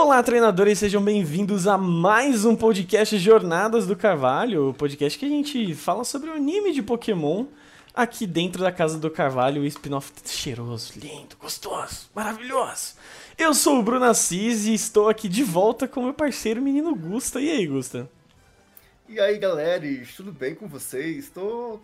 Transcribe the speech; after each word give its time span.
Olá, 0.00 0.22
treinadores, 0.22 0.78
sejam 0.78 1.02
bem-vindos 1.02 1.66
a 1.66 1.76
mais 1.76 2.44
um 2.44 2.54
podcast 2.54 3.18
Jornadas 3.18 3.84
do 3.84 3.96
Carvalho, 3.96 4.68
o 4.68 4.72
podcast 4.72 5.18
que 5.18 5.26
a 5.26 5.28
gente 5.28 5.74
fala 5.74 6.04
sobre 6.04 6.30
o 6.30 6.34
anime 6.34 6.72
de 6.72 6.80
Pokémon 6.84 7.46
aqui 7.92 8.24
dentro 8.24 8.62
da 8.62 8.70
casa 8.70 8.96
do 8.96 9.10
Carvalho, 9.10 9.60
o 9.60 9.66
spin-off 9.66 10.12
cheiroso, 10.24 10.92
lindo, 10.96 11.36
gostoso, 11.36 12.08
maravilhoso. 12.14 12.94
Eu 13.36 13.52
sou 13.52 13.80
o 13.80 13.82
Bruno 13.82 14.04
Assis 14.04 14.66
e 14.66 14.74
estou 14.74 15.08
aqui 15.08 15.28
de 15.28 15.42
volta 15.42 15.88
com 15.88 16.04
meu 16.04 16.14
parceiro 16.14 16.62
menino 16.62 16.94
Gusta. 16.94 17.40
E 17.40 17.50
aí, 17.50 17.66
Gusta? 17.66 18.08
E 19.08 19.18
aí, 19.18 19.36
galera, 19.36 19.82
tudo 20.16 20.30
bem 20.30 20.54
com 20.54 20.68
vocês? 20.68 21.24
Estou 21.24 21.82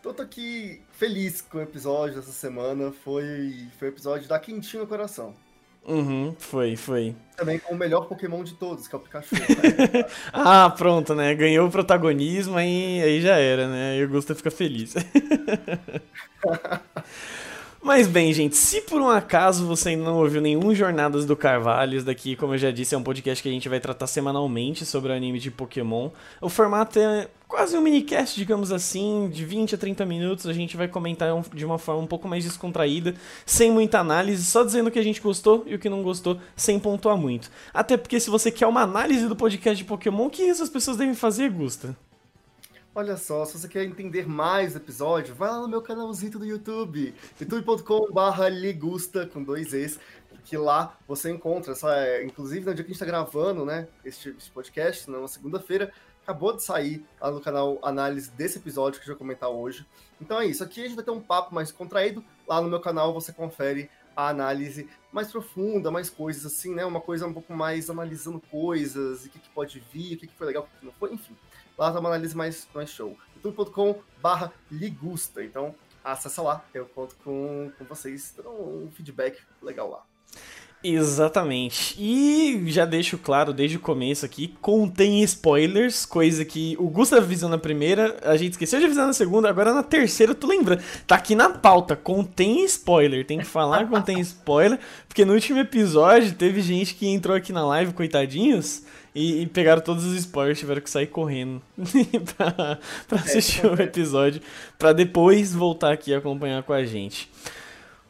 tô, 0.00 0.14
tô 0.14 0.22
aqui 0.22 0.80
feliz 0.92 1.40
com 1.40 1.58
o 1.58 1.62
episódio 1.62 2.14
dessa 2.14 2.30
semana. 2.30 2.92
Foi, 2.92 3.66
foi 3.76 3.88
episódio 3.88 4.28
da 4.28 4.38
quentinho 4.38 4.84
no 4.84 4.88
coração. 4.88 5.34
Uhum, 5.86 6.34
foi, 6.38 6.74
foi. 6.74 7.14
Também 7.36 7.60
com 7.60 7.74
o 7.74 7.76
melhor 7.76 8.06
Pokémon 8.06 8.42
de 8.42 8.54
todos, 8.54 8.88
que 8.88 8.94
é 8.94 8.98
o 8.98 9.00
Pikachu. 9.00 9.36
Né? 9.36 10.04
ah, 10.32 10.68
pronto, 10.70 11.14
né? 11.14 11.34
Ganhou 11.34 11.68
o 11.68 11.70
protagonismo, 11.70 12.56
aí, 12.56 13.00
aí 13.02 13.20
já 13.20 13.36
era, 13.36 13.68
né? 13.68 13.98
E 13.98 14.04
o 14.04 14.08
Gusta 14.08 14.34
fica 14.34 14.50
feliz. 14.50 14.94
Mas 17.86 18.08
bem, 18.08 18.32
gente, 18.32 18.56
se 18.56 18.80
por 18.80 19.00
um 19.00 19.08
acaso 19.08 19.64
você 19.64 19.90
ainda 19.90 20.02
não 20.06 20.16
ouviu 20.16 20.40
nenhum 20.40 20.74
Jornadas 20.74 21.24
do 21.24 21.36
Carvalho, 21.36 21.96
isso 21.96 22.04
daqui, 22.04 22.34
como 22.34 22.54
eu 22.54 22.58
já 22.58 22.72
disse, 22.72 22.96
é 22.96 22.98
um 22.98 23.02
podcast 23.02 23.40
que 23.40 23.48
a 23.48 23.52
gente 23.52 23.68
vai 23.68 23.78
tratar 23.78 24.08
semanalmente 24.08 24.84
sobre 24.84 25.12
o 25.12 25.14
anime 25.14 25.38
de 25.38 25.52
Pokémon. 25.52 26.10
O 26.40 26.48
formato 26.48 26.98
é 26.98 27.28
quase 27.48 27.76
um 27.76 27.80
minicast, 27.80 28.36
digamos 28.36 28.72
assim, 28.72 29.28
de 29.30 29.44
20 29.44 29.74
a 29.74 29.78
30 29.78 30.04
minutos. 30.04 30.46
A 30.46 30.52
gente 30.52 30.76
vai 30.76 30.88
comentar 30.88 31.28
de 31.54 31.64
uma 31.64 31.78
forma 31.78 32.02
um 32.02 32.06
pouco 32.06 32.28
mais 32.28 32.44
descontraída, 32.44 33.14
sem 33.44 33.70
muita 33.70 33.98
análise, 33.98 34.44
só 34.44 34.64
dizendo 34.64 34.88
o 34.88 34.90
que 34.90 34.98
a 34.98 35.04
gente 35.04 35.20
gostou 35.20 35.64
e 35.66 35.74
o 35.74 35.78
que 35.78 35.88
não 35.88 36.02
gostou, 36.02 36.40
sem 36.54 36.78
pontuar 36.78 37.16
muito. 37.16 37.50
Até 37.72 37.96
porque 37.96 38.20
se 38.20 38.30
você 38.30 38.50
quer 38.50 38.66
uma 38.66 38.82
análise 38.82 39.26
do 39.26 39.36
podcast 39.36 39.76
de 39.76 39.88
Pokémon, 39.88 40.26
o 40.26 40.30
que 40.30 40.48
essas 40.48 40.68
pessoas 40.68 40.96
devem 40.96 41.14
fazer, 41.14 41.50
Gusta? 41.50 41.96
Olha 42.94 43.18
só, 43.18 43.44
se 43.44 43.58
você 43.58 43.68
quer 43.68 43.84
entender 43.84 44.26
mais 44.26 44.74
episódio, 44.74 45.34
vai 45.34 45.50
lá 45.50 45.60
no 45.60 45.68
meu 45.68 45.82
canalzinho 45.82 46.38
do 46.38 46.46
YouTube, 46.46 47.14
youtube.com.br 47.38 48.48
ligusta, 48.50 49.26
com 49.26 49.42
dois 49.42 49.74
Es, 49.74 50.00
que 50.42 50.56
lá 50.56 50.96
você 51.06 51.30
encontra, 51.30 51.72
essa, 51.72 52.22
inclusive 52.22 52.64
no 52.64 52.74
dia 52.74 52.82
que 52.82 52.90
a 52.90 52.94
gente 52.94 53.02
está 53.02 53.04
gravando, 53.04 53.66
né, 53.66 53.86
este, 54.02 54.30
este 54.30 54.50
podcast, 54.50 55.10
na 55.10 55.28
segunda-feira, 55.28 55.92
acabou 56.26 56.54
de 56.56 56.62
sair 56.62 57.06
lá 57.20 57.30
no 57.30 57.40
canal 57.40 57.78
análise 57.82 58.30
desse 58.32 58.58
episódio 58.58 58.98
que 58.98 59.06
gente 59.06 59.14
vai 59.14 59.18
comentar 59.18 59.48
hoje. 59.48 59.86
Então 60.20 60.40
é 60.40 60.46
isso, 60.46 60.64
aqui 60.64 60.80
a 60.80 60.84
gente 60.84 60.96
vai 60.96 61.04
ter 61.04 61.12
um 61.12 61.20
papo 61.20 61.54
mais 61.54 61.70
contraído, 61.70 62.24
lá 62.48 62.60
no 62.60 62.68
meu 62.68 62.80
canal 62.80 63.14
você 63.14 63.32
confere 63.32 63.88
a 64.16 64.28
análise 64.28 64.88
mais 65.12 65.30
profunda, 65.30 65.90
mais 65.90 66.10
coisas 66.10 66.44
assim, 66.46 66.74
né, 66.74 66.84
uma 66.84 67.00
coisa 67.00 67.26
um 67.26 67.32
pouco 67.32 67.52
mais 67.52 67.88
analisando 67.90 68.40
coisas, 68.50 69.24
o 69.24 69.30
que, 69.30 69.38
que 69.38 69.50
pode 69.50 69.78
vir, 69.92 70.16
o 70.16 70.18
que, 70.18 70.26
que 70.26 70.34
foi 70.34 70.46
legal, 70.46 70.64
o 70.64 70.78
que 70.80 70.86
não 70.86 70.92
foi, 70.92 71.12
enfim 71.12 71.36
Lá 71.78 71.92
tá 71.92 72.00
uma 72.00 72.08
análise 72.08 72.34
mais, 72.34 72.66
mais 72.74 72.88
show. 72.88 73.16
youtube.com 73.36 74.00
barra 74.22 74.52
ligusta. 74.70 75.44
Então, 75.44 75.74
acessa 76.02 76.40
lá, 76.40 76.64
eu 76.72 76.86
conto 76.86 77.14
com, 77.16 77.70
com 77.76 77.84
vocês, 77.84 78.32
dando 78.34 78.50
um 78.50 78.90
feedback 78.90 79.42
legal 79.60 79.90
lá. 79.90 80.02
Exatamente. 80.88 81.96
E 81.98 82.62
já 82.68 82.84
deixo 82.84 83.18
claro 83.18 83.52
desde 83.52 83.76
o 83.76 83.80
começo 83.80 84.24
aqui, 84.24 84.54
contém 84.60 85.20
spoilers, 85.24 86.06
coisa 86.06 86.44
que 86.44 86.76
o 86.78 86.88
Gustavo 86.88 87.22
avisou 87.22 87.48
na 87.48 87.58
primeira, 87.58 88.16
a 88.22 88.36
gente 88.36 88.52
esqueceu 88.52 88.78
de 88.78 88.84
avisar 88.84 89.04
na 89.04 89.12
segunda, 89.12 89.48
agora 89.48 89.74
na 89.74 89.82
terceira 89.82 90.32
tu 90.32 90.46
lembra. 90.46 90.78
Tá 91.04 91.16
aqui 91.16 91.34
na 91.34 91.50
pauta, 91.50 91.96
contém 91.96 92.64
spoiler, 92.64 93.26
tem 93.26 93.38
que 93.38 93.44
falar 93.44 93.88
contém 93.88 94.20
spoiler, 94.20 94.78
porque 95.08 95.24
no 95.24 95.32
último 95.32 95.58
episódio 95.58 96.32
teve 96.34 96.60
gente 96.62 96.94
que 96.94 97.08
entrou 97.08 97.36
aqui 97.36 97.52
na 97.52 97.66
live, 97.66 97.92
coitadinhos, 97.92 98.84
e, 99.12 99.42
e, 99.42 99.46
pegaram 99.46 99.82
todos 99.82 100.04
os 100.04 100.14
spoilers, 100.16 100.58
tiveram 100.58 100.82
que 100.82 100.90
sair 100.90 101.06
correndo 101.06 101.60
pra, 102.36 102.78
pra 103.08 103.18
assistir 103.18 103.66
é, 103.66 103.70
o 103.70 103.82
episódio, 103.82 104.40
pra 104.78 104.92
depois 104.92 105.52
voltar 105.52 105.92
aqui 105.92 106.12
e 106.12 106.14
acompanhar 106.14 106.62
com 106.62 106.72
a 106.72 106.84
gente. 106.84 107.28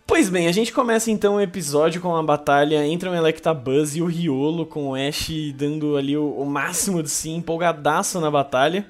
Pois 0.06 0.30
bem, 0.30 0.46
a 0.46 0.52
gente 0.52 0.72
começa 0.72 1.10
então 1.10 1.34
o 1.34 1.40
episódio 1.40 2.00
com 2.00 2.10
uma 2.10 2.22
batalha 2.22 2.86
entre 2.86 3.08
o 3.08 3.14
Electabuzz 3.14 3.96
e 3.96 4.02
o 4.02 4.06
Riolo, 4.06 4.64
com 4.64 4.90
o 4.90 4.94
Ash 4.94 5.28
dando 5.52 5.96
ali 5.96 6.16
o, 6.16 6.30
o 6.30 6.46
máximo 6.46 7.02
de 7.02 7.10
si, 7.10 7.30
empolgadaço 7.30 8.20
na 8.20 8.30
batalha. 8.30 8.86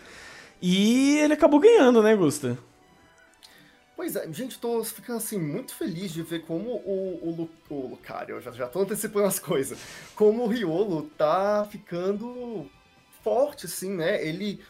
E 0.60 1.16
ele 1.16 1.32
acabou 1.32 1.58
ganhando, 1.58 2.02
né, 2.02 2.14
Gusta? 2.14 2.58
Pois 3.96 4.14
é, 4.14 4.30
gente, 4.30 4.58
tô 4.58 4.84
ficando 4.84 5.16
assim 5.16 5.38
muito 5.38 5.74
feliz 5.74 6.12
de 6.12 6.22
ver 6.22 6.42
como 6.42 6.68
o, 6.68 7.48
o, 7.70 7.74
o 7.74 7.88
Lucario, 7.88 8.38
já, 8.42 8.52
já 8.52 8.68
tô 8.68 8.80
antecipando 8.80 9.26
as 9.26 9.38
coisas, 9.38 9.78
como 10.14 10.44
o 10.44 10.48
Riolo 10.48 11.10
tá 11.16 11.66
ficando 11.70 12.70
forte, 13.24 13.64
assim, 13.64 13.90
né? 13.90 14.22
Ele 14.22 14.60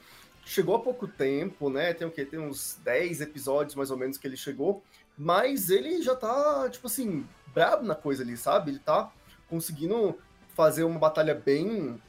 chegou 0.44 0.76
há 0.76 0.78
pouco 0.78 1.08
tempo, 1.08 1.68
né? 1.68 1.92
Tem 1.92 2.06
o 2.06 2.10
quê? 2.10 2.24
Tem 2.24 2.38
uns 2.38 2.78
10 2.84 3.20
episódios 3.20 3.74
mais 3.74 3.90
ou 3.90 3.96
menos 3.96 4.16
que 4.16 4.28
ele 4.28 4.36
chegou, 4.36 4.84
mas 5.16 5.70
ele 5.70 6.02
já 6.02 6.14
tá, 6.14 6.68
tipo 6.70 6.86
assim, 6.86 7.26
brabo 7.54 7.84
na 7.84 7.94
coisa 7.94 8.22
ali, 8.22 8.36
sabe? 8.36 8.70
Ele 8.70 8.78
tá 8.78 9.12
conseguindo 9.48 10.18
fazer 10.54 10.84
uma 10.84 10.98
batalha 10.98 11.34
bem 11.34 12.00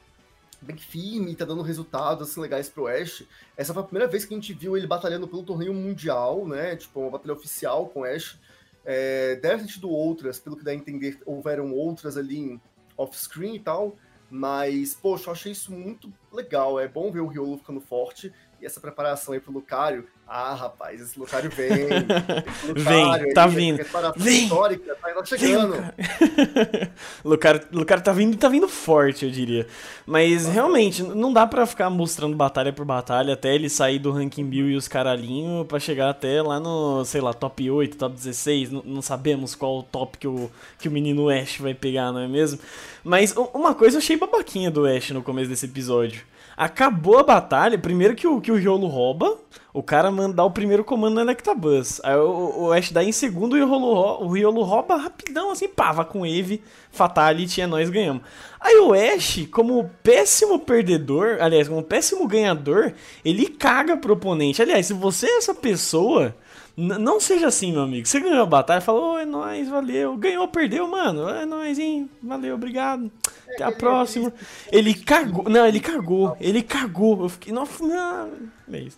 bem 0.60 0.76
firme, 0.76 1.36
tá 1.36 1.44
dando 1.44 1.62
resultados 1.62 2.28
assim, 2.28 2.40
legais 2.40 2.68
pro 2.68 2.88
Ash. 2.88 3.24
Essa 3.56 3.72
foi 3.72 3.82
a 3.82 3.86
primeira 3.86 4.10
vez 4.10 4.24
que 4.24 4.34
a 4.34 4.36
gente 4.36 4.52
viu 4.52 4.76
ele 4.76 4.86
batalhando 4.86 5.28
pelo 5.28 5.44
torneio 5.44 5.72
mundial, 5.72 6.46
né? 6.46 6.74
Tipo, 6.74 7.00
uma 7.00 7.10
batalha 7.10 7.34
oficial 7.34 7.88
com 7.88 8.00
o 8.00 8.04
Ash. 8.04 8.38
É, 8.84 9.36
deve 9.36 9.64
ter 9.64 9.74
tido 9.74 9.88
outras, 9.88 10.40
pelo 10.40 10.56
que 10.56 10.64
dá 10.64 10.72
a 10.72 10.74
entender, 10.74 11.20
houveram 11.24 11.72
outras 11.72 12.16
ali 12.16 12.60
off-screen 12.96 13.54
e 13.54 13.60
tal. 13.60 13.96
Mas, 14.30 14.94
poxa, 14.94 15.28
eu 15.28 15.32
achei 15.32 15.52
isso 15.52 15.72
muito 15.72 16.12
legal. 16.32 16.78
É 16.78 16.88
bom 16.88 17.10
ver 17.10 17.20
o 17.20 17.26
Riolo 17.28 17.58
ficando 17.58 17.80
forte. 17.80 18.32
E 18.60 18.66
essa 18.66 18.80
preparação 18.80 19.34
aí 19.34 19.40
pro 19.40 19.52
Lucario, 19.52 20.08
ah, 20.30 20.54
rapaz, 20.54 21.00
esse 21.00 21.18
Lucario 21.18 21.50
vem. 21.50 21.68
Esse 21.72 22.68
Lucario 22.68 23.24
vem, 23.24 23.32
tá 23.32 23.44
aí, 23.44 23.50
vindo. 23.50 23.80
Vem. 24.14 24.42
Histórica, 24.44 24.94
tá 24.94 25.24
chegando. 25.24 25.72
Vem, 25.72 26.90
Lucario, 27.24 27.62
Lucario 27.72 28.04
tá 28.04 28.12
vindo 28.12 28.36
tá 28.36 28.46
vindo 28.46 28.68
forte, 28.68 29.24
eu 29.24 29.30
diria. 29.30 29.66
Mas 30.06 30.42
Nossa. 30.42 30.52
realmente, 30.52 31.02
não 31.02 31.32
dá 31.32 31.46
para 31.46 31.64
ficar 31.64 31.88
mostrando 31.88 32.36
batalha 32.36 32.74
por 32.74 32.84
batalha 32.84 33.32
até 33.32 33.54
ele 33.54 33.70
sair 33.70 33.98
do 33.98 34.12
ranking 34.12 34.44
Bill 34.44 34.68
e 34.68 34.76
os 34.76 34.86
caralhinhos 34.86 35.66
para 35.66 35.80
chegar 35.80 36.10
até 36.10 36.42
lá 36.42 36.60
no, 36.60 37.06
sei 37.06 37.22
lá, 37.22 37.32
top 37.32 37.70
8, 37.70 37.96
top 37.96 38.14
16. 38.14 38.70
Não, 38.70 38.82
não 38.84 39.02
sabemos 39.02 39.54
qual 39.54 39.78
o 39.78 39.82
top 39.82 40.18
que 40.18 40.28
o, 40.28 40.50
que 40.78 40.88
o 40.88 40.92
menino 40.92 41.30
Ash 41.30 41.56
vai 41.56 41.72
pegar, 41.72 42.12
não 42.12 42.20
é 42.20 42.28
mesmo? 42.28 42.58
Mas 43.02 43.34
uma 43.54 43.74
coisa 43.74 43.96
eu 43.96 44.00
achei 44.00 44.16
babaquinha 44.16 44.70
do 44.70 44.84
Ash 44.84 45.08
no 45.10 45.22
começo 45.22 45.48
desse 45.48 45.64
episódio. 45.64 46.22
Acabou 46.58 47.18
a 47.18 47.22
batalha, 47.22 47.78
primeiro 47.78 48.16
que 48.16 48.26
o, 48.26 48.40
que 48.40 48.50
o 48.50 48.56
Riolo 48.56 48.88
rouba, 48.88 49.38
o 49.72 49.82
cara 49.82 50.10
manda 50.10 50.42
o 50.44 50.50
primeiro 50.50 50.84
comando 50.84 51.14
no 51.14 51.20
Electabuzz. 51.20 52.00
Aí 52.04 52.16
o, 52.16 52.66
o 52.66 52.72
Ash 52.72 52.90
dá 52.90 53.02
em 53.02 53.12
segundo 53.12 53.56
e 53.56 53.62
o 53.62 54.28
Riolo 54.28 54.62
rouba 54.62 54.96
rapidão, 54.96 55.50
assim, 55.50 55.68
pá, 55.68 55.92
vai 55.92 56.04
com 56.04 56.26
Eve, 56.26 56.62
Fatality, 56.90 57.60
é 57.60 57.66
nós 57.66 57.90
ganhamos. 57.90 58.22
Aí 58.60 58.76
o 58.78 58.92
Ash, 58.92 59.46
como 59.50 59.90
péssimo 60.02 60.58
perdedor, 60.58 61.38
aliás, 61.40 61.68
como 61.68 61.82
péssimo 61.82 62.26
ganhador, 62.26 62.92
ele 63.24 63.46
caga 63.46 63.96
pro 63.96 64.14
oponente. 64.14 64.62
Aliás, 64.62 64.86
se 64.86 64.92
você 64.92 65.26
é 65.26 65.38
essa 65.38 65.54
pessoa 65.54 66.34
não 66.78 67.18
seja 67.18 67.48
assim, 67.48 67.72
meu 67.72 67.82
amigo. 67.82 68.06
Você 68.06 68.20
ganhou 68.20 68.40
a 68.40 68.46
batalha, 68.46 68.80
falou, 68.80 69.18
é 69.18 69.24
nóis, 69.24 69.68
valeu. 69.68 70.16
Ganhou, 70.16 70.46
perdeu, 70.46 70.86
mano. 70.86 71.28
É 71.28 71.44
nóis, 71.44 71.76
hein? 71.76 72.08
Valeu, 72.22 72.54
obrigado. 72.54 73.10
Até 73.52 73.64
a 73.64 73.72
próxima. 73.72 74.32
Ele 74.70 74.94
cagou. 74.94 75.48
Não, 75.48 75.66
ele 75.66 75.80
cagou. 75.80 76.36
Ele 76.40 76.62
cagou. 76.62 77.22
Eu 77.24 77.28
fiquei. 77.28 77.52
Nossa, 77.52 77.84
não. 77.84 78.30
É 78.72 78.78
isso. 78.78 78.96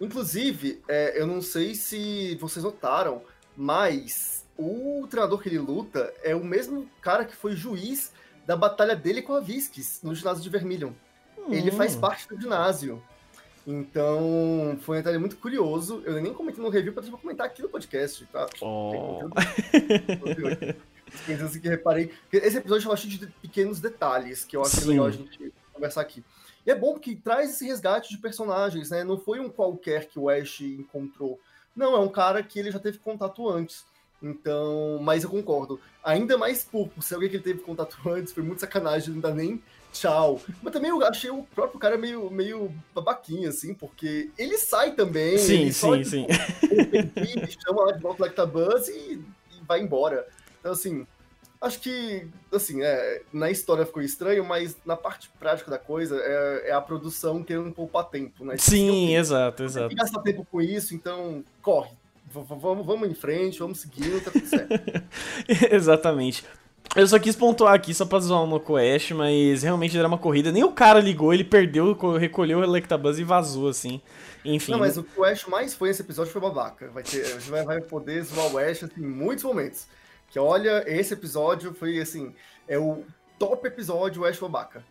Inclusive, 0.00 0.82
é, 0.88 1.20
eu 1.20 1.26
não 1.26 1.40
sei 1.40 1.74
se 1.74 2.36
vocês 2.40 2.64
notaram, 2.64 3.22
mas 3.56 4.46
o 4.56 5.06
treinador 5.08 5.40
que 5.40 5.48
ele 5.48 5.58
luta 5.58 6.12
é 6.22 6.34
o 6.34 6.44
mesmo 6.44 6.88
cara 7.00 7.24
que 7.24 7.34
foi 7.34 7.56
juiz 7.56 8.12
da 8.46 8.56
batalha 8.56 8.96
dele 8.96 9.22
com 9.22 9.34
a 9.34 9.40
Visques 9.40 10.00
no 10.02 10.14
ginásio 10.14 10.42
de 10.42 10.50
Vermilion. 10.50 10.92
Hum. 11.38 11.52
Ele 11.52 11.70
faz 11.70 11.96
hum. 11.96 12.00
parte 12.00 12.28
do 12.28 12.40
ginásio. 12.40 13.02
Então, 13.66 14.78
foi 14.80 14.96
um 14.96 15.00
detalhe 15.00 15.18
muito 15.18 15.36
curioso. 15.36 16.02
Eu 16.04 16.20
nem 16.20 16.32
comentei 16.32 16.62
no 16.62 16.70
review, 16.70 16.92
para 16.92 17.04
comentar 17.04 17.46
aqui 17.46 17.62
no 17.62 17.68
podcast, 17.68 18.26
tá? 18.26 18.48
Oh. 18.60 19.20
Coisas 21.26 21.56
que 21.56 21.68
reparei. 21.68 22.10
Esse 22.32 22.58
episódio 22.58 22.90
eu 22.90 22.96
cheio 22.96 23.18
de 23.18 23.26
pequenos 23.26 23.80
detalhes 23.80 24.44
que 24.44 24.56
eu 24.56 24.62
acho 24.62 24.80
Sim. 24.80 24.88
legal 24.90 25.06
a 25.06 25.10
gente 25.10 25.52
conversar 25.72 26.00
aqui. 26.00 26.24
E 26.66 26.70
é 26.70 26.74
bom 26.74 26.98
que 26.98 27.16
traz 27.16 27.50
esse 27.50 27.66
resgate 27.66 28.10
de 28.10 28.18
personagens, 28.18 28.90
né? 28.90 29.02
Não 29.04 29.18
foi 29.18 29.40
um 29.40 29.48
qualquer 29.48 30.06
que 30.08 30.18
o 30.18 30.28
Ash 30.28 30.60
encontrou. 30.60 31.40
Não, 31.74 31.94
é 31.94 31.98
um 32.00 32.08
cara 32.08 32.42
que 32.42 32.58
ele 32.58 32.70
já 32.70 32.78
teve 32.78 32.98
contato 32.98 33.48
antes. 33.48 33.84
Então, 34.22 34.98
mas 35.00 35.24
eu 35.24 35.30
concordo. 35.30 35.80
Ainda 36.04 36.36
mais 36.36 36.62
por, 36.62 36.88
por 36.88 37.02
ser 37.02 37.14
alguém 37.14 37.30
que 37.30 37.36
ele 37.36 37.42
teve 37.42 37.60
contato 37.60 37.96
antes, 38.08 38.32
foi 38.32 38.42
muito 38.42 38.60
sacanagem, 38.60 39.14
não 39.14 39.20
dá 39.20 39.34
nem 39.34 39.62
tchau. 39.92 40.40
Mas 40.62 40.72
também 40.72 40.90
eu 40.90 41.04
achei 41.04 41.30
o 41.30 41.42
próprio 41.42 41.80
cara 41.80 41.96
meio, 41.96 42.30
meio 42.30 42.72
babaquinho, 42.94 43.48
assim, 43.48 43.74
porque 43.74 44.30
ele 44.38 44.58
sai 44.58 44.92
também. 44.92 45.38
Sim, 45.38 45.72
sim, 45.72 46.04
sim. 46.04 46.26
Ele 47.16 47.50
chama 47.50 47.86
lá 47.86 47.92
de 47.92 48.00
volta 48.00 48.22
Like 48.24 48.46
Buzz 48.46 48.88
e, 48.88 49.20
e 49.50 49.64
vai 49.66 49.80
embora. 49.80 50.26
Então, 50.60 50.72
assim, 50.72 51.06
Acho 51.60 51.78
que, 51.80 52.26
assim, 52.50 52.82
é, 52.82 53.20
na 53.30 53.50
história 53.50 53.84
ficou 53.84 54.02
estranho, 54.02 54.42
mas 54.44 54.78
na 54.84 54.96
parte 54.96 55.30
prática 55.38 55.70
da 55.70 55.78
coisa 55.78 56.16
é, 56.16 56.70
é 56.70 56.72
a 56.72 56.80
produção 56.80 57.42
querendo 57.42 57.70
poupar 57.70 58.04
tempo, 58.04 58.46
né? 58.46 58.56
Sim, 58.56 59.14
exato, 59.14 59.64
exato. 59.64 59.88
Tem 59.88 59.96
que 59.96 60.02
gastar 60.02 60.22
tempo 60.22 60.46
com 60.50 60.62
isso, 60.62 60.94
então 60.94 61.44
corre. 61.60 61.90
V 62.32 62.42
vamos, 62.48 62.86
vamos 62.86 63.10
em 63.10 63.14
frente, 63.14 63.58
vamos 63.58 63.80
seguindo, 63.80 64.24
tá 64.24 64.30
tudo 64.30 64.46
certo. 64.46 64.70
Exatamente. 65.70 66.44
Eu 66.96 67.06
só 67.06 67.18
quis 67.18 67.36
pontuar 67.36 67.74
aqui 67.74 67.92
só 67.92 68.04
pra 68.04 68.18
zoar 68.18 68.42
o 68.42 68.76
Ash, 68.76 69.10
mas 69.10 69.62
realmente 69.62 69.96
era 69.98 70.08
uma 70.08 70.18
corrida. 70.18 70.50
Nem 70.50 70.64
o 70.64 70.72
cara 70.72 70.98
ligou, 70.98 71.32
ele 71.32 71.44
perdeu, 71.44 71.92
recolheu 72.16 72.60
o 72.60 72.64
Electabuzz 72.64 73.18
e 73.18 73.24
vazou, 73.24 73.68
assim. 73.68 74.00
Enfim. 74.44 74.72
Não, 74.72 74.78
mas 74.78 74.96
o 74.96 75.04
que 75.04 75.20
o 75.20 75.24
Ash 75.24 75.44
mais 75.46 75.74
foi 75.74 75.88
nesse 75.88 76.02
episódio 76.02 76.32
foi 76.32 76.40
babaca. 76.40 76.88
Vai 76.88 77.02
ter, 77.02 77.20
a 77.20 77.38
gente 77.38 77.50
vai, 77.50 77.64
vai 77.64 77.80
poder 77.80 78.22
zoar 78.22 78.52
o 78.52 78.58
Ash 78.58 78.82
assim, 78.82 79.02
em 79.02 79.06
muitos 79.06 79.44
momentos. 79.44 79.86
Que 80.30 80.38
olha, 80.38 80.84
esse 80.86 81.12
episódio 81.12 81.74
foi 81.74 81.98
assim, 81.98 82.32
é 82.68 82.78
o 82.78 83.04
top 83.38 83.66
episódio, 83.66 84.24
Ash 84.24 84.38
babaca. 84.38 84.84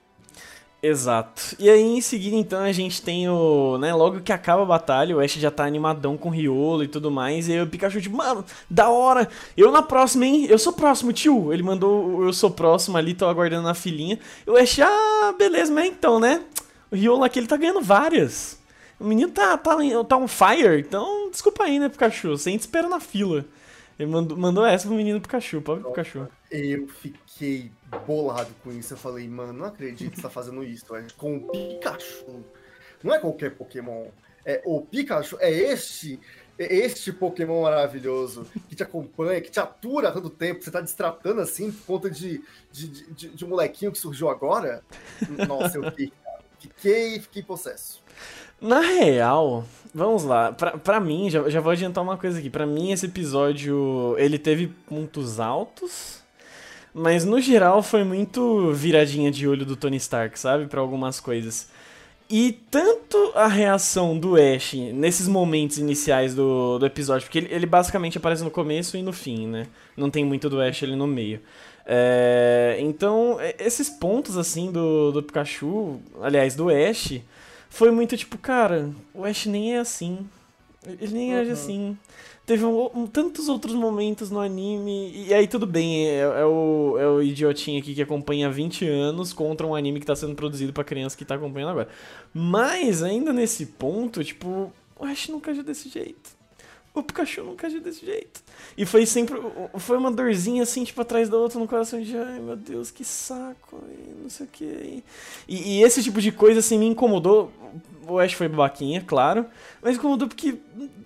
Exato. 0.81 1.57
E 1.59 1.69
aí 1.69 1.81
em 1.81 1.99
seguida 1.99 2.37
então 2.37 2.61
a 2.61 2.71
gente 2.71 3.01
tem 3.01 3.27
o, 3.27 3.77
né, 3.77 3.93
logo 3.93 4.21
que 4.21 4.31
acaba 4.31 4.63
a 4.63 4.65
batalha, 4.65 5.15
o 5.15 5.19
Ash 5.19 5.33
já 5.33 5.51
tá 5.51 5.65
animadão 5.65 6.17
com 6.17 6.29
o 6.29 6.31
Riolo 6.31 6.83
e 6.83 6.87
tudo 6.87 7.11
mais, 7.11 7.49
e 7.49 7.53
aí 7.53 7.61
o 7.61 7.67
Pikachu 7.67 8.01
tipo, 8.01 8.15
mano, 8.15 8.45
da 8.69 8.89
hora, 8.89 9.27
eu 9.57 9.71
na 9.71 9.81
próxima, 9.81 10.25
hein, 10.25 10.45
eu 10.49 10.57
sou 10.57 10.71
próximo, 10.71 11.11
tio. 11.11 11.51
Ele 11.51 11.63
mandou 11.63 12.23
eu 12.23 12.31
sou 12.31 12.49
próximo 12.49 12.97
ali, 12.97 13.13
tô 13.13 13.27
aguardando 13.27 13.63
na 13.63 13.73
filinha. 13.73 14.17
E 14.47 14.49
o 14.49 14.55
Ash, 14.55 14.79
ah, 14.79 15.33
beleza, 15.37 15.71
mas 15.71 15.85
então, 15.85 16.19
né, 16.19 16.41
o 16.91 16.95
Riolo 16.95 17.23
aqui 17.25 17.39
ele 17.39 17.47
tá 17.47 17.57
ganhando 17.57 17.81
várias. 17.81 18.57
O 18.99 19.05
menino 19.05 19.31
tá, 19.31 19.57
tá, 19.57 19.77
tá 20.07 20.17
on 20.17 20.27
fire, 20.27 20.79
então 20.79 21.29
desculpa 21.29 21.65
aí, 21.65 21.77
né, 21.77 21.89
Pikachu, 21.89 22.37
você 22.37 22.49
ainda 22.49 22.61
espera 22.61 22.87
na 22.87 23.01
fila. 23.01 23.45
Ele 23.99 24.09
mandou, 24.09 24.37
mandou 24.37 24.65
essa 24.65 24.87
pro 24.87 24.95
menino 24.95 25.19
Pikachu, 25.19 25.61
pobre 25.61 25.83
Pikachu. 25.83 26.25
Eu 26.49 26.87
fiquei 26.87 27.69
bolado 28.07 28.49
com 28.63 28.71
isso. 28.71 28.93
Eu 28.93 28.97
falei, 28.97 29.27
mano, 29.27 29.51
não 29.51 29.65
acredito 29.65 30.11
que 30.11 30.15
você 30.15 30.21
tá 30.21 30.29
fazendo 30.29 30.63
isso. 30.63 30.95
É 30.95 31.05
com 31.17 31.35
o 31.35 31.51
Pikachu. 31.51 32.45
Não 33.03 33.13
é 33.13 33.19
qualquer 33.19 33.51
Pokémon. 33.51 34.07
É 34.45 34.61
o 34.65 34.81
Pikachu, 34.81 35.37
é 35.41 35.51
este, 35.51 36.17
é 36.57 36.73
este 36.73 37.11
Pokémon 37.11 37.63
maravilhoso 37.63 38.47
que 38.69 38.75
te 38.75 38.83
acompanha, 38.83 39.41
que 39.41 39.51
te 39.51 39.59
atura 39.59 40.07
há 40.07 40.11
tanto 40.13 40.29
tempo. 40.29 40.63
Você 40.63 40.71
tá 40.71 40.79
destratando 40.79 41.41
assim 41.41 41.69
por 41.69 41.85
conta 41.85 42.09
de, 42.09 42.41
de, 42.71 42.87
de, 43.13 43.29
de 43.29 43.45
um 43.45 43.49
molequinho 43.49 43.91
que 43.91 43.97
surgiu 43.97 44.29
agora. 44.29 44.81
Nossa, 45.45 45.77
eu 45.77 45.83
fiquei, 45.91 46.13
fiquei, 46.59 47.19
fiquei 47.19 47.43
possesso. 47.43 48.01
Na 48.61 48.81
real, 48.81 49.65
vamos 49.93 50.23
lá. 50.23 50.51
Pra, 50.51 50.77
pra 50.77 50.99
mim, 50.99 51.29
já, 51.29 51.49
já 51.49 51.61
vou 51.61 51.71
adiantar 51.71 52.03
uma 52.03 52.17
coisa 52.17 52.39
aqui. 52.39 52.49
Pra 52.49 52.65
mim, 52.65 52.91
esse 52.91 53.05
episódio, 53.05 54.15
ele 54.17 54.37
teve 54.37 54.67
pontos 54.67 55.39
altos, 55.39 56.21
mas 56.93 57.23
no 57.23 57.39
geral 57.39 57.81
foi 57.81 58.03
muito 58.03 58.73
viradinha 58.73 59.31
de 59.31 59.47
olho 59.47 59.65
do 59.65 59.75
Tony 59.75 59.97
Stark, 59.97 60.37
sabe? 60.37 60.67
Para 60.67 60.81
algumas 60.81 61.19
coisas. 61.19 61.69
E 62.29 62.51
tanto 62.69 63.31
a 63.33 63.47
reação 63.47 64.17
do 64.19 64.35
Ash 64.35 64.73
nesses 64.93 65.27
momentos 65.27 65.79
iniciais 65.79 66.35
do, 66.35 66.77
do 66.77 66.85
episódio, 66.85 67.25
porque 67.25 67.39
ele, 67.39 67.47
ele 67.51 67.65
basicamente 67.65 68.19
aparece 68.19 68.43
no 68.43 68.51
começo 68.51 68.95
e 68.95 69.01
no 69.01 69.11
fim, 69.11 69.47
né? 69.47 69.65
Não 69.97 70.11
tem 70.11 70.23
muito 70.23 70.47
do 70.47 70.61
Ash 70.61 70.83
ali 70.83 70.95
no 70.95 71.07
meio. 71.07 71.41
É, 71.91 72.77
então, 72.81 73.39
esses 73.57 73.89
pontos 73.89 74.37
assim 74.37 74.71
do, 74.71 75.11
do 75.11 75.23
Pikachu, 75.23 75.99
aliás, 76.21 76.55
do 76.55 76.69
Ash 76.69 77.19
foi 77.67 77.89
muito 77.89 78.15
tipo, 78.15 78.37
cara, 78.37 78.91
o 79.11 79.25
Ash 79.25 79.47
nem 79.47 79.75
é 79.75 79.79
assim. 79.79 80.19
Ele 80.85 81.11
nem 81.11 81.33
uhum. 81.33 81.41
age 81.41 81.49
assim. 81.49 81.97
Teve 82.45 82.63
um, 82.63 82.91
um, 82.93 83.07
tantos 83.07 83.49
outros 83.49 83.73
momentos 83.73 84.29
no 84.29 84.39
anime. 84.39 85.11
E 85.15 85.33
aí 85.33 85.47
tudo 85.47 85.65
bem, 85.65 86.07
é, 86.07 86.19
é, 86.19 86.45
o, 86.45 86.95
é 86.99 87.07
o 87.07 87.23
idiotinho 87.23 87.79
aqui 87.81 87.95
que 87.95 88.01
acompanha 88.03 88.47
há 88.47 88.51
20 88.51 88.87
anos 88.87 89.33
contra 89.33 89.65
um 89.65 89.73
anime 89.73 89.99
que 89.99 90.05
tá 90.05 90.15
sendo 90.15 90.35
produzido 90.35 90.71
pra 90.71 90.83
criança 90.83 91.17
que 91.17 91.25
tá 91.25 91.35
acompanhando 91.35 91.71
agora. 91.71 91.89
Mas 92.31 93.01
ainda 93.01 93.33
nesse 93.33 93.65
ponto, 93.65 94.23
tipo, 94.23 94.71
o 94.95 95.05
Ash 95.05 95.27
nunca 95.29 95.49
agiu 95.49 95.63
desse 95.63 95.89
jeito 95.89 96.38
o 96.93 97.03
Pikachu 97.03 97.43
nunca 97.43 97.67
agiu 97.67 97.81
desse 97.81 98.05
jeito. 98.05 98.41
E 98.77 98.85
foi 98.85 99.05
sempre. 99.05 99.39
Foi 99.77 99.97
uma 99.97 100.11
dorzinha 100.11 100.63
assim, 100.63 100.83
tipo, 100.83 100.99
atrás 101.01 101.29
da 101.29 101.37
outra 101.37 101.59
no 101.59 101.67
coração 101.67 102.01
de 102.01 102.17
ai 102.17 102.39
meu 102.39 102.55
Deus, 102.55 102.91
que 102.91 103.03
saco, 103.03 103.81
e 103.87 104.23
não 104.23 104.29
sei 104.29 104.45
o 104.45 104.49
que. 104.49 105.03
E, 105.47 105.77
e, 105.77 105.83
esse 105.83 106.03
tipo 106.03 106.19
de 106.21 106.31
coisa 106.31 106.59
assim 106.59 106.77
me 106.77 106.87
incomodou. 106.87 107.51
O 108.07 108.17
Ash 108.17 108.33
foi 108.33 108.47
babaquinha, 108.47 109.03
claro. 109.05 109.45
Mas 109.81 109.97
incomodou 109.97 110.27
porque 110.27 110.57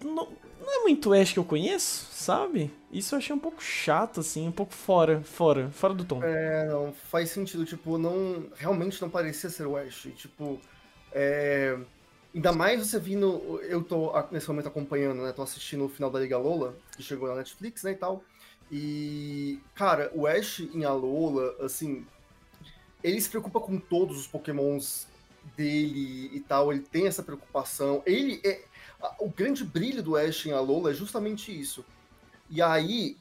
não, 0.01 0.29
não 0.61 0.79
é 0.79 0.83
muito 0.83 1.13
Ash 1.13 1.33
que 1.33 1.39
eu 1.39 1.43
conheço, 1.43 2.07
sabe? 2.11 2.71
Isso 2.91 3.13
eu 3.13 3.19
achei 3.19 3.35
um 3.35 3.39
pouco 3.39 3.61
chato, 3.61 4.21
assim, 4.21 4.47
um 4.47 4.51
pouco 4.51 4.73
fora, 4.73 5.21
fora, 5.23 5.69
fora 5.71 5.93
do 5.93 6.05
tom. 6.05 6.23
É, 6.23 6.65
não, 6.67 6.93
faz 6.93 7.29
sentido, 7.29 7.65
tipo, 7.65 7.97
não. 7.97 8.45
Realmente 8.55 9.01
não 9.01 9.09
parecia 9.09 9.49
ser 9.49 9.67
o 9.67 9.75
Ash. 9.75 10.07
Tipo, 10.15 10.59
é 11.11 11.77
Ainda 12.33 12.51
mais 12.51 12.79
você 12.79 12.99
vindo. 12.99 13.59
Eu 13.63 13.83
tô 13.83 14.11
nesse 14.31 14.47
momento 14.47 14.67
acompanhando, 14.67 15.21
né? 15.21 15.31
Tô 15.31 15.43
assistindo 15.43 15.85
o 15.85 15.89
final 15.89 16.09
da 16.09 16.19
Liga 16.19 16.37
Lola, 16.37 16.75
que 16.95 17.03
chegou 17.03 17.29
na 17.29 17.35
Netflix, 17.35 17.83
né? 17.83 17.91
E 17.91 17.95
tal. 17.95 18.23
E, 18.71 19.59
cara, 19.75 20.11
o 20.15 20.25
Ash 20.25 20.59
em 20.59 20.83
Alola, 20.83 21.55
assim. 21.63 22.05
Ele 23.03 23.21
se 23.21 23.29
preocupa 23.29 23.59
com 23.59 23.77
todos 23.77 24.17
os 24.17 24.27
Pokémons 24.27 25.07
dele 25.55 26.31
e 26.33 26.39
tal. 26.39 26.71
Ele 26.71 26.81
tem 26.81 27.05
essa 27.05 27.21
preocupação. 27.21 28.01
Ele 28.05 28.41
é. 28.43 28.63
O 29.19 29.29
grande 29.29 29.63
brilho 29.63 30.01
do 30.01 30.15
Ash 30.15 30.45
em 30.45 30.53
Alola 30.53 30.91
é 30.91 30.93
justamente 30.93 31.57
isso. 31.57 31.85
E 32.49 32.61
aí, 32.61 33.17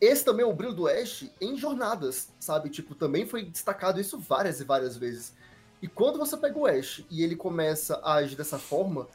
esse 0.00 0.24
também 0.24 0.44
é 0.44 0.48
o 0.48 0.52
brilho 0.52 0.72
do 0.72 0.88
Ash 0.88 1.30
em 1.40 1.56
jornadas, 1.56 2.32
sabe? 2.40 2.70
Tipo, 2.70 2.94
também 2.94 3.26
foi 3.26 3.44
destacado 3.44 4.00
isso 4.00 4.18
várias 4.18 4.60
e 4.60 4.64
várias 4.64 4.96
vezes. 4.96 5.34
E 5.80 5.86
quando 5.88 6.18
você 6.18 6.36
pega 6.36 6.58
o 6.58 6.66
Ash 6.66 7.04
e 7.10 7.22
ele 7.22 7.36
começa 7.36 7.96
a 8.02 8.14
agir 8.14 8.36
dessa 8.36 8.58
forma, 8.58 9.06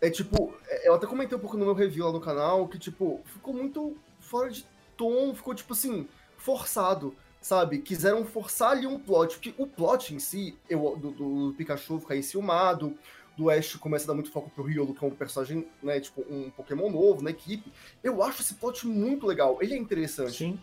é 0.00 0.10
tipo. 0.10 0.54
É, 0.68 0.88
eu 0.88 0.94
até 0.94 1.06
comentei 1.06 1.36
um 1.36 1.40
pouco 1.40 1.56
no 1.56 1.64
meu 1.64 1.74
review 1.74 2.06
lá 2.06 2.12
no 2.12 2.20
canal 2.20 2.68
que, 2.68 2.78
tipo, 2.78 3.20
ficou 3.24 3.54
muito 3.54 3.96
fora 4.20 4.50
de 4.50 4.66
tom, 4.96 5.34
ficou, 5.34 5.54
tipo 5.54 5.72
assim, 5.72 6.06
forçado, 6.36 7.14
sabe? 7.40 7.78
Quiseram 7.78 8.24
forçar 8.24 8.72
ali 8.72 8.86
um 8.86 8.98
plot, 8.98 9.36
porque 9.36 9.54
o 9.56 9.66
plot 9.66 10.14
em 10.14 10.18
si, 10.18 10.56
eu, 10.68 10.96
do, 10.96 11.10
do 11.10 11.54
Pikachu 11.56 11.98
ficar 11.98 12.16
enciumado, 12.16 12.94
do 13.36 13.48
Ash 13.48 13.76
começa 13.76 14.04
a 14.04 14.08
dar 14.08 14.14
muito 14.14 14.30
foco 14.30 14.50
pro 14.50 14.64
Riolo, 14.64 14.94
que 14.94 15.02
é 15.02 15.08
um 15.08 15.10
personagem, 15.10 15.66
né, 15.82 15.98
tipo, 16.00 16.20
um 16.28 16.50
Pokémon 16.50 16.90
novo 16.90 17.22
na 17.22 17.30
equipe. 17.30 17.72
Eu 18.04 18.22
acho 18.22 18.42
esse 18.42 18.54
plot 18.54 18.86
muito 18.86 19.26
legal, 19.26 19.58
ele 19.62 19.74
é 19.74 19.78
interessante. 19.78 20.36
Sim. 20.36 20.60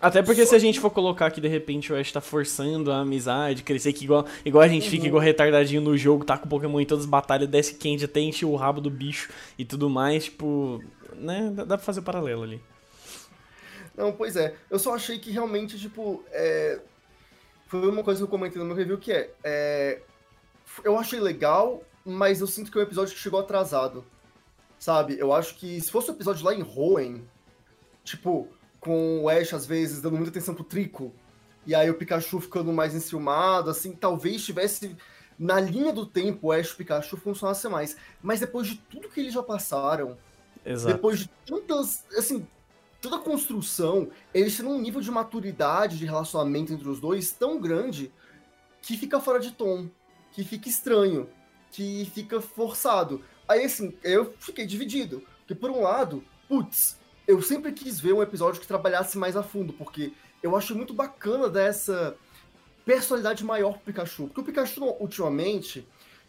Até 0.00 0.20
porque 0.20 0.44
se 0.44 0.54
a 0.54 0.58
gente 0.58 0.80
for 0.80 0.90
colocar 0.90 1.30
que 1.30 1.40
de 1.40 1.46
repente 1.46 1.92
o 1.92 1.96
Ash 1.96 2.10
tá 2.10 2.20
forçando 2.20 2.90
a 2.90 3.00
amizade, 3.00 3.62
crescer 3.62 3.92
que 3.92 4.04
igual, 4.04 4.26
igual 4.44 4.62
a 4.62 4.68
gente 4.68 4.84
uhum. 4.84 4.90
fica 4.90 5.06
igual 5.06 5.22
retardadinho 5.22 5.80
no 5.80 5.96
jogo, 5.96 6.24
tá 6.24 6.36
com 6.36 6.48
Pokémon 6.48 6.80
em 6.80 6.86
todas 6.86 7.04
as 7.04 7.10
batalhas, 7.10 7.48
desce 7.48 7.74
quente 7.74 8.04
até 8.04 8.20
enche 8.20 8.44
o 8.44 8.56
rabo 8.56 8.80
do 8.80 8.90
bicho 8.90 9.30
e 9.56 9.64
tudo 9.64 9.88
mais, 9.88 10.24
tipo, 10.24 10.82
né, 11.14 11.52
dá, 11.54 11.64
dá 11.64 11.76
pra 11.76 11.86
fazer 11.86 12.00
o 12.00 12.02
um 12.02 12.04
paralelo 12.04 12.42
ali. 12.42 12.60
Não, 13.96 14.12
pois 14.12 14.36
é. 14.36 14.54
Eu 14.70 14.78
só 14.78 14.94
achei 14.94 15.18
que 15.18 15.30
realmente, 15.30 15.78
tipo, 15.78 16.24
é... 16.30 16.80
foi 17.66 17.88
uma 17.88 18.02
coisa 18.02 18.18
que 18.18 18.24
eu 18.24 18.28
comentei 18.28 18.58
no 18.58 18.66
meu 18.66 18.76
review 18.76 18.98
que 18.98 19.12
é, 19.12 19.30
é... 19.44 20.00
eu 20.82 20.98
achei 20.98 21.20
legal, 21.20 21.82
mas 22.04 22.40
eu 22.40 22.46
sinto 22.46 22.70
que 22.70 22.78
é 22.78 22.80
um 22.80 22.84
episódio 22.84 23.14
que 23.14 23.20
chegou 23.20 23.38
atrasado. 23.38 24.04
Sabe? 24.78 25.16
Eu 25.16 25.32
acho 25.32 25.54
que 25.54 25.80
se 25.80 25.90
fosse 25.90 26.08
o 26.08 26.12
um 26.12 26.16
episódio 26.16 26.44
lá 26.44 26.52
em 26.52 26.62
Hoenn, 26.62 27.20
tipo, 28.02 28.48
com 28.82 29.22
o 29.22 29.28
Ash, 29.28 29.54
às 29.54 29.64
vezes, 29.64 30.02
dando 30.02 30.16
muita 30.16 30.30
atenção 30.30 30.56
pro 30.56 30.64
Trico, 30.64 31.14
e 31.64 31.72
aí 31.72 31.88
o 31.88 31.94
Pikachu 31.94 32.40
ficando 32.40 32.72
mais 32.72 32.96
enciumado, 32.96 33.70
assim, 33.70 33.92
talvez 33.92 34.44
tivesse 34.44 34.96
na 35.38 35.60
linha 35.60 35.92
do 35.92 36.04
tempo 36.04 36.48
o 36.48 36.52
Ash 36.52 36.70
e 36.70 36.72
o 36.72 36.76
Pikachu 36.76 37.16
funcionasse 37.16 37.68
mais. 37.68 37.96
Mas 38.20 38.40
depois 38.40 38.66
de 38.66 38.76
tudo 38.90 39.08
que 39.08 39.20
eles 39.20 39.32
já 39.32 39.42
passaram, 39.42 40.18
Exato. 40.66 40.94
depois 40.94 41.20
de 41.20 41.30
tantas, 41.46 42.04
assim, 42.18 42.44
toda 43.00 43.16
a 43.16 43.20
construção, 43.20 44.10
eles 44.34 44.56
têm 44.56 44.66
um 44.66 44.80
nível 44.80 45.00
de 45.00 45.12
maturidade, 45.12 45.96
de 45.96 46.04
relacionamento 46.04 46.72
entre 46.72 46.88
os 46.88 46.98
dois 46.98 47.30
tão 47.30 47.60
grande 47.60 48.12
que 48.80 48.96
fica 48.96 49.20
fora 49.20 49.38
de 49.38 49.52
tom, 49.52 49.88
que 50.32 50.42
fica 50.42 50.68
estranho, 50.68 51.28
que 51.70 52.10
fica 52.12 52.40
forçado. 52.40 53.22
Aí, 53.46 53.64
assim, 53.64 53.96
eu 54.02 54.34
fiquei 54.40 54.66
dividido. 54.66 55.22
Porque, 55.38 55.54
por 55.54 55.70
um 55.70 55.82
lado, 55.82 56.24
putz, 56.48 57.00
eu 57.26 57.40
sempre 57.40 57.72
quis 57.72 58.00
ver 58.00 58.12
um 58.12 58.22
episódio 58.22 58.60
que 58.60 58.66
trabalhasse 58.66 59.16
mais 59.16 59.36
a 59.36 59.42
fundo, 59.42 59.72
porque 59.72 60.12
eu 60.42 60.56
acho 60.56 60.74
muito 60.74 60.92
bacana 60.92 61.48
dessa 61.48 62.16
personalidade 62.84 63.44
maior 63.44 63.74
pro 63.74 63.92
Pikachu. 63.92 64.26
Porque 64.26 64.40
o 64.40 64.44
Pikachu, 64.44 64.84
ultimamente, 64.98 65.86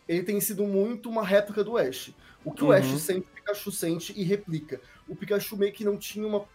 ele 0.07 0.23
tem 0.23 0.39
sido 0.39 0.63
muito 0.65 1.09
uma 1.09 1.23
réplica 1.23 1.63
do 1.63 1.77
Ash. 1.77 2.13
O 2.45 2.51
que 2.51 2.63
uhum. 2.63 2.69
o 2.69 2.71
Ash 2.73 2.85
sente, 3.01 3.27
o 3.27 3.35
Pikachu 3.35 3.71
sente 3.71 4.13
e 4.15 4.23
replica. 4.23 4.79
O 5.07 5.15
Pikachu 5.15 5.57
meio 5.57 5.73
que 5.73 5.83
não 5.83 5.97
tinha 5.97 6.27
uma 6.27 6.45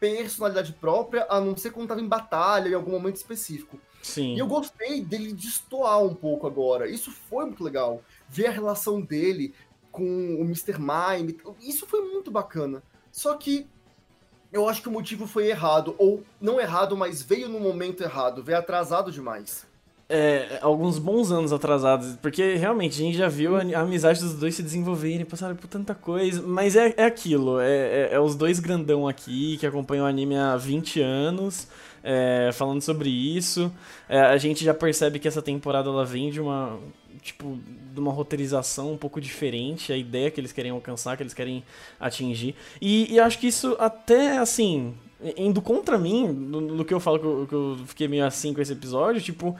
personalidade 0.00 0.72
própria, 0.72 1.26
a 1.28 1.40
não 1.40 1.56
ser 1.56 1.70
quando 1.70 1.84
estava 1.84 2.00
em 2.00 2.08
batalha, 2.08 2.68
em 2.68 2.74
algum 2.74 2.90
momento 2.90 3.16
específico. 3.16 3.78
Sim. 4.02 4.34
E 4.34 4.38
eu 4.38 4.46
gostei 4.48 5.00
dele 5.00 5.32
destoar 5.32 6.02
um 6.02 6.14
pouco 6.14 6.46
agora. 6.46 6.88
Isso 6.88 7.12
foi 7.12 7.44
muito 7.44 7.62
legal. 7.62 8.02
Ver 8.28 8.46
a 8.46 8.50
relação 8.50 9.00
dele 9.00 9.54
com 9.92 10.02
o 10.02 10.40
Mr. 10.40 10.76
Mime, 10.78 11.38
isso 11.60 11.86
foi 11.86 12.00
muito 12.00 12.30
bacana. 12.30 12.82
Só 13.12 13.36
que 13.36 13.68
eu 14.52 14.68
acho 14.68 14.82
que 14.82 14.88
o 14.88 14.92
motivo 14.92 15.26
foi 15.26 15.48
errado. 15.48 15.94
Ou 15.98 16.22
não 16.40 16.60
errado, 16.60 16.96
mas 16.96 17.22
veio 17.22 17.48
no 17.48 17.58
momento 17.58 18.02
errado. 18.02 18.42
Veio 18.42 18.58
atrasado 18.58 19.10
demais. 19.10 19.66
É, 20.14 20.58
alguns 20.60 20.98
bons 20.98 21.32
anos 21.32 21.54
atrasados, 21.54 22.16
porque 22.20 22.56
realmente 22.56 23.00
a 23.00 23.04
gente 23.04 23.16
já 23.16 23.28
viu 23.28 23.56
a, 23.56 23.62
a 23.62 23.80
amizade 23.80 24.20
dos 24.20 24.34
dois 24.34 24.54
se 24.54 24.62
desenvolverem, 24.62 25.24
passaram 25.24 25.56
por 25.56 25.66
tanta 25.68 25.94
coisa, 25.94 26.42
mas 26.42 26.76
é, 26.76 26.92
é 26.98 27.04
aquilo, 27.06 27.58
é, 27.58 27.70
é, 27.70 28.08
é 28.12 28.20
os 28.20 28.36
dois 28.36 28.60
grandão 28.60 29.08
aqui 29.08 29.56
que 29.56 29.66
acompanham 29.66 30.04
o 30.04 30.06
anime 30.06 30.36
há 30.36 30.54
20 30.54 31.00
anos, 31.00 31.66
é, 32.04 32.50
falando 32.52 32.82
sobre 32.82 33.08
isso. 33.08 33.72
É, 34.06 34.20
a 34.20 34.36
gente 34.36 34.62
já 34.62 34.74
percebe 34.74 35.18
que 35.18 35.26
essa 35.26 35.40
temporada 35.40 35.88
ela 35.88 36.04
vem 36.04 36.30
de 36.30 36.42
uma 36.42 36.78
tipo 37.22 37.58
de 37.94 38.00
uma 38.00 38.12
roteirização 38.12 38.92
um 38.92 38.96
pouco 38.98 39.18
diferente, 39.18 39.94
a 39.94 39.96
ideia 39.96 40.30
que 40.30 40.38
eles 40.38 40.52
querem 40.52 40.72
alcançar, 40.72 41.16
que 41.16 41.22
eles 41.22 41.32
querem 41.32 41.64
atingir. 41.98 42.54
E, 42.82 43.14
e 43.14 43.18
acho 43.18 43.38
que 43.38 43.46
isso 43.46 43.76
até 43.78 44.36
assim 44.36 44.94
indo 45.36 45.62
contra 45.62 45.96
mim, 45.96 46.26
no, 46.26 46.60
no 46.60 46.84
que 46.84 46.92
eu 46.92 47.00
falo 47.00 47.18
que 47.18 47.24
eu, 47.24 47.46
que 47.48 47.54
eu 47.54 47.78
fiquei 47.86 48.08
meio 48.08 48.26
assim 48.26 48.52
com 48.52 48.60
esse 48.60 48.72
episódio, 48.72 49.22
tipo 49.22 49.56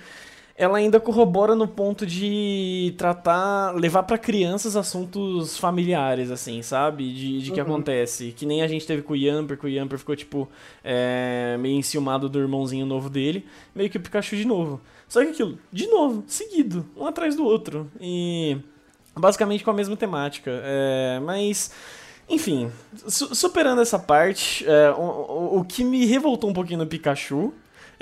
ela 0.62 0.78
ainda 0.78 1.00
corrobora 1.00 1.57
no 1.57 1.66
ponto 1.66 2.07
de 2.07 2.95
tratar, 2.97 3.75
levar 3.75 4.04
para 4.04 4.16
crianças 4.16 4.76
assuntos 4.76 5.59
familiares, 5.59 6.31
assim, 6.31 6.62
sabe? 6.62 7.12
De, 7.12 7.40
de 7.40 7.49
uhum. 7.49 7.54
que 7.54 7.61
acontece. 7.61 8.31
Que 8.31 8.47
nem 8.47 8.62
a 8.62 8.69
gente 8.69 8.87
teve 8.87 9.02
com 9.02 9.12
o 9.12 9.16
Yamper, 9.16 9.59
que 9.59 9.66
o 9.66 9.69
Yamper 9.69 9.99
ficou, 9.99 10.14
tipo, 10.14 10.49
é, 10.85 11.57
meio 11.59 11.76
enciumado 11.76 12.28
do 12.28 12.38
irmãozinho 12.38 12.87
novo 12.87 13.11
dele, 13.11 13.45
meio 13.75 13.90
que 13.90 13.97
o 13.97 14.00
Pikachu 14.00 14.37
de 14.37 14.45
novo. 14.45 14.81
Só 15.09 15.25
que 15.25 15.31
aquilo, 15.31 15.59
de 15.73 15.88
novo, 15.88 16.23
seguido, 16.28 16.87
um 16.97 17.07
atrás 17.07 17.35
do 17.35 17.45
outro. 17.45 17.90
E 18.00 18.57
basicamente 19.19 19.64
com 19.64 19.71
a 19.73 19.75
mesma 19.75 19.97
temática. 19.97 20.50
É, 20.62 21.21
mas. 21.25 21.73
Enfim, 22.28 22.71
su 23.09 23.35
superando 23.35 23.83
essa 23.83 23.99
parte, 23.99 24.64
é, 24.64 24.92
o, 24.92 25.02
o, 25.02 25.59
o 25.59 25.64
que 25.64 25.83
me 25.83 26.07
revoltou 26.07 26.49
um 26.49 26.52
pouquinho 26.52 26.78
no 26.78 26.87
Pikachu 26.87 27.52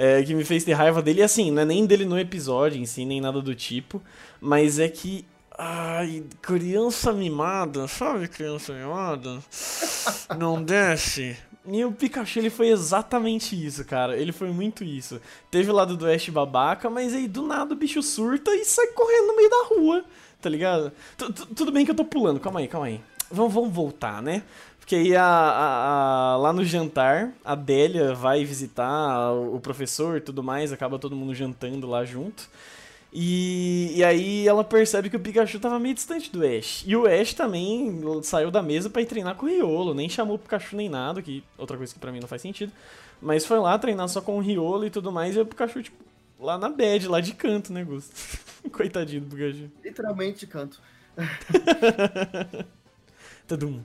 é, 0.00 0.22
que 0.22 0.34
me 0.34 0.46
fez 0.46 0.64
ter 0.64 0.72
raiva 0.72 1.02
dele. 1.02 1.20
E 1.20 1.22
assim, 1.22 1.50
não 1.50 1.60
é 1.60 1.64
nem 1.66 1.84
dele 1.84 2.06
no 2.06 2.18
episódio 2.18 2.80
em 2.80 2.86
si, 2.86 3.04
nem 3.04 3.20
nada 3.20 3.42
do 3.42 3.54
tipo. 3.54 4.02
Mas 4.40 4.78
é 4.78 4.88
que. 4.88 5.26
Ai, 5.58 6.24
criança 6.40 7.12
mimada, 7.12 7.86
sabe 7.86 8.26
criança 8.26 8.72
mimada? 8.72 9.40
Não 10.38 10.62
desce. 10.62 11.36
E 11.66 11.84
o 11.84 11.92
Pikachu, 11.92 12.38
ele 12.38 12.48
foi 12.48 12.68
exatamente 12.68 13.54
isso, 13.54 13.84
cara. 13.84 14.16
Ele 14.16 14.32
foi 14.32 14.48
muito 14.48 14.82
isso. 14.82 15.20
Teve 15.50 15.70
o 15.70 15.74
lado 15.74 15.98
do 15.98 16.06
Ash 16.06 16.30
babaca, 16.30 16.88
mas 16.88 17.12
aí 17.12 17.28
do 17.28 17.42
nada 17.42 17.74
o 17.74 17.76
bicho 17.76 18.02
surta 18.02 18.50
e 18.54 18.64
sai 18.64 18.86
correndo 18.86 19.26
no 19.26 19.36
meio 19.36 19.50
da 19.50 19.64
rua, 19.68 20.04
tá 20.40 20.48
ligado? 20.48 20.90
T 21.18 21.30
Tudo 21.54 21.70
bem 21.70 21.84
que 21.84 21.90
eu 21.90 21.94
tô 21.94 22.06
pulando, 22.06 22.40
calma 22.40 22.60
aí, 22.60 22.66
calma 22.68 22.86
aí. 22.86 22.98
Vamos, 23.30 23.52
vamos 23.52 23.70
voltar, 23.70 24.22
né? 24.22 24.42
Porque 24.80 24.96
aí 24.96 25.14
a, 25.14 25.22
a, 25.24 26.32
a, 26.32 26.36
lá 26.36 26.52
no 26.52 26.64
jantar, 26.64 27.32
a 27.44 27.54
Délia 27.54 28.12
vai 28.12 28.44
visitar 28.44 29.32
o 29.32 29.60
professor 29.60 30.16
e 30.16 30.20
tudo 30.20 30.42
mais, 30.42 30.72
acaba 30.72 30.98
todo 30.98 31.14
mundo 31.14 31.32
jantando 31.32 31.86
lá 31.86 32.04
junto. 32.04 32.48
E, 33.12 33.92
e 33.96 34.04
aí 34.04 34.46
ela 34.46 34.62
percebe 34.62 35.10
que 35.10 35.16
o 35.16 35.20
Pikachu 35.20 35.58
tava 35.58 35.78
meio 35.80 35.94
distante 35.94 36.30
do 36.30 36.44
Ash. 36.44 36.84
E 36.86 36.94
o 36.94 37.06
Ash 37.06 37.34
também 37.34 38.00
saiu 38.22 38.50
da 38.50 38.62
mesa 38.62 38.88
para 38.88 39.02
ir 39.02 39.06
treinar 39.06 39.34
com 39.34 39.46
o 39.46 39.48
Riolo, 39.48 39.94
nem 39.94 40.08
chamou 40.08 40.36
o 40.36 40.38
Pikachu 40.38 40.76
nem 40.76 40.88
nada, 40.88 41.20
que 41.20 41.42
outra 41.58 41.76
coisa 41.76 41.92
que 41.92 41.98
para 41.98 42.12
mim 42.12 42.20
não 42.20 42.28
faz 42.28 42.42
sentido. 42.42 42.72
Mas 43.20 43.44
foi 43.44 43.58
lá 43.58 43.78
treinar 43.78 44.08
só 44.08 44.20
com 44.20 44.38
o 44.38 44.40
Riolo 44.40 44.86
e 44.86 44.90
tudo 44.90 45.10
mais, 45.10 45.36
e 45.36 45.40
o 45.40 45.46
Pikachu, 45.46 45.82
tipo, 45.82 45.96
lá 46.38 46.56
na 46.56 46.68
bad, 46.68 47.06
lá 47.08 47.20
de 47.20 47.34
canto, 47.34 47.72
né, 47.72 47.84
Gusto? 47.84 48.14
Coitadinho 48.72 49.22
do 49.22 49.36
Pikachu. 49.36 49.70
Literalmente 49.84 50.40
de 50.40 50.46
canto. 50.46 50.80
Tadum. 53.46 53.82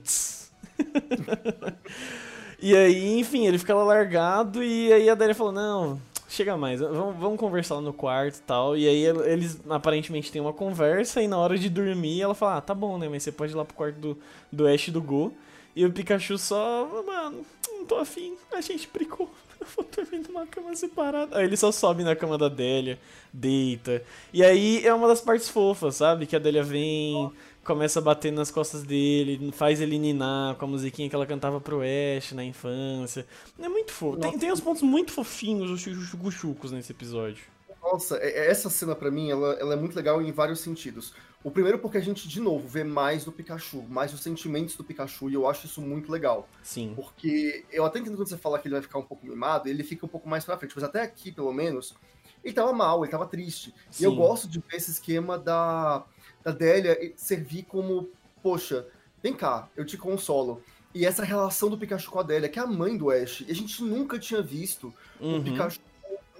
E 2.60 2.76
aí, 2.76 3.18
enfim, 3.18 3.46
ele 3.46 3.58
fica 3.58 3.74
lá 3.74 3.84
largado 3.84 4.62
e 4.62 4.92
aí 4.92 5.08
a 5.08 5.14
Daria 5.14 5.34
falou, 5.34 5.52
não, 5.52 6.00
chega 6.28 6.56
mais, 6.56 6.80
vamos, 6.80 7.16
vamos 7.16 7.38
conversar 7.38 7.80
no 7.80 7.92
quarto 7.92 8.36
e 8.36 8.42
tal. 8.42 8.76
E 8.76 8.86
aí 8.86 9.04
eles 9.04 9.60
aparentemente 9.68 10.30
têm 10.30 10.40
uma 10.40 10.52
conversa 10.52 11.22
e 11.22 11.28
na 11.28 11.38
hora 11.38 11.56
de 11.56 11.68
dormir 11.68 12.22
ela 12.22 12.34
fala, 12.34 12.58
ah, 12.58 12.60
tá 12.60 12.74
bom, 12.74 12.98
né, 12.98 13.08
mas 13.08 13.22
você 13.22 13.32
pode 13.32 13.52
ir 13.52 13.56
lá 13.56 13.64
pro 13.64 13.76
quarto 13.76 13.98
do, 13.98 14.18
do 14.52 14.66
Ash 14.66 14.88
e 14.88 14.90
do 14.90 15.02
Go. 15.02 15.32
E 15.74 15.84
o 15.84 15.92
Pikachu 15.92 16.38
só, 16.38 16.88
mano, 17.06 17.44
não 17.70 17.84
tô 17.84 17.96
afim, 17.96 18.34
a 18.52 18.60
gente 18.60 18.88
brigou. 18.92 19.30
Eu 19.60 19.66
vou 19.74 19.86
dormir 19.94 20.26
numa 20.26 20.46
cama 20.46 20.74
separada. 20.76 21.38
Aí 21.38 21.44
ele 21.44 21.56
só 21.56 21.72
sobe 21.72 22.04
na 22.04 22.14
cama 22.14 22.36
da 22.36 22.48
Délia, 22.48 22.98
deita. 23.32 24.02
E 24.32 24.44
aí 24.44 24.86
é 24.86 24.92
uma 24.92 25.08
das 25.08 25.20
partes 25.20 25.48
fofas, 25.48 25.96
sabe? 25.96 26.26
Que 26.26 26.36
a 26.36 26.38
Délia 26.38 26.62
vem, 26.62 27.30
começa 27.66 27.98
a 27.98 28.02
bater 28.02 28.32
nas 28.32 28.50
costas 28.50 28.84
dele, 28.84 29.50
faz 29.52 29.80
ele 29.80 29.98
ninar 29.98 30.54
com 30.54 30.64
a 30.64 30.68
musiquinha 30.68 31.08
que 31.08 31.14
ela 31.14 31.26
cantava 31.26 31.60
pro 31.60 31.80
Ash 31.82 32.32
na 32.32 32.44
infância. 32.44 33.26
É 33.58 33.68
muito 33.68 33.92
fofo. 33.92 34.18
Tem, 34.18 34.38
tem 34.38 34.52
uns 34.52 34.60
pontos 34.60 34.82
muito 34.82 35.12
fofinhos, 35.12 35.70
os 35.70 35.80
chuchucuchucos 35.80 36.72
nesse 36.72 36.92
episódio. 36.92 37.44
Nossa, 37.82 38.16
é, 38.16 38.30
é, 38.30 38.50
essa 38.50 38.70
cena 38.70 38.94
para 38.94 39.10
mim, 39.10 39.30
ela, 39.30 39.54
ela, 39.54 39.74
é 39.74 39.76
muito 39.76 39.94
legal 39.94 40.20
em 40.22 40.32
vários 40.32 40.60
sentidos. 40.60 41.12
O 41.44 41.50
primeiro 41.50 41.78
porque 41.78 41.98
a 41.98 42.00
gente, 42.00 42.26
de 42.26 42.40
novo, 42.40 42.66
vê 42.66 42.82
mais 42.82 43.24
do 43.24 43.30
Pikachu, 43.30 43.82
mais 43.88 44.12
os 44.12 44.20
sentimentos 44.20 44.74
do 44.74 44.82
Pikachu, 44.82 45.30
e 45.30 45.34
eu 45.34 45.46
acho 45.48 45.66
isso 45.66 45.80
muito 45.80 46.10
legal. 46.10 46.48
Sim. 46.62 46.92
Porque 46.96 47.64
eu 47.70 47.84
até 47.84 48.00
entendo 48.00 48.16
quando 48.16 48.28
você 48.28 48.36
fala 48.36 48.58
que 48.58 48.66
ele 48.66 48.74
vai 48.74 48.82
ficar 48.82 48.98
um 48.98 49.04
pouco 49.04 49.24
mimado, 49.24 49.68
ele 49.68 49.84
fica 49.84 50.04
um 50.04 50.08
pouco 50.08 50.28
mais 50.28 50.44
pra 50.44 50.56
frente, 50.56 50.72
mas 50.74 50.82
até 50.82 51.02
aqui, 51.02 51.30
pelo 51.30 51.52
menos, 51.52 51.94
ele 52.42 52.52
tava 52.52 52.72
mal, 52.72 53.04
ele 53.04 53.10
tava 53.12 53.26
triste. 53.26 53.72
Sim. 53.90 54.02
E 54.02 54.06
eu 54.06 54.16
gosto 54.16 54.48
de 54.48 54.58
ver 54.58 54.76
esse 54.76 54.90
esquema 54.90 55.38
da 55.38 56.04
da 56.46 56.52
Délia 56.52 57.12
servir 57.16 57.64
como, 57.64 58.08
poxa, 58.40 58.86
vem 59.20 59.34
cá, 59.34 59.68
eu 59.76 59.84
te 59.84 59.98
consolo. 59.98 60.62
E 60.94 61.04
essa 61.04 61.24
relação 61.24 61.68
do 61.68 61.76
Pikachu 61.76 62.08
com 62.08 62.20
a 62.20 62.22
Délia, 62.22 62.48
que 62.48 62.60
é 62.60 62.62
a 62.62 62.66
mãe 62.68 62.96
do 62.96 63.10
Ash, 63.10 63.40
e 63.40 63.50
a 63.50 63.54
gente 63.54 63.82
nunca 63.82 64.16
tinha 64.16 64.40
visto 64.40 64.94
uhum. 65.20 65.38
o 65.38 65.42
Pikachu 65.42 65.80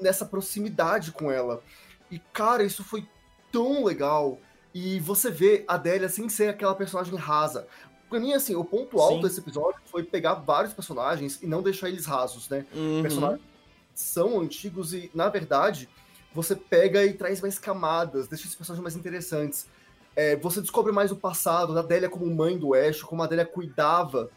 nessa 0.01 0.25
proximidade 0.25 1.11
com 1.11 1.29
ela. 1.29 1.61
E, 2.09 2.21
cara, 2.33 2.63
isso 2.63 2.85
foi 2.85 3.05
tão 3.51 3.85
legal. 3.85 4.39
E 4.73 5.01
você 5.01 5.29
vê 5.29 5.65
a 5.67 5.77
Délia 5.77 6.09
sem 6.09 6.29
ser 6.29 6.51
aquela 6.51 6.77
personagem 6.77 7.17
rasa. 7.17 7.67
Pra 8.09 8.21
mim, 8.21 8.33
assim, 8.33 8.55
o 8.55 8.65
ponto 8.65 9.01
alto 9.01 9.17
Sim. 9.17 9.23
desse 9.23 9.41
episódio 9.41 9.81
foi 9.87 10.05
pegar 10.05 10.35
vários 10.35 10.73
personagens 10.73 11.43
e 11.43 11.49
não 11.49 11.65
deixar 11.65 11.89
eles 11.89 12.07
rasos, 12.07 12.49
né? 12.49 12.65
Uhum. 12.73 13.03
Personagens 13.03 13.43
são 13.93 14.41
antigos 14.41 14.95
e, 14.95 15.11
na 15.13 15.29
verdade, 15.29 15.89
você 16.33 16.55
pega 16.55 17.05
e 17.05 17.13
traz 17.13 17.41
mais 17.41 17.59
camadas, 17.59 18.29
deixa 18.29 18.45
esses 18.45 18.55
personagens 18.55 18.85
mais 18.85 18.95
interessantes. 18.95 19.67
É, 20.17 20.35
você 20.35 20.61
descobre 20.63 20.93
mais 20.93 21.13
o 21.13 21.17
passado 21.17 21.75
da 21.75 21.81
Adélia 21.81 22.09
como 22.09 22.27
mãe 22.35 22.59
do 22.59 22.75
Ash, 22.75 23.03
como 23.03 23.23
a 23.23 23.27
Adélia 23.27 23.45
cuidava 23.45 24.31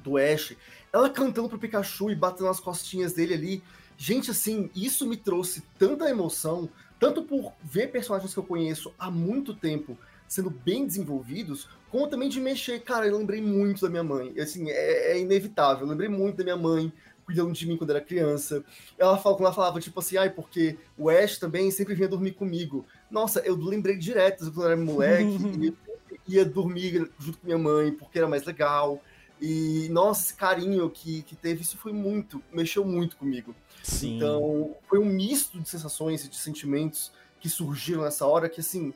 do 0.00 0.18
Ash. 0.18 0.56
Ela 0.92 1.08
cantando 1.08 1.48
pro 1.48 1.58
Pikachu 1.58 2.10
e 2.10 2.14
batendo 2.14 2.48
as 2.48 2.60
costinhas 2.60 3.12
dele 3.12 3.34
ali. 3.34 3.62
Gente, 3.96 4.30
assim, 4.32 4.70
isso 4.74 5.06
me 5.06 5.16
trouxe 5.16 5.62
tanta 5.78 6.10
emoção, 6.10 6.68
tanto 6.98 7.22
por 7.22 7.52
ver 7.62 7.92
personagens 7.92 8.32
que 8.32 8.38
eu 8.38 8.44
conheço 8.44 8.92
há 8.98 9.10
muito 9.10 9.54
tempo 9.54 9.96
sendo 10.26 10.50
bem 10.50 10.86
desenvolvidos, 10.86 11.68
como 11.90 12.08
também 12.08 12.28
de 12.28 12.40
mexer. 12.40 12.80
Cara, 12.80 13.06
eu 13.06 13.16
lembrei 13.16 13.40
muito 13.40 13.82
da 13.82 13.90
minha 13.90 14.02
mãe. 14.02 14.34
Assim, 14.40 14.68
é, 14.68 15.12
é 15.12 15.20
inevitável. 15.20 15.84
Eu 15.84 15.90
lembrei 15.90 16.08
muito 16.08 16.36
da 16.36 16.44
minha 16.44 16.56
mãe 16.56 16.92
cuidando 17.24 17.52
de 17.52 17.66
mim 17.66 17.76
quando 17.76 17.90
era 17.90 18.00
criança. 18.00 18.64
Ela 18.98 19.16
fala, 19.16 19.36
quando 19.36 19.46
ela 19.46 19.54
falava, 19.54 19.80
tipo 19.80 19.98
assim, 20.00 20.16
ai, 20.16 20.30
porque 20.30 20.76
o 20.96 21.08
Ash 21.08 21.38
também 21.38 21.70
sempre 21.70 21.94
vinha 21.94 22.08
dormir 22.08 22.32
comigo. 22.32 22.84
Nossa, 23.14 23.38
eu 23.40 23.54
lembrei 23.54 23.96
direto 23.96 24.50
quando 24.50 24.62
eu 24.62 24.72
era 24.72 24.76
moleque, 24.76 25.72
ia 26.26 26.44
dormir 26.44 27.08
junto 27.16 27.38
com 27.38 27.46
minha 27.46 27.56
mãe, 27.56 27.92
porque 27.92 28.18
era 28.18 28.26
mais 28.26 28.44
legal. 28.44 29.00
E, 29.40 29.88
nossa, 29.90 30.24
esse 30.24 30.34
carinho 30.34 30.90
que, 30.90 31.22
que 31.22 31.36
teve, 31.36 31.62
isso 31.62 31.78
foi 31.78 31.92
muito, 31.92 32.42
mexeu 32.52 32.84
muito 32.84 33.16
comigo. 33.16 33.54
Sim. 33.84 34.16
Então, 34.16 34.74
foi 34.88 34.98
um 34.98 35.04
misto 35.04 35.60
de 35.60 35.68
sensações 35.68 36.24
e 36.24 36.28
de 36.28 36.36
sentimentos 36.36 37.12
que 37.38 37.48
surgiram 37.48 38.02
nessa 38.02 38.26
hora, 38.26 38.48
que, 38.48 38.60
assim, 38.60 38.92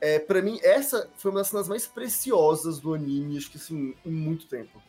é, 0.00 0.18
para 0.18 0.42
mim, 0.42 0.58
essa 0.64 1.08
foi 1.16 1.30
uma 1.30 1.38
das 1.38 1.48
cenas 1.48 1.68
mais 1.68 1.86
preciosas 1.86 2.80
do 2.80 2.92
anime, 2.92 3.36
acho 3.36 3.52
que, 3.52 3.56
assim, 3.56 3.94
em 4.04 4.10
muito 4.10 4.46
tempo. 4.46 4.82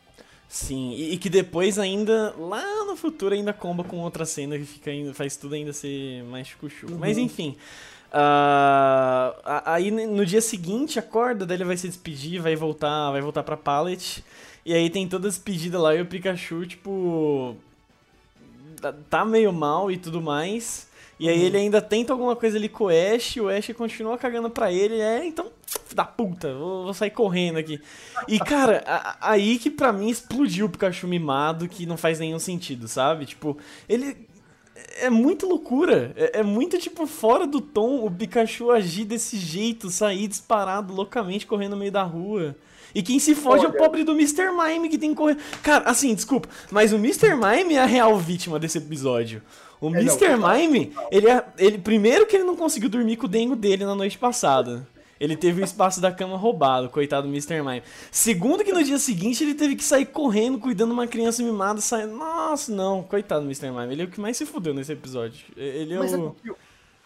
Sim, 0.48 0.92
e, 0.94 1.12
e, 1.12 1.18
que 1.18 1.30
depois 1.30 1.78
ainda, 1.78 2.34
lá 2.36 2.84
no 2.84 2.96
futuro, 2.96 3.32
ainda 3.32 3.52
comba 3.52 3.84
com 3.84 4.00
outra 4.00 4.26
cena 4.26 4.58
que 4.58 4.64
fica 4.64 4.90
faz 5.14 5.36
tudo 5.36 5.54
ainda 5.54 5.72
ser 5.72 6.24
mais 6.24 6.48
chuchu. 6.48 6.90
Uhum. 6.90 6.98
Mas 6.98 7.16
enfim. 7.16 7.56
Uh, 8.12 9.32
aí 9.64 9.90
no 9.90 10.26
dia 10.26 10.42
seguinte 10.42 10.98
acorda, 10.98 11.46
daí 11.46 11.56
ele 11.56 11.64
vai 11.64 11.78
se 11.78 11.88
despedir, 11.88 12.42
vai 12.42 12.54
voltar, 12.54 13.10
vai 13.10 13.22
voltar 13.22 13.42
pra 13.42 13.56
Pallet. 13.56 14.22
E 14.66 14.74
aí 14.74 14.90
tem 14.90 15.08
toda 15.08 15.28
a 15.28 15.30
despedida 15.30 15.80
lá 15.80 15.94
e 15.94 16.02
o 16.02 16.06
Pikachu, 16.06 16.66
tipo. 16.66 17.56
Tá 19.08 19.24
meio 19.24 19.52
mal 19.52 19.90
e 19.90 19.96
tudo 19.96 20.20
mais. 20.20 20.88
E 21.18 21.28
aí 21.28 21.38
uhum. 21.38 21.46
ele 21.46 21.56
ainda 21.56 21.80
tenta 21.80 22.12
alguma 22.12 22.36
coisa 22.36 22.58
ali 22.58 22.68
com 22.68 22.84
o 22.84 22.88
Ash, 22.88 23.36
o 23.36 23.48
Ash 23.48 23.70
continua 23.76 24.18
cagando 24.18 24.50
pra 24.50 24.72
ele, 24.72 24.98
é, 25.00 25.24
então, 25.24 25.52
da 25.94 26.04
puta, 26.04 26.52
vou, 26.52 26.84
vou, 26.84 26.94
sair 26.94 27.10
correndo 27.10 27.58
aqui. 27.58 27.80
E, 28.26 28.40
cara, 28.40 28.82
a, 28.84 29.30
aí 29.30 29.56
que 29.58 29.70
pra 29.70 29.92
mim 29.92 30.08
explodiu 30.08 30.66
o 30.66 30.68
Pikachu 30.68 31.06
mimado, 31.06 31.68
que 31.68 31.86
não 31.86 31.96
faz 31.96 32.18
nenhum 32.18 32.40
sentido, 32.40 32.88
sabe? 32.88 33.24
Tipo, 33.24 33.56
ele 33.88 34.26
é 35.00 35.10
muito 35.10 35.46
loucura. 35.46 36.12
É, 36.16 36.40
é, 36.40 36.42
muito, 36.42 36.78
tipo, 36.78 37.06
fora 37.06 37.46
do 37.46 37.60
tom 37.60 38.04
o 38.04 38.10
Pikachu 38.10 38.70
agir 38.70 39.04
desse 39.04 39.36
jeito, 39.36 39.90
sair 39.90 40.28
disparado 40.28 40.94
loucamente 40.94 41.46
correndo 41.46 41.72
no 41.72 41.78
meio 41.78 41.92
da 41.92 42.02
rua. 42.02 42.56
E 42.94 43.02
quem 43.02 43.18
se 43.18 43.34
foge 43.34 43.64
Olha. 43.64 43.72
é 43.72 43.76
o 43.76 43.78
pobre 43.78 44.04
do 44.04 44.12
Mr. 44.12 44.50
Mime 44.52 44.88
que 44.88 44.98
tem 44.98 45.10
que 45.10 45.16
correr. 45.16 45.36
Cara, 45.62 45.88
assim, 45.88 46.14
desculpa, 46.14 46.48
mas 46.70 46.92
o 46.92 46.96
Mr. 46.96 47.34
Mime 47.34 47.74
é 47.74 47.80
a 47.80 47.86
real 47.86 48.16
vítima 48.18 48.58
desse 48.58 48.78
episódio. 48.78 49.42
O 49.80 49.88
é, 49.88 50.00
Mr. 50.00 50.36
Não, 50.36 50.48
Mime, 50.48 50.92
ele, 51.10 51.28
é, 51.28 51.44
ele. 51.58 51.78
Primeiro 51.78 52.26
que 52.26 52.36
ele 52.36 52.44
não 52.44 52.54
conseguiu 52.54 52.88
dormir 52.88 53.16
com 53.16 53.26
o 53.26 53.28
dengo 53.28 53.56
dele 53.56 53.84
na 53.84 53.94
noite 53.94 54.18
passada. 54.18 54.86
Ele 55.22 55.36
teve 55.36 55.62
o 55.62 55.64
espaço 55.64 56.00
da 56.00 56.10
cama 56.10 56.36
roubado, 56.36 56.88
coitado 56.88 57.28
do 57.28 57.32
Mr. 57.32 57.62
Mime. 57.62 57.84
Segundo 58.10 58.64
que 58.64 58.72
no 58.72 58.82
dia 58.82 58.98
seguinte 58.98 59.44
ele 59.44 59.54
teve 59.54 59.76
que 59.76 59.84
sair 59.84 60.06
correndo, 60.06 60.58
cuidando 60.58 60.88
de 60.88 60.94
uma 60.94 61.06
criança 61.06 61.44
mimada, 61.44 61.80
saindo. 61.80 62.16
Nossa, 62.16 62.72
não, 62.72 63.04
coitado 63.04 63.42
do 63.42 63.46
Mr. 63.46 63.70
Mime. 63.70 63.92
Ele 63.92 64.02
é 64.02 64.04
o 64.04 64.10
que 64.10 64.20
mais 64.20 64.36
se 64.36 64.44
fudeu 64.44 64.74
nesse 64.74 64.90
episódio. 64.90 65.46
Ele 65.56 65.94
é 65.94 65.98
Mas 65.98 66.12
o. 66.12 66.34
É 66.44 66.50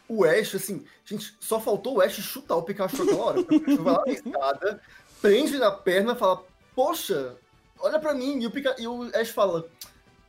o 0.08 0.24
Ash, 0.24 0.54
assim, 0.54 0.82
gente, 1.04 1.36
só 1.38 1.60
faltou 1.60 1.96
o 1.96 2.00
Ash 2.00 2.14
chutar 2.14 2.56
o 2.56 2.62
Pikachu 2.62 3.02
aquela 3.02 3.22
hora. 3.22 3.40
O 3.40 3.44
Pikachu 3.44 3.82
vai 3.82 3.92
lá 3.92 4.02
na 4.06 4.12
escada, 4.12 4.80
prende 5.20 5.58
na 5.58 5.70
perna 5.70 6.14
fala, 6.14 6.42
poxa, 6.74 7.36
olha 7.78 7.98
pra 7.98 8.14
mim. 8.14 8.40
E 8.40 8.46
o, 8.46 8.50
Pika... 8.50 8.76
e 8.78 8.86
o 8.86 9.10
Ash 9.14 9.28
fala, 9.28 9.68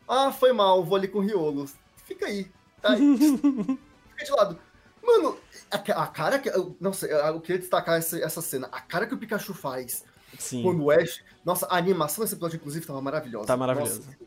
ah, 0.05 0.29
foi 0.29 0.51
mal, 0.51 0.83
vou 0.83 0.97
ali 0.97 1.07
com 1.07 1.19
o 1.19 1.21
Riolo. 1.21 1.69
Fica 2.03 2.25
aí. 2.25 2.51
Tá 2.81 2.91
aí. 2.91 2.99
Fica 4.11 4.25
de 4.25 4.31
lado. 4.31 4.59
Mano, 5.07 5.39
a, 5.71 5.77
a 6.03 6.07
cara 6.07 6.37
que. 6.37 6.51
Não 6.81 6.91
sei, 6.91 7.13
eu 7.13 7.39
queria 7.39 7.59
destacar 7.59 7.97
essa, 7.97 8.19
essa 8.19 8.41
cena. 8.41 8.67
A 8.73 8.81
cara 8.81 9.07
que 9.07 9.13
o 9.13 9.17
Pikachu 9.17 9.53
faz 9.53 10.03
Sim. 10.37 10.61
quando 10.61 10.83
o 10.83 10.91
Ash. 10.91 11.23
Nossa, 11.45 11.65
a 11.67 11.77
animação 11.77 12.25
desse 12.25 12.35
episódio, 12.35 12.57
inclusive, 12.57 12.85
tava 12.85 13.01
maravilhosa. 13.01 13.47
Tá 13.47 13.55
maravilhosa. 13.55 14.17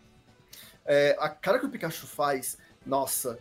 É, 0.86 1.14
a 1.20 1.28
cara 1.28 1.58
que 1.58 1.66
o 1.66 1.70
Pikachu 1.70 2.06
faz, 2.06 2.56
nossa. 2.84 3.38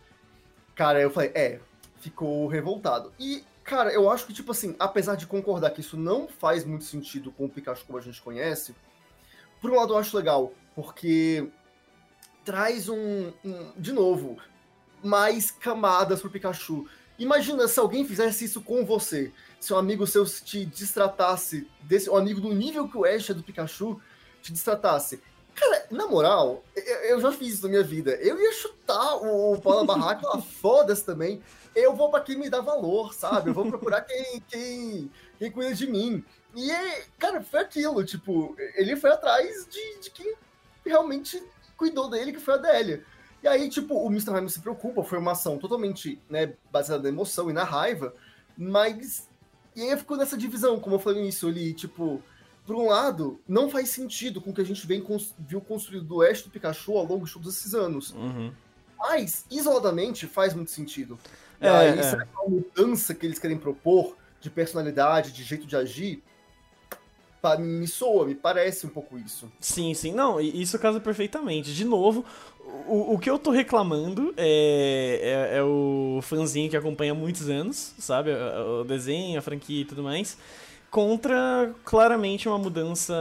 Cara, 0.74 1.00
eu 1.00 1.10
falei, 1.10 1.32
é, 1.34 1.60
ficou 1.98 2.46
revoltado. 2.46 3.10
E, 3.18 3.42
cara, 3.64 3.90
eu 3.90 4.10
acho 4.10 4.26
que, 4.26 4.34
tipo 4.34 4.52
assim, 4.52 4.76
apesar 4.78 5.14
de 5.14 5.26
concordar 5.26 5.70
que 5.70 5.80
isso 5.80 5.96
não 5.96 6.28
faz 6.28 6.62
muito 6.64 6.84
sentido 6.84 7.32
com 7.32 7.46
o 7.46 7.48
Pikachu 7.48 7.86
como 7.86 7.98
a 7.98 8.02
gente 8.02 8.20
conhece, 8.20 8.74
por 9.62 9.70
um 9.70 9.76
lado 9.76 9.94
eu 9.94 9.98
acho 9.98 10.16
legal, 10.16 10.52
porque 10.74 11.50
traz 12.44 12.88
um, 12.88 13.32
um 13.44 13.72
de 13.76 13.92
novo, 13.92 14.36
mais 15.02 15.50
camadas 15.50 16.20
pro 16.20 16.30
Pikachu. 16.30 16.86
Imagina 17.20 17.68
se 17.68 17.78
alguém 17.78 18.02
fizesse 18.06 18.46
isso 18.46 18.62
com 18.62 18.82
você. 18.82 19.30
Se 19.60 19.74
um 19.74 19.76
amigo 19.76 20.06
seu 20.06 20.24
te 20.24 20.64
distratasse, 20.64 21.68
desse, 21.82 22.08
um 22.08 22.16
amigo 22.16 22.40
do 22.40 22.54
nível 22.54 22.88
que 22.88 22.96
o 22.96 23.04
Ash 23.04 23.28
é 23.28 23.34
do 23.34 23.42
Pikachu, 23.42 24.00
te 24.40 24.50
distratasse. 24.50 25.22
Cara, 25.54 25.86
na 25.90 26.06
moral, 26.06 26.64
eu, 26.74 27.20
já 27.20 27.30
fiz 27.30 27.54
isso 27.54 27.64
na 27.64 27.68
minha 27.68 27.82
vida. 27.82 28.12
Eu 28.12 28.40
ia 28.40 28.52
chutar 28.54 29.16
o, 29.16 29.52
o 29.52 29.60
pau 29.60 29.76
na 29.76 29.84
barraca, 29.84 30.26
foda-se 30.40 31.04
também. 31.04 31.42
Eu 31.74 31.94
vou 31.94 32.10
para 32.10 32.24
quem 32.24 32.38
me 32.38 32.48
dá 32.48 32.62
valor, 32.62 33.12
sabe? 33.12 33.50
Eu 33.50 33.54
vou 33.54 33.68
procurar 33.68 34.00
quem, 34.00 34.42
quem, 34.48 35.10
quem 35.38 35.52
cuida 35.52 35.74
de 35.74 35.86
mim. 35.86 36.24
E, 36.56 36.72
cara, 37.18 37.42
foi 37.42 37.60
aquilo, 37.60 38.02
tipo, 38.02 38.56
ele 38.76 38.96
foi 38.96 39.10
atrás 39.10 39.66
de, 39.68 40.00
de 40.00 40.10
quem 40.10 40.34
realmente 40.86 41.42
cuidou 41.76 42.08
dele, 42.08 42.32
que 42.32 42.40
foi 42.40 42.54
a 42.54 42.56
Délia. 42.56 43.04
E 43.42 43.48
aí, 43.48 43.68
tipo, 43.68 43.94
o 43.94 44.08
Mr. 44.08 44.32
Mime 44.32 44.50
se 44.50 44.60
preocupa, 44.60 45.02
foi 45.02 45.18
uma 45.18 45.32
ação 45.32 45.58
totalmente, 45.58 46.20
né, 46.28 46.54
baseada 46.70 47.02
na 47.04 47.08
emoção 47.08 47.50
e 47.50 47.52
na 47.52 47.64
raiva, 47.64 48.14
mas. 48.56 49.28
E 49.74 49.82
aí 49.82 49.96
ficou 49.96 50.16
nessa 50.16 50.36
divisão, 50.36 50.78
como 50.78 50.96
eu 50.96 50.98
falei 50.98 51.22
nisso, 51.22 51.48
ele, 51.48 51.72
tipo, 51.72 52.22
por 52.66 52.76
um 52.76 52.86
lado, 52.86 53.40
não 53.48 53.70
faz 53.70 53.90
sentido 53.90 54.40
com 54.40 54.50
o 54.50 54.54
que 54.54 54.60
a 54.60 54.64
gente 54.64 54.86
vem, 54.86 55.04
viu 55.38 55.60
construído 55.60 56.04
do 56.04 56.22
Ash 56.22 56.42
do 56.42 56.50
Pikachu 56.50 56.98
ao 56.98 57.04
longo 57.04 57.24
de 57.24 57.32
todos 57.32 57.56
esses 57.56 57.74
anos. 57.74 58.10
Uhum. 58.10 58.52
Mas, 58.98 59.46
isoladamente, 59.50 60.26
faz 60.26 60.52
muito 60.52 60.70
sentido. 60.70 61.18
E 61.60 61.66
é, 61.66 61.70
aí, 61.70 61.98
é. 61.98 62.02
será 62.02 62.26
que 62.26 62.32
a 62.36 62.48
mudança 62.48 63.14
que 63.14 63.24
eles 63.24 63.38
querem 63.38 63.56
propor 63.56 64.16
de 64.40 64.50
personalidade, 64.50 65.32
de 65.32 65.42
jeito 65.42 65.66
de 65.66 65.76
agir, 65.76 66.22
me 67.58 67.86
soa, 67.86 68.26
me 68.26 68.34
parece 68.34 68.86
um 68.86 68.90
pouco 68.90 69.18
isso. 69.18 69.50
Sim, 69.60 69.94
sim. 69.94 70.12
Não, 70.12 70.40
isso 70.40 70.78
casa 70.78 71.00
perfeitamente. 71.00 71.74
De 71.74 71.84
novo, 71.84 72.24
o, 72.86 73.14
o 73.14 73.18
que 73.18 73.30
eu 73.30 73.38
tô 73.38 73.50
reclamando 73.50 74.34
é, 74.36 75.50
é, 75.52 75.58
é, 75.58 75.62
o 75.62 76.20
fãzinho 76.22 76.70
que 76.70 76.76
acompanha 76.76 77.12
há 77.12 77.14
muitos 77.14 77.48
anos, 77.48 77.94
sabe? 77.98 78.30
O 78.80 78.84
desenho, 78.84 79.38
a 79.38 79.42
franquia 79.42 79.82
e 79.82 79.84
tudo 79.84 80.02
mais. 80.02 80.36
Contra, 80.90 81.72
claramente, 81.84 82.48
uma 82.48 82.58
mudança 82.58 83.14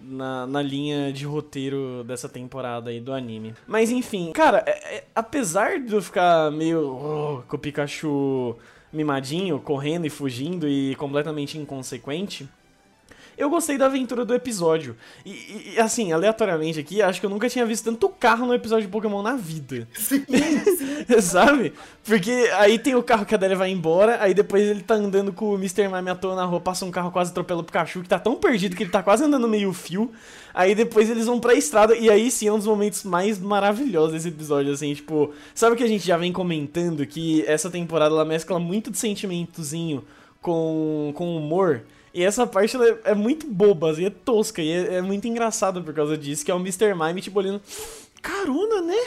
na, 0.00 0.46
na 0.46 0.62
linha 0.62 1.12
de 1.12 1.24
roteiro 1.24 2.04
dessa 2.04 2.28
temporada 2.28 2.90
aí 2.90 3.00
do 3.00 3.12
anime. 3.12 3.54
Mas 3.66 3.90
enfim, 3.90 4.32
cara, 4.32 4.62
é, 4.66 4.96
é, 4.96 5.04
apesar 5.14 5.78
de 5.80 5.92
eu 5.92 6.02
ficar 6.02 6.50
meio 6.50 6.96
oh, 6.96 7.42
com 7.48 7.56
o 7.56 7.58
Pikachu 7.58 8.56
mimadinho, 8.92 9.58
correndo 9.58 10.06
e 10.06 10.10
fugindo 10.10 10.68
e 10.68 10.94
completamente 10.96 11.58
inconsequente 11.58 12.48
eu 13.36 13.50
gostei 13.50 13.76
da 13.76 13.86
aventura 13.86 14.24
do 14.24 14.34
episódio. 14.34 14.96
E, 15.24 15.74
e, 15.74 15.80
assim, 15.80 16.12
aleatoriamente 16.12 16.78
aqui, 16.78 17.02
acho 17.02 17.20
que 17.20 17.26
eu 17.26 17.30
nunca 17.30 17.48
tinha 17.48 17.66
visto 17.66 17.84
tanto 17.84 18.08
carro 18.08 18.46
no 18.46 18.54
episódio 18.54 18.86
de 18.86 18.90
Pokémon 18.92 19.22
na 19.22 19.34
vida. 19.34 19.88
Sim, 19.94 20.24
sim. 20.26 21.20
Sabe? 21.20 21.72
Porque 22.04 22.50
aí 22.58 22.78
tem 22.78 22.94
o 22.94 23.02
carro 23.02 23.26
que 23.26 23.34
a 23.34 23.36
Adélia 23.36 23.56
vai 23.56 23.70
embora, 23.70 24.18
aí 24.20 24.34
depois 24.34 24.68
ele 24.68 24.82
tá 24.82 24.94
andando 24.94 25.32
com 25.32 25.50
o 25.52 25.54
Mr. 25.56 25.88
Mime 25.88 26.10
à 26.10 26.14
toa 26.14 26.36
na 26.36 26.44
rua, 26.44 26.60
passa 26.60 26.84
um 26.84 26.90
carro 26.90 27.10
quase 27.10 27.30
atropela 27.30 27.60
o 27.60 27.64
Pikachu, 27.64 28.02
que 28.02 28.08
tá 28.08 28.18
tão 28.18 28.36
perdido 28.36 28.76
que 28.76 28.82
ele 28.82 28.90
tá 28.90 29.02
quase 29.02 29.24
andando 29.24 29.48
meio 29.48 29.72
fio. 29.72 30.12
Aí 30.52 30.74
depois 30.74 31.10
eles 31.10 31.26
vão 31.26 31.40
pra 31.40 31.54
estrada, 31.54 31.96
e 31.96 32.08
aí 32.08 32.30
sim 32.30 32.46
é 32.46 32.52
um 32.52 32.58
dos 32.58 32.66
momentos 32.66 33.02
mais 33.02 33.40
maravilhosos 33.40 34.12
desse 34.12 34.28
episódio, 34.28 34.72
assim, 34.72 34.94
tipo... 34.94 35.32
Sabe 35.54 35.74
o 35.74 35.76
que 35.76 35.82
a 35.82 35.88
gente 35.88 36.06
já 36.06 36.16
vem 36.16 36.32
comentando? 36.32 37.04
Que 37.04 37.44
essa 37.46 37.68
temporada 37.68 38.14
ela 38.14 38.24
mescla 38.24 38.60
muito 38.60 38.90
de 38.90 38.98
sentimentozinho 38.98 40.04
com, 40.40 41.12
com 41.14 41.36
humor... 41.36 41.82
E 42.14 42.22
essa 42.22 42.46
parte 42.46 42.76
é, 42.76 43.10
é, 43.10 43.14
muito 43.14 43.44
boba, 43.44 43.90
assim, 43.90 44.04
é 44.04 44.10
tosca. 44.10 44.62
E 44.62 44.70
é, 44.70 44.94
é, 44.94 45.02
muito 45.02 45.26
engraçado 45.26 45.82
por 45.82 45.92
causa 45.92 46.16
disso, 46.16 46.44
que 46.44 46.50
é 46.50 46.54
o 46.54 46.60
Mr. 46.60 46.94
Mime, 46.94 47.20
tipo, 47.20 47.40
olhando. 47.40 47.60
Carona, 48.22 48.80
né? 48.80 49.02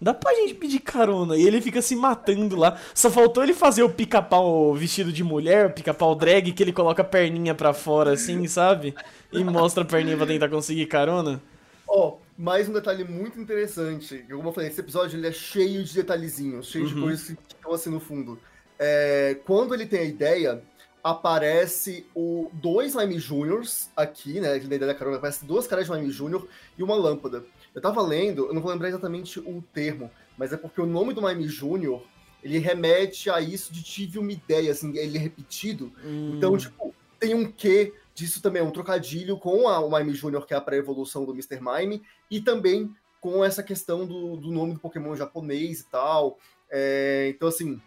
Dá 0.00 0.14
pra 0.14 0.32
gente 0.34 0.54
pedir 0.54 0.78
carona. 0.78 1.36
E 1.36 1.44
ele 1.44 1.60
fica 1.60 1.82
se 1.82 1.96
matando 1.96 2.54
lá. 2.54 2.78
Só 2.94 3.10
faltou 3.10 3.42
ele 3.42 3.52
fazer 3.52 3.82
o 3.82 3.90
pica-pau 3.90 4.72
vestido 4.74 5.12
de 5.12 5.24
mulher, 5.24 5.66
o 5.66 5.72
pica-pau 5.72 6.14
drag, 6.14 6.52
que 6.52 6.62
ele 6.62 6.72
coloca 6.72 7.02
a 7.02 7.04
perninha 7.04 7.54
pra 7.54 7.74
fora, 7.74 8.12
assim, 8.12 8.46
sabe? 8.46 8.94
E 9.32 9.42
mostra 9.42 9.82
a 9.82 9.86
perninha 9.86 10.16
pra 10.16 10.26
tentar 10.26 10.48
conseguir 10.48 10.86
carona. 10.86 11.42
Ó, 11.88 12.08
oh, 12.08 12.18
mais 12.38 12.68
um 12.68 12.72
detalhe 12.72 13.02
muito 13.04 13.40
interessante. 13.40 14.24
Como 14.30 14.48
eu 14.48 14.52
falei, 14.52 14.70
esse 14.70 14.80
episódio 14.80 15.18
ele 15.18 15.26
é 15.26 15.32
cheio 15.32 15.82
de 15.82 15.94
detalhezinhos, 15.94 16.68
cheio 16.68 16.84
uhum. 16.84 16.94
de 16.94 17.00
coisas 17.00 17.26
que 17.26 17.54
estão 17.54 17.72
assim 17.72 17.90
no 17.90 18.00
fundo. 18.00 18.38
É, 18.78 19.38
quando 19.44 19.74
ele 19.74 19.86
tem 19.86 20.00
a 20.00 20.04
ideia, 20.04 20.62
aparece 21.06 22.04
o 22.16 22.50
dois 22.52 22.96
Mime 22.96 23.20
Juniors 23.20 23.88
aqui, 23.96 24.40
né? 24.40 24.48
Na 24.48 24.56
ideia 24.56 24.86
da 24.86 24.94
Carol, 24.94 25.14
aparece 25.14 25.44
duas 25.44 25.64
caras 25.64 25.86
de 25.86 25.92
Mime 25.92 26.10
Júnior 26.10 26.48
e 26.76 26.82
uma 26.82 26.96
lâmpada. 26.96 27.44
Eu 27.72 27.80
tava 27.80 28.02
lendo, 28.02 28.46
eu 28.46 28.52
não 28.52 28.60
vou 28.60 28.72
lembrar 28.72 28.88
exatamente 28.88 29.38
o 29.38 29.62
termo, 29.72 30.10
mas 30.36 30.52
é 30.52 30.56
porque 30.56 30.80
o 30.80 30.86
nome 30.86 31.14
do 31.14 31.22
Mime 31.22 31.46
Júnior 31.46 32.02
ele 32.42 32.58
remete 32.58 33.30
a 33.30 33.40
isso 33.40 33.72
de 33.72 33.84
tive 33.84 34.18
uma 34.18 34.32
ideia, 34.32 34.72
assim, 34.72 34.96
ele 34.98 35.16
é 35.16 35.20
repetido. 35.20 35.92
Hum. 36.04 36.32
Então, 36.36 36.56
tipo, 36.58 36.92
tem 37.20 37.34
um 37.34 37.52
quê 37.52 37.94
disso 38.12 38.42
também, 38.42 38.60
um 38.60 38.72
trocadilho 38.72 39.38
com 39.38 39.68
a, 39.68 39.78
o 39.78 39.96
Mime 39.96 40.12
Júnior, 40.12 40.44
que 40.44 40.54
é 40.54 40.56
a 40.56 40.60
pré-evolução 40.60 41.24
do 41.24 41.32
Mr. 41.32 41.60
Mime, 41.60 42.02
e 42.28 42.40
também 42.40 42.92
com 43.20 43.44
essa 43.44 43.62
questão 43.62 44.04
do, 44.04 44.36
do 44.36 44.50
nome 44.50 44.74
do 44.74 44.80
Pokémon 44.80 45.14
japonês 45.14 45.80
e 45.80 45.86
tal. 45.86 46.36
É, 46.68 47.28
então, 47.32 47.48
assim, 47.48 47.80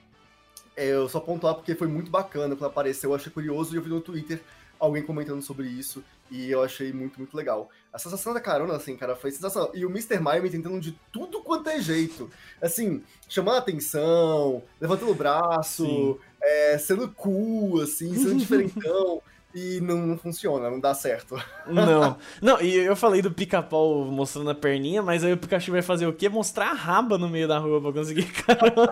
eu 0.75 1.09
só 1.09 1.19
pontuar 1.19 1.55
porque 1.55 1.75
foi 1.75 1.87
muito 1.87 2.09
bacana 2.09 2.55
quando 2.55 2.69
apareceu, 2.69 3.11
eu 3.11 3.15
achei 3.15 3.31
curioso 3.31 3.73
e 3.73 3.77
eu 3.77 3.81
vi 3.81 3.89
no 3.89 4.01
Twitter 4.01 4.41
alguém 4.79 5.03
comentando 5.03 5.41
sobre 5.41 5.67
isso 5.67 6.03
e 6.31 6.49
eu 6.49 6.63
achei 6.63 6.93
muito, 6.93 7.17
muito 7.17 7.35
legal. 7.35 7.69
A 7.91 7.97
sensação 7.97 8.33
da 8.33 8.39
carona, 8.39 8.75
assim, 8.75 8.95
cara, 8.95 9.15
foi 9.15 9.31
sensacional. 9.31 9.71
E 9.73 9.85
o 9.85 9.89
Mr. 9.89 10.19
Mime 10.19 10.49
tentando 10.49 10.79
de 10.79 10.91
tudo 11.11 11.41
quanto 11.41 11.69
é 11.69 11.81
jeito. 11.81 12.29
Assim, 12.61 13.03
chamando 13.27 13.55
a 13.55 13.59
atenção, 13.59 14.63
levantando 14.79 15.11
o 15.11 15.15
braço, 15.15 16.19
é, 16.41 16.77
sendo 16.77 17.09
cool, 17.09 17.81
assim, 17.81 18.13
sendo 18.13 18.35
diferentão 18.37 19.21
e 19.53 19.81
não, 19.81 19.97
não, 20.05 20.17
funciona, 20.17 20.69
não 20.69 20.79
dá 20.79 20.93
certo. 20.93 21.35
Não. 21.65 22.17
Não, 22.41 22.61
e 22.61 22.75
eu 22.75 22.95
falei 22.95 23.21
do 23.21 23.31
pica-pau 23.31 24.05
mostrando 24.05 24.49
a 24.49 24.55
perninha, 24.55 25.01
mas 25.01 25.23
aí 25.23 25.33
o 25.33 25.37
Pikachu 25.37 25.71
vai 25.71 25.81
fazer 25.81 26.05
o 26.05 26.13
quê? 26.13 26.29
Mostrar 26.29 26.69
a 26.69 26.73
raba 26.73 27.17
no 27.17 27.27
meio 27.27 27.47
da 27.47 27.57
rua 27.57 27.81
pra 27.81 27.91
conseguir 27.91 28.25
carona. 28.43 28.91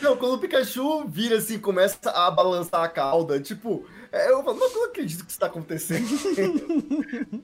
Não, 0.00 0.16
quando 0.16 0.34
o 0.34 0.38
Pikachu 0.38 1.06
vira 1.06 1.36
assim, 1.36 1.58
começa 1.58 2.10
a 2.10 2.30
balançar 2.30 2.82
a 2.82 2.88
cauda, 2.88 3.38
tipo, 3.38 3.86
é, 4.10 4.30
eu 4.30 4.42
falo, 4.42 4.58
não, 4.58 4.72
não 4.72 4.84
acredito 4.86 5.24
que 5.24 5.30
isso 5.30 5.40
tá 5.40 5.46
acontecendo. 5.46 6.06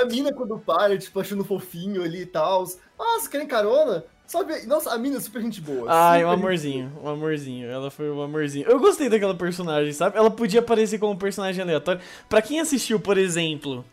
a 0.00 0.04
mina 0.04 0.32
quando 0.32 0.58
para, 0.58 0.96
tipo, 0.98 1.18
achando 1.18 1.44
fofinho 1.44 2.02
ali 2.02 2.22
e 2.22 2.26
tal. 2.26 2.64
Ah, 2.98 3.18
você 3.18 3.28
querem 3.28 3.46
carona? 3.46 4.04
Sabe, 4.26 4.66
nossa, 4.66 4.90
a 4.90 4.98
mina 4.98 5.18
é 5.18 5.20
super 5.20 5.40
gente 5.40 5.60
boa. 5.60 5.86
Ah, 5.88 6.18
um 6.18 6.30
amorzinho, 6.30 6.92
um 7.02 7.08
amorzinho. 7.08 7.70
Ela 7.70 7.90
foi 7.90 8.10
um 8.10 8.20
amorzinho. 8.20 8.66
Eu 8.68 8.78
gostei 8.80 9.08
daquela 9.08 9.34
personagem, 9.34 9.92
sabe? 9.92 10.18
Ela 10.18 10.30
podia 10.30 10.60
aparecer 10.60 10.98
como 10.98 11.12
um 11.12 11.16
personagem 11.16 11.62
aleatório. 11.62 12.00
Pra 12.28 12.42
quem 12.42 12.58
assistiu, 12.60 12.98
por 12.98 13.16
exemplo, 13.18 13.84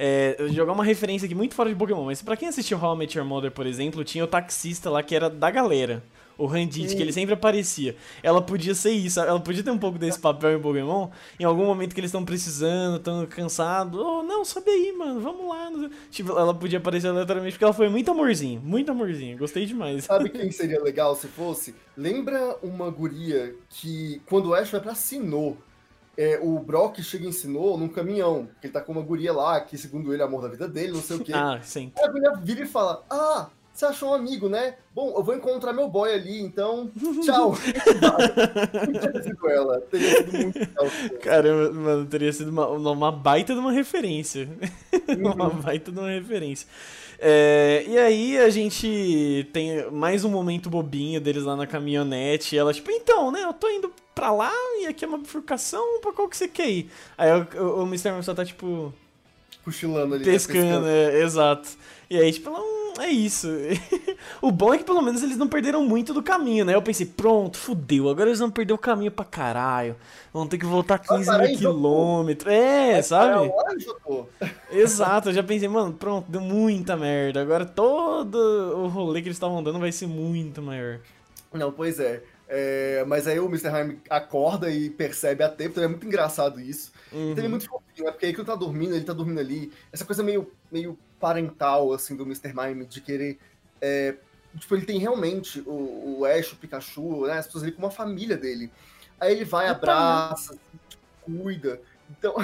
É, 0.00 0.36
jogar 0.52 0.74
uma 0.74 0.84
referência 0.84 1.26
aqui 1.26 1.34
muito 1.34 1.56
fora 1.56 1.68
de 1.68 1.74
Pokémon, 1.74 2.04
mas 2.04 2.22
pra 2.22 2.36
quem 2.36 2.46
assistiu 2.46 2.78
How 2.80 2.94
I 2.94 2.98
Met 2.98 3.18
Your 3.18 3.26
Mother, 3.26 3.50
por 3.50 3.66
exemplo, 3.66 4.04
tinha 4.04 4.22
o 4.22 4.28
taxista 4.28 4.88
lá 4.88 5.02
que 5.02 5.12
era 5.12 5.28
da 5.28 5.50
galera. 5.50 6.04
O 6.38 6.46
Randit, 6.46 6.94
que 6.94 7.02
ele 7.02 7.12
sempre 7.12 7.34
aparecia. 7.34 7.96
Ela 8.22 8.40
podia 8.40 8.72
ser 8.72 8.92
isso, 8.92 9.18
ela 9.18 9.40
podia 9.40 9.64
ter 9.64 9.72
um 9.72 9.78
pouco 9.78 9.98
desse 9.98 10.20
papel 10.20 10.56
em 10.56 10.62
Pokémon. 10.62 11.08
Em 11.38 11.42
algum 11.42 11.66
momento 11.66 11.92
que 11.92 12.00
eles 12.00 12.10
estão 12.10 12.24
precisando, 12.24 12.96
estão 12.98 13.26
cansados. 13.26 14.00
Oh, 14.00 14.22
não, 14.22 14.44
sobe 14.44 14.70
aí, 14.70 14.94
mano, 14.96 15.20
vamos 15.20 15.48
lá. 15.48 15.90
Tipo, 16.12 16.38
ela 16.38 16.54
podia 16.54 16.78
aparecer 16.78 17.08
aleatoriamente 17.08 17.54
porque 17.54 17.64
ela 17.64 17.72
foi 17.72 17.88
muito 17.88 18.08
amorzinho, 18.12 18.60
muito 18.60 18.88
amorzinho. 18.88 19.36
Gostei 19.36 19.66
demais. 19.66 20.04
Sabe 20.04 20.28
quem 20.30 20.52
seria 20.52 20.80
legal 20.80 21.16
se 21.16 21.26
fosse? 21.26 21.74
Lembra 21.96 22.56
uma 22.62 22.88
guria 22.88 23.56
que, 23.68 24.22
quando 24.26 24.50
o 24.50 24.54
Ash 24.54 24.70
vai 24.70 24.80
pra 24.80 24.94
Sinnoh, 24.94 25.56
é, 26.16 26.38
o 26.42 26.58
Brock 26.58 27.00
chega 27.00 27.24
e 27.24 27.28
ensinou 27.28 27.76
num 27.76 27.88
caminhão, 27.88 28.48
que 28.60 28.66
ele 28.66 28.72
tá 28.72 28.80
com 28.80 28.92
uma 28.92 29.02
guria 29.02 29.32
lá, 29.32 29.60
que 29.60 29.76
segundo 29.76 30.12
ele 30.12 30.22
é 30.22 30.24
amor 30.24 30.42
da 30.42 30.48
vida 30.48 30.68
dele, 30.68 30.92
não 30.92 31.00
sei 31.00 31.16
o 31.16 31.20
quê. 31.20 31.32
Ah, 31.32 31.60
sim. 31.62 31.92
Aí 31.96 32.04
a 32.04 32.08
guria 32.08 32.32
vira 32.42 32.62
e 32.62 32.66
fala, 32.66 33.04
ah, 33.10 33.48
você 33.78 33.86
achou 33.86 34.10
um 34.10 34.14
amigo, 34.14 34.48
né? 34.48 34.74
Bom, 34.92 35.14
eu 35.16 35.22
vou 35.22 35.36
encontrar 35.36 35.72
meu 35.72 35.88
boy 35.88 36.12
ali, 36.12 36.40
então 36.40 36.90
tchau. 37.24 37.56
teria 37.56 39.22
sido 39.22 39.48
ela, 39.48 39.80
teria 39.82 40.16
sido 40.16 40.32
muito 40.36 40.58
legal. 40.58 40.86
Caramba, 41.22 41.72
mano, 41.72 42.06
teria 42.06 42.32
sido 42.32 42.48
uma, 42.50 42.66
uma 42.66 43.12
baita 43.12 43.54
de 43.54 43.60
uma 43.60 43.70
referência. 43.72 44.48
Uhum. 45.08 45.32
uma 45.32 45.48
baita 45.48 45.90
de 45.90 45.98
uma 45.98 46.10
referência. 46.10 46.68
É, 47.18 47.82
e 47.88 47.96
aí 47.96 48.38
a 48.38 48.50
gente 48.50 49.48
tem 49.54 49.90
mais 49.90 50.22
um 50.22 50.28
momento 50.28 50.68
bobinho 50.68 51.18
deles 51.18 51.44
lá 51.44 51.56
na 51.56 51.66
caminhonete. 51.66 52.54
E 52.54 52.58
ela, 52.58 52.74
tipo, 52.74 52.90
então, 52.90 53.30
né? 53.30 53.42
Eu 53.42 53.54
tô 53.54 53.70
indo 53.70 53.90
pra 54.14 54.30
lá 54.30 54.52
e 54.80 54.86
aqui 54.86 55.06
é 55.06 55.08
uma 55.08 55.16
bifurcação, 55.16 56.00
pra 56.02 56.12
qual 56.12 56.28
que 56.28 56.36
você 56.36 56.46
quer 56.46 56.68
ir? 56.68 56.90
Aí 57.16 57.30
o, 57.32 57.46
o, 57.58 57.82
o 57.84 57.86
Mr. 57.86 58.10
Man 58.10 58.22
só 58.22 58.34
tá, 58.34 58.44
tipo, 58.44 58.92
Cochilando 59.64 60.14
ali. 60.14 60.24
né, 60.26 60.32
pescando, 60.32 60.86
é, 60.86 61.22
exato. 61.22 61.70
E 62.10 62.16
aí, 62.18 62.32
tipo, 62.32 62.48
ela, 62.50 62.60
hum, 62.60 62.77
é 63.00 63.10
isso. 63.10 63.48
o 64.40 64.50
bom 64.50 64.74
é 64.74 64.78
que 64.78 64.84
pelo 64.84 65.02
menos 65.02 65.22
eles 65.22 65.36
não 65.36 65.48
perderam 65.48 65.84
muito 65.84 66.12
do 66.14 66.22
caminho, 66.22 66.64
né? 66.64 66.74
Eu 66.74 66.82
pensei, 66.82 67.06
pronto, 67.06 67.56
fudeu, 67.56 68.08
agora 68.08 68.28
eles 68.28 68.38
vão 68.38 68.50
perder 68.50 68.72
o 68.72 68.78
caminho 68.78 69.10
pra 69.10 69.24
caralho. 69.24 69.96
Vão 70.32 70.46
ter 70.46 70.58
que 70.58 70.66
voltar 70.66 70.98
15 70.98 71.26
parar 71.26 71.38
mil 71.46 71.56
Jotô. 71.56 71.58
quilômetros. 71.58 72.52
É, 72.52 73.02
sabe? 73.02 73.46
É, 73.46 73.78
Jotô. 73.78 74.26
Exato, 74.70 75.30
eu 75.30 75.34
já 75.34 75.42
pensei, 75.42 75.68
mano, 75.68 75.92
pronto, 75.92 76.30
deu 76.30 76.40
muita 76.40 76.96
merda. 76.96 77.42
Agora 77.42 77.66
todo 77.66 78.36
o 78.36 78.88
rolê 78.88 79.20
que 79.20 79.28
eles 79.28 79.36
estavam 79.36 79.62
dando 79.62 79.78
vai 79.78 79.92
ser 79.92 80.06
muito 80.06 80.62
maior. 80.62 81.00
Não, 81.52 81.72
pois 81.72 81.98
é. 81.98 82.22
É, 82.50 83.04
mas 83.06 83.26
aí 83.26 83.38
o 83.38 83.46
Mr. 83.46 83.68
Hyde 83.68 83.98
acorda 84.08 84.70
e 84.70 84.88
percebe 84.88 85.44
a 85.44 85.50
tempo, 85.50 85.72
então 85.72 85.84
é 85.84 85.88
muito 85.88 86.06
engraçado 86.06 86.58
isso. 86.58 86.90
Uhum. 87.12 87.32
Então 87.32 87.38
ele 87.38 87.46
é 87.46 87.50
muito 87.50 87.66
fofinho, 87.66 88.06
né? 88.06 88.10
Porque 88.10 88.24
aí 88.24 88.32
que 88.32 88.40
ele 88.40 88.46
tá 88.46 88.54
dormindo, 88.54 88.94
ele 88.94 89.04
tá 89.04 89.12
dormindo 89.12 89.38
ali. 89.38 89.70
Essa 89.92 90.06
coisa 90.06 90.22
meio, 90.22 90.50
meio 90.72 90.98
parental, 91.18 91.92
assim, 91.92 92.16
do 92.16 92.24
Mr. 92.24 92.52
Mime, 92.54 92.86
de 92.86 93.00
querer. 93.00 93.38
é, 93.80 94.16
tipo, 94.56 94.74
ele 94.74 94.86
tem 94.86 94.98
realmente 94.98 95.60
o, 95.66 96.18
o 96.20 96.24
Ash, 96.24 96.52
o 96.52 96.56
Pikachu, 96.56 97.26
né? 97.26 97.38
As 97.38 97.46
pessoas 97.46 97.64
ali 97.64 97.72
com 97.72 97.82
uma 97.82 97.90
família 97.90 98.36
dele. 98.36 98.70
Aí 99.20 99.32
ele 99.32 99.44
vai, 99.44 99.66
Opa, 99.66 99.76
abraça, 99.76 100.58
cuida. 101.22 101.80
Então, 102.10 102.34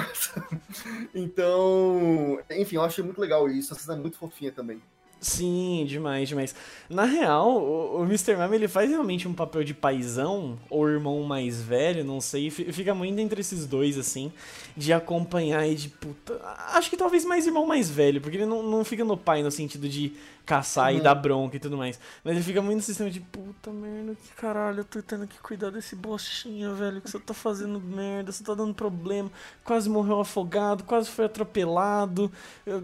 então, 1.13 2.39
enfim, 2.51 2.75
eu 2.75 2.83
achei 2.83 3.03
muito 3.03 3.19
legal 3.19 3.49
isso. 3.49 3.73
Essa 3.73 3.83
cena 3.83 3.97
é 3.97 4.01
muito 4.01 4.17
fofinha 4.17 4.51
também. 4.51 4.81
Sim, 5.27 5.85
demais, 5.87 6.29
demais. 6.29 6.53
Na 6.87 7.03
real, 7.03 7.49
o, 7.49 8.01
o 8.01 8.03
Mr. 8.03 8.35
Mime 8.37 8.57
ele 8.57 8.67
faz 8.67 8.87
realmente 8.91 9.27
um 9.27 9.33
papel 9.33 9.63
de 9.63 9.73
paizão, 9.73 10.55
ou 10.69 10.87
irmão 10.87 11.23
mais 11.23 11.59
velho, 11.59 12.03
não 12.03 12.21
sei, 12.21 12.51
fi- 12.51 12.71
fica 12.71 12.93
muito 12.93 13.17
entre 13.19 13.41
esses 13.41 13.65
dois, 13.65 13.97
assim, 13.97 14.31
de 14.77 14.93
acompanhar 14.93 15.67
e 15.67 15.73
de 15.73 15.89
puta. 15.89 16.39
Acho 16.73 16.91
que 16.91 16.95
talvez 16.95 17.25
mais 17.25 17.47
irmão 17.47 17.65
mais 17.65 17.89
velho, 17.89 18.21
porque 18.21 18.37
ele 18.37 18.45
não, 18.45 18.61
não 18.61 18.85
fica 18.85 19.03
no 19.03 19.17
pai 19.17 19.41
no 19.41 19.49
sentido 19.49 19.89
de 19.89 20.13
caçar 20.45 20.93
e 20.93 20.97
Uhum. 20.97 21.01
dar 21.03 21.15
bronca 21.15 21.55
e 21.55 21.59
tudo 21.59 21.75
mais. 21.75 21.99
Mas 22.23 22.35
ele 22.35 22.43
fica 22.43 22.61
muito 22.61 22.75
no 22.77 22.83
sistema 22.83 23.09
de 23.09 23.19
puta 23.19 23.71
merda, 23.71 24.13
que 24.13 24.31
caralho, 24.39 24.81
eu 24.81 24.85
tô 24.85 25.01
tendo 25.01 25.25
que 25.25 25.39
cuidar 25.39 25.71
desse 25.71 25.95
bochinha, 25.95 26.71
velho, 26.71 27.01
que 27.01 27.09
você 27.09 27.17
tá 27.17 27.33
fazendo 27.33 27.81
merda, 27.81 28.31
você 28.31 28.43
tá 28.43 28.53
dando 28.53 28.75
problema, 28.75 29.31
quase 29.63 29.89
morreu 29.89 30.19
afogado, 30.19 30.83
quase 30.83 31.09
foi 31.09 31.25
atropelado. 31.25 32.31
eu- 32.63 32.83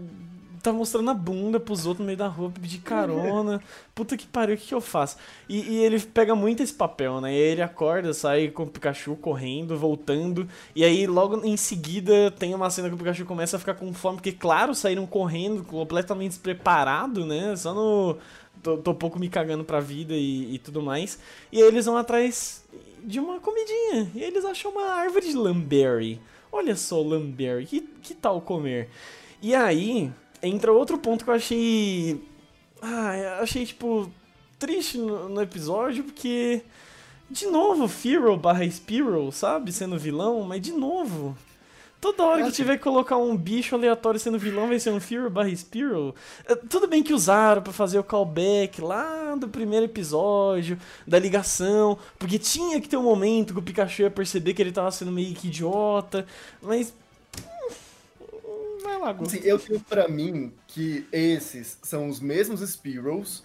tá 0.62 0.72
mostrando 0.72 1.10
a 1.10 1.14
bunda 1.14 1.58
pros 1.58 1.86
outros 1.86 2.00
no 2.00 2.06
meio 2.06 2.16
da 2.16 2.28
rua 2.28 2.50
pedir 2.50 2.78
carona. 2.78 3.60
Puta 3.94 4.16
que 4.16 4.26
pariu, 4.26 4.54
o 4.54 4.58
que, 4.58 4.68
que 4.68 4.74
eu 4.74 4.80
faço? 4.80 5.16
E, 5.48 5.60
e 5.72 5.84
ele 5.84 5.98
pega 5.98 6.34
muito 6.34 6.62
esse 6.62 6.72
papel, 6.72 7.20
né? 7.20 7.34
E 7.34 7.36
ele 7.36 7.62
acorda, 7.62 8.14
sai 8.14 8.48
com 8.48 8.62
o 8.62 8.66
Pikachu 8.66 9.16
correndo, 9.16 9.76
voltando. 9.76 10.48
E 10.74 10.84
aí 10.84 11.06
logo 11.06 11.44
em 11.44 11.56
seguida 11.56 12.30
tem 12.30 12.54
uma 12.54 12.70
cena 12.70 12.88
que 12.88 12.94
o 12.94 12.98
Pikachu 12.98 13.24
começa 13.24 13.56
a 13.56 13.60
ficar 13.60 13.74
com 13.74 13.92
fome, 13.92 14.18
porque 14.18 14.32
claro, 14.32 14.74
saíram 14.74 15.06
correndo, 15.06 15.64
completamente 15.64 16.30
despreparado, 16.30 17.26
né? 17.26 17.56
Só 17.56 17.74
no. 17.74 18.16
Tô, 18.62 18.78
tô 18.78 18.94
pouco 18.94 19.18
me 19.18 19.28
cagando 19.28 19.64
pra 19.64 19.80
vida 19.80 20.14
e, 20.14 20.54
e 20.54 20.58
tudo 20.58 20.80
mais. 20.80 21.18
E 21.50 21.60
aí 21.60 21.66
eles 21.66 21.86
vão 21.86 21.96
atrás 21.96 22.64
de 23.02 23.18
uma 23.18 23.40
comidinha. 23.40 24.10
E 24.14 24.22
eles 24.22 24.44
acham 24.44 24.70
uma 24.70 24.92
árvore 24.92 25.26
de 25.26 25.36
lamberry. 25.36 26.20
Olha 26.52 26.76
só, 26.76 27.02
lamberry, 27.02 27.66
que, 27.66 27.80
que 27.80 28.14
tal 28.14 28.40
comer? 28.40 28.88
E 29.40 29.56
aí, 29.56 30.12
entra 30.42 30.72
outro 30.72 30.98
ponto 30.98 31.24
que 31.24 31.30
eu 31.30 31.34
achei. 31.34 32.22
Ah, 32.80 33.38
achei, 33.40 33.64
tipo, 33.64 34.10
triste 34.58 34.98
no, 34.98 35.28
no 35.28 35.42
episódio, 35.42 36.04
porque. 36.04 36.62
De 37.30 37.46
novo, 37.46 37.88
Fearow 37.88 38.36
barra 38.36 38.68
Spearow, 38.70 39.32
sabe? 39.32 39.72
Sendo 39.72 39.98
vilão, 39.98 40.42
mas 40.42 40.60
de 40.60 40.72
novo. 40.72 41.36
Toda 42.02 42.24
hora 42.24 42.44
que 42.44 42.50
tiver 42.50 42.76
que 42.78 42.82
colocar 42.82 43.16
um 43.16 43.36
bicho 43.36 43.76
aleatório 43.76 44.18
sendo 44.18 44.36
vilão, 44.36 44.66
vai 44.66 44.80
ser 44.80 44.90
um 44.90 44.98
Fearow 44.98 45.30
barra 45.30 45.54
Spearow. 45.54 46.12
Eh, 46.46 46.56
Tudo 46.68 46.88
bem 46.88 47.00
que 47.00 47.14
usaram 47.14 47.62
pra 47.62 47.72
fazer 47.72 47.96
o 47.96 48.02
callback 48.02 48.80
lá 48.80 49.36
do 49.36 49.48
primeiro 49.48 49.86
episódio, 49.86 50.76
da 51.06 51.16
ligação, 51.16 51.96
porque 52.18 52.40
tinha 52.40 52.80
que 52.80 52.88
ter 52.88 52.96
um 52.96 53.04
momento 53.04 53.54
que 53.54 53.60
o 53.60 53.62
Pikachu 53.62 54.02
ia 54.02 54.10
perceber 54.10 54.52
que 54.52 54.60
ele 54.60 54.72
tava 54.72 54.90
sendo 54.90 55.12
meio 55.12 55.32
que 55.32 55.46
idiota, 55.46 56.26
mas. 56.60 56.92
Gu. 59.12 59.24
Assim, 59.24 59.40
eu 59.42 59.58
tenho 59.58 59.80
pra 59.80 60.08
mim 60.08 60.52
que 60.66 61.06
esses 61.12 61.78
são 61.82 62.08
os 62.08 62.20
mesmos 62.20 62.60
Spearows 62.60 63.42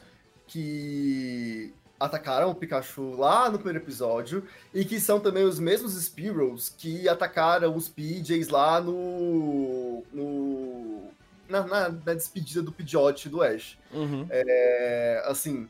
que 0.48 1.74
atacaram 2.00 2.52
o 2.52 2.56
Pikachu 2.56 3.16
lá 3.16 3.50
no 3.50 3.58
primeiro 3.58 3.84
episódio 3.84 4.44
e 4.74 4.86
que 4.86 5.00
são 5.00 5.20
também 5.20 5.44
os 5.44 5.60
mesmos 5.60 5.94
Spearows 6.04 6.70
que 6.70 7.08
atacaram 7.10 7.76
os 7.76 7.88
PJs 7.90 8.50
lá 8.50 8.80
no. 8.80 10.04
no 10.14 11.08
na, 11.50 11.64
na- 11.66 11.90
na 11.90 12.14
despedida 12.14 12.62
do 12.62 12.72
Pidgeot 12.74 13.30
do 13.30 13.42
Ash. 13.42 13.78
Uhum. 13.94 14.28
É, 14.30 15.24
assim, 15.26 15.68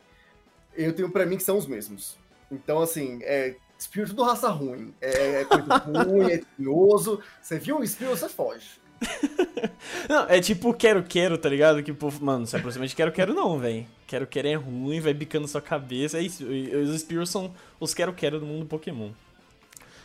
eu 0.75 0.91
tenho 0.93 1.11
pra 1.11 1.25
mim 1.25 1.37
que 1.37 1.43
são 1.43 1.57
os 1.57 1.67
mesmos. 1.67 2.17
Então, 2.51 2.79
assim, 2.81 3.19
é 3.21 3.55
espírito 3.77 4.13
do 4.15 4.23
raça 4.23 4.49
ruim. 4.49 4.91
É, 4.99 5.41
é 5.41 5.45
coisa 5.45 5.77
ruim, 6.03 6.31
é 6.31 6.41
tinhoso. 6.55 7.21
Você 7.39 7.59
viu 7.59 7.77
um 7.77 7.83
espírito, 7.83 8.17
você 8.17 8.27
foge. 8.27 8.79
Não, 10.09 10.25
é 10.29 10.39
tipo 10.39 10.73
quero 10.73 11.03
quero, 11.03 11.37
tá 11.37 11.49
ligado? 11.49 11.83
Que 11.83 11.93
povo, 11.93 12.23
mano, 12.23 12.45
se 12.47 12.55
aproxima 12.55 12.87
de 12.87 12.95
quero 12.95 13.11
quero 13.11 13.33
não, 13.33 13.59
velho. 13.59 13.85
Quero 14.05 14.25
quero 14.27 14.47
é 14.47 14.55
ruim, 14.55 14.99
vai 14.99 15.13
bicando 15.13 15.47
sua 15.47 15.61
cabeça. 15.61 16.17
É 16.17 16.21
isso. 16.21 16.45
Os 16.45 16.99
Spears 17.01 17.29
são 17.29 17.53
os 17.79 17.93
quero 17.93 18.13
quero 18.13 18.39
do 18.39 18.45
mundo 18.45 18.65
Pokémon. 18.65 19.09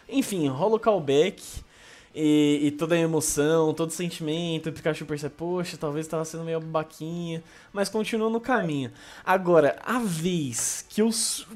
Enfim, 0.08 0.48
rola 0.48 0.76
o 0.76 0.80
callback. 0.80 1.42
E, 2.14 2.60
e 2.64 2.70
toda 2.72 2.94
a 2.94 2.98
emoção, 2.98 3.72
todo 3.72 3.88
o 3.88 3.92
sentimento, 3.92 4.68
o 4.68 4.72
Pikachu 4.72 5.06
percebe, 5.06 5.34
poxa, 5.34 5.78
talvez 5.78 6.06
tava 6.06 6.26
sendo 6.26 6.44
meio 6.44 6.60
babaquinha, 6.60 7.42
mas 7.72 7.88
continua 7.88 8.28
no 8.28 8.38
caminho. 8.38 8.92
Agora, 9.24 9.78
a 9.82 9.98
vez 9.98 10.84
que 10.90 11.00
eu, 11.00 11.08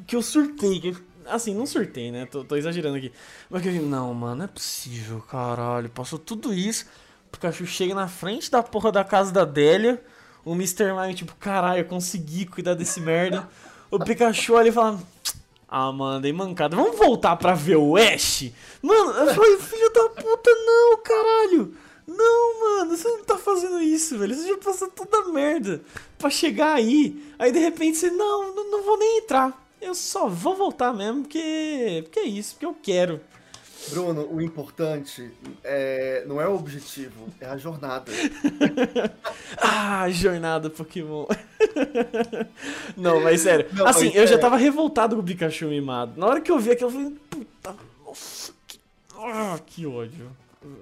que 0.06 0.16
eu 0.16 0.22
surtei, 0.22 0.80
que 0.80 0.88
eu- 0.88 0.96
assim, 1.26 1.54
não 1.54 1.66
surtei, 1.66 2.10
né? 2.10 2.24
Tô, 2.24 2.42
tô 2.42 2.56
exagerando 2.56 2.96
aqui. 2.96 3.12
Mas 3.50 3.60
que 3.60 3.68
eu 3.68 3.82
não, 3.82 4.14
mano, 4.14 4.36
não 4.36 4.44
é 4.46 4.48
possível, 4.48 5.20
caralho, 5.20 5.90
passou 5.90 6.18
tudo 6.18 6.54
isso. 6.54 6.86
Pikachu 7.38 7.66
chega 7.66 7.94
na 7.94 8.08
frente 8.08 8.50
da 8.50 8.62
porra 8.62 8.90
da 8.90 9.04
casa 9.04 9.32
da 9.32 9.44
Délia, 9.44 10.02
o 10.44 10.52
Mr. 10.54 10.92
Mime, 10.92 11.14
tipo, 11.14 11.34
caralho, 11.36 11.80
eu 11.80 11.84
consegui 11.84 12.46
cuidar 12.46 12.74
desse 12.74 13.00
merda. 13.00 13.48
O 13.90 13.98
Pikachu 13.98 14.60
e 14.62 14.72
fala, 14.72 14.98
ah, 15.68 15.92
mano, 15.92 16.20
dei 16.20 16.32
mancada. 16.32 16.76
Vamos 16.76 16.96
voltar 16.96 17.36
pra 17.36 17.54
ver 17.54 17.76
o 17.76 17.96
Ash? 17.96 18.50
Mano, 18.80 19.10
eu 19.12 19.34
falei, 19.34 19.58
filho 19.58 19.92
da 19.92 20.08
puta, 20.08 20.50
não, 20.50 20.98
caralho. 21.02 21.74
Não, 22.06 22.60
mano, 22.60 22.96
você 22.96 23.08
não 23.08 23.24
tá 23.24 23.36
fazendo 23.36 23.80
isso, 23.80 24.16
velho. 24.16 24.34
Você 24.34 24.48
já 24.48 24.56
passou 24.58 24.88
toda 24.88 25.18
a 25.18 25.32
merda 25.32 25.82
pra 26.16 26.30
chegar 26.30 26.74
aí. 26.74 27.20
Aí 27.38 27.50
de 27.50 27.58
repente 27.58 27.98
você, 27.98 28.10
não, 28.10 28.54
não, 28.54 28.70
não 28.70 28.82
vou 28.84 28.96
nem 28.96 29.18
entrar. 29.18 29.60
Eu 29.80 29.94
só 29.94 30.28
vou 30.28 30.54
voltar 30.54 30.94
mesmo 30.94 31.22
porque, 31.22 32.02
porque 32.04 32.20
é 32.20 32.24
isso, 32.24 32.54
porque 32.54 32.66
eu 32.66 32.76
quero. 32.80 33.20
Bruno, 33.90 34.28
o 34.30 34.40
importante 34.40 35.30
é, 35.62 36.24
não 36.26 36.40
é 36.40 36.48
o 36.48 36.54
objetivo, 36.54 37.28
é 37.40 37.46
a 37.46 37.56
jornada. 37.56 38.10
Ah, 39.58 40.08
jornada 40.10 40.68
Pokémon. 40.68 41.26
não, 42.96 43.20
mas 43.20 43.40
sério. 43.40 43.66
Não, 43.72 43.86
assim, 43.86 44.06
mas 44.06 44.14
eu 44.14 44.22
já 44.22 44.28
sério. 44.28 44.40
tava 44.40 44.56
revoltado 44.56 45.16
com 45.16 45.22
o 45.22 45.24
Pikachu 45.24 45.68
mimado. 45.68 46.18
Na 46.18 46.26
hora 46.26 46.40
que 46.40 46.50
eu 46.50 46.58
vi 46.58 46.72
aquilo, 46.72 46.90
eu 46.90 46.92
falei, 46.92 47.16
puta, 47.30 47.76
nossa, 48.04 48.52
que, 48.66 48.80
ah, 49.16 49.58
que 49.64 49.86
ódio. 49.86 50.30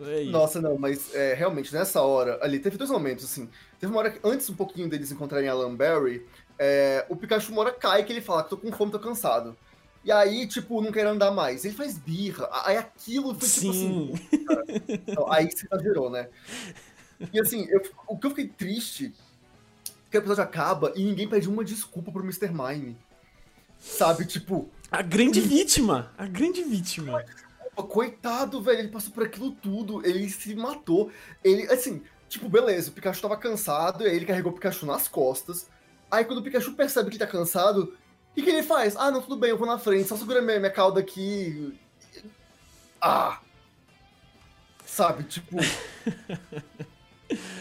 É. 0.06 0.24
Nossa, 0.24 0.60
não, 0.60 0.76
mas 0.78 1.14
é, 1.14 1.34
realmente, 1.34 1.72
nessa 1.72 2.02
hora, 2.02 2.38
ali, 2.42 2.58
teve 2.58 2.76
dois 2.76 2.90
momentos, 2.90 3.24
assim. 3.24 3.48
Teve 3.78 3.92
uma 3.92 4.00
hora 4.00 4.10
que, 4.10 4.18
antes 4.24 4.48
um 4.50 4.54
pouquinho 4.54 4.88
deles 4.88 5.12
encontrarem 5.12 5.48
a 5.48 5.54
Lamberry, 5.54 6.26
é, 6.58 7.04
o 7.08 7.16
Pikachu 7.16 7.52
uma 7.52 7.62
hora 7.62 7.72
cai 7.72 8.04
que 8.04 8.12
ele 8.12 8.20
fala 8.20 8.42
que 8.42 8.50
tô 8.50 8.56
com 8.56 8.72
fome, 8.72 8.92
tô 8.92 8.98
cansado. 8.98 9.56
E 10.04 10.12
aí, 10.12 10.46
tipo, 10.46 10.80
não 10.82 10.92
quero 10.92 11.08
andar 11.10 11.30
mais. 11.30 11.64
Ele 11.64 11.74
faz 11.74 11.96
birra. 11.96 12.48
Aí 12.64 12.76
aquilo 12.76 13.34
foi 13.34 13.48
tipo 13.48 13.72
Sim. 13.72 14.12
assim. 14.12 14.44
cara. 14.44 14.64
Então, 14.88 15.32
aí 15.32 15.50
se 15.50 15.66
exagerou, 15.66 16.10
né? 16.10 16.28
E 17.32 17.40
assim, 17.40 17.66
eu- 17.70 17.82
o 18.06 18.18
que 18.18 18.26
eu 18.26 18.30
fiquei 18.30 18.48
triste 18.48 19.14
é 19.86 20.10
que 20.10 20.16
o 20.16 20.20
episódio 20.20 20.42
acaba 20.42 20.92
e 20.94 21.02
ninguém 21.04 21.26
pede 21.28 21.48
uma 21.48 21.64
desculpa 21.64 22.12
pro 22.12 22.22
Mr. 22.22 22.48
Mime. 22.50 22.96
Sabe, 23.78 24.24
tipo, 24.26 24.68
A 24.90 25.02
grande 25.02 25.40
vítima! 25.40 26.12
A 26.18 26.26
grande 26.26 26.62
vítima. 26.62 27.24
Coitado, 27.74 28.62
velho, 28.62 28.78
ele 28.80 28.88
passou 28.88 29.12
por 29.12 29.24
aquilo 29.24 29.50
tudo, 29.50 30.06
ele 30.06 30.28
se 30.30 30.54
matou. 30.54 31.10
Ele, 31.42 31.62
assim, 31.72 32.02
tipo, 32.28 32.48
beleza, 32.48 32.90
o 32.90 32.92
Pikachu 32.92 33.20
tava 33.22 33.36
cansado, 33.36 34.04
e 34.04 34.06
aí 34.10 34.16
ele 34.16 34.24
carregou 34.26 34.52
o 34.52 34.54
Pikachu 34.54 34.86
nas 34.86 35.08
costas. 35.08 35.66
Aí 36.10 36.24
quando 36.24 36.38
o 36.38 36.42
Pikachu 36.42 36.72
percebe 36.74 37.10
que 37.10 37.16
ele 37.16 37.24
tá 37.24 37.30
cansado, 37.30 37.92
o 38.34 38.36
que, 38.36 38.42
que 38.42 38.50
ele 38.50 38.64
faz? 38.64 38.96
Ah, 38.96 39.12
não, 39.12 39.22
tudo 39.22 39.36
bem, 39.36 39.50
eu 39.50 39.56
vou 39.56 39.66
na 39.66 39.78
frente, 39.78 40.08
só 40.08 40.16
segura 40.16 40.42
minha, 40.42 40.58
minha 40.58 40.70
cauda 40.70 40.98
aqui. 40.98 41.78
Ah! 43.00 43.40
Sabe, 44.84 45.22
tipo. 45.22 45.56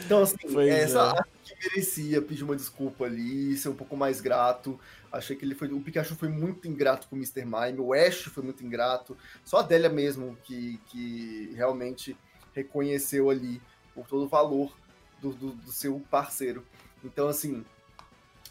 Então, 0.05 0.21
assim, 0.21 0.35
Pois 0.51 0.67
essa 0.67 0.99
é. 0.99 1.19
acho 1.19 1.55
que 1.55 1.69
merecia 1.69 2.21
pedir 2.21 2.43
uma 2.43 2.55
desculpa 2.55 3.05
ali, 3.05 3.55
ser 3.55 3.69
um 3.69 3.75
pouco 3.75 3.95
mais 3.95 4.19
grato. 4.19 4.77
Achei 5.11 5.35
que 5.37 5.45
ele 5.45 5.55
foi. 5.55 5.69
O 5.69 5.79
Pikachu 5.79 6.15
foi 6.15 6.27
muito 6.27 6.67
ingrato 6.67 7.07
com 7.07 7.15
o 7.15 7.17
Mr. 7.17 7.45
Mime, 7.45 7.79
o 7.79 7.93
Ash 7.93 8.23
foi 8.23 8.43
muito 8.43 8.63
ingrato. 8.63 9.17
Só 9.45 9.57
a 9.57 9.59
Adélia 9.61 9.89
mesmo 9.89 10.37
que, 10.43 10.79
que 10.87 11.53
realmente 11.55 12.15
reconheceu 12.53 13.29
ali 13.29 13.61
o 13.95 14.03
todo 14.03 14.25
o 14.25 14.27
valor 14.27 14.75
do, 15.21 15.31
do, 15.31 15.51
do 15.51 15.71
seu 15.71 16.01
parceiro. 16.11 16.65
Então, 17.03 17.29
assim, 17.29 17.63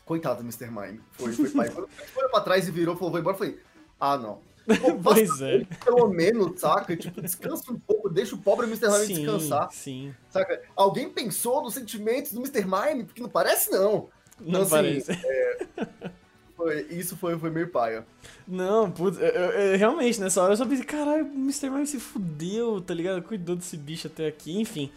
coitado 0.04 0.36
do 0.36 0.44
Mr. 0.44 0.66
Mime. 0.70 1.00
Foi, 1.12 1.32
foi 1.32 1.50
pai. 1.50 1.68
Quando 1.70 1.88
ele 1.98 2.06
foi 2.12 2.28
pra 2.28 2.40
trás 2.40 2.66
e 2.68 2.70
virou 2.70 2.96
falou, 2.96 3.10
vou 3.10 3.20
embora, 3.20 3.34
eu 3.34 3.38
falei, 3.38 3.58
ah, 4.00 4.16
não. 4.18 4.38
Pô, 4.80 4.94
Pois 5.02 5.40
é. 5.42 5.64
Pelo 5.84 6.08
menos, 6.08 6.60
saca? 6.60 6.96
Tipo, 6.96 7.20
descansa 7.20 7.72
um 7.72 7.78
pouco, 7.78 8.08
deixa 8.08 8.34
o 8.34 8.38
pobre 8.38 8.66
Mr. 8.66 8.88
Mime 8.88 9.06
Sim, 9.06 9.14
descansar. 9.14 9.68
sim. 9.72 10.14
Saca? 10.30 10.62
Alguém 10.76 11.08
pensou 11.10 11.62
nos 11.62 11.74
sentimentos 11.74 12.32
do 12.32 12.38
Mr. 12.40 12.64
Mime? 12.64 13.04
Porque 13.04 13.20
não 13.22 13.28
parece, 13.28 13.70
não. 13.72 14.08
Não 14.40 14.62
assim, 14.62 14.70
parece. 14.70 15.12
Foi- 16.56 16.86
isso 16.90 17.16
foi, 17.16 17.36
foi 17.38 17.50
meio 17.50 17.68
paia. 17.68 18.06
Não, 18.46 18.90
putz, 18.90 19.18
eu- 19.18 19.24
eu- 19.26 19.76
realmente, 19.78 20.20
nessa 20.20 20.40
hora 20.42 20.52
eu 20.52 20.56
só 20.56 20.64
pensei, 20.66 20.84
caralho, 20.84 21.24
o 21.24 21.34
Mr. 21.34 21.68
Mime 21.70 21.86
se 21.86 21.98
fudeu, 21.98 22.80
tá 22.80 22.94
ligado? 22.94 23.22
Cuidou 23.22 23.56
desse 23.56 23.76
bicho 23.76 24.06
até 24.06 24.26
aqui, 24.28 24.60
enfim. 24.60 24.92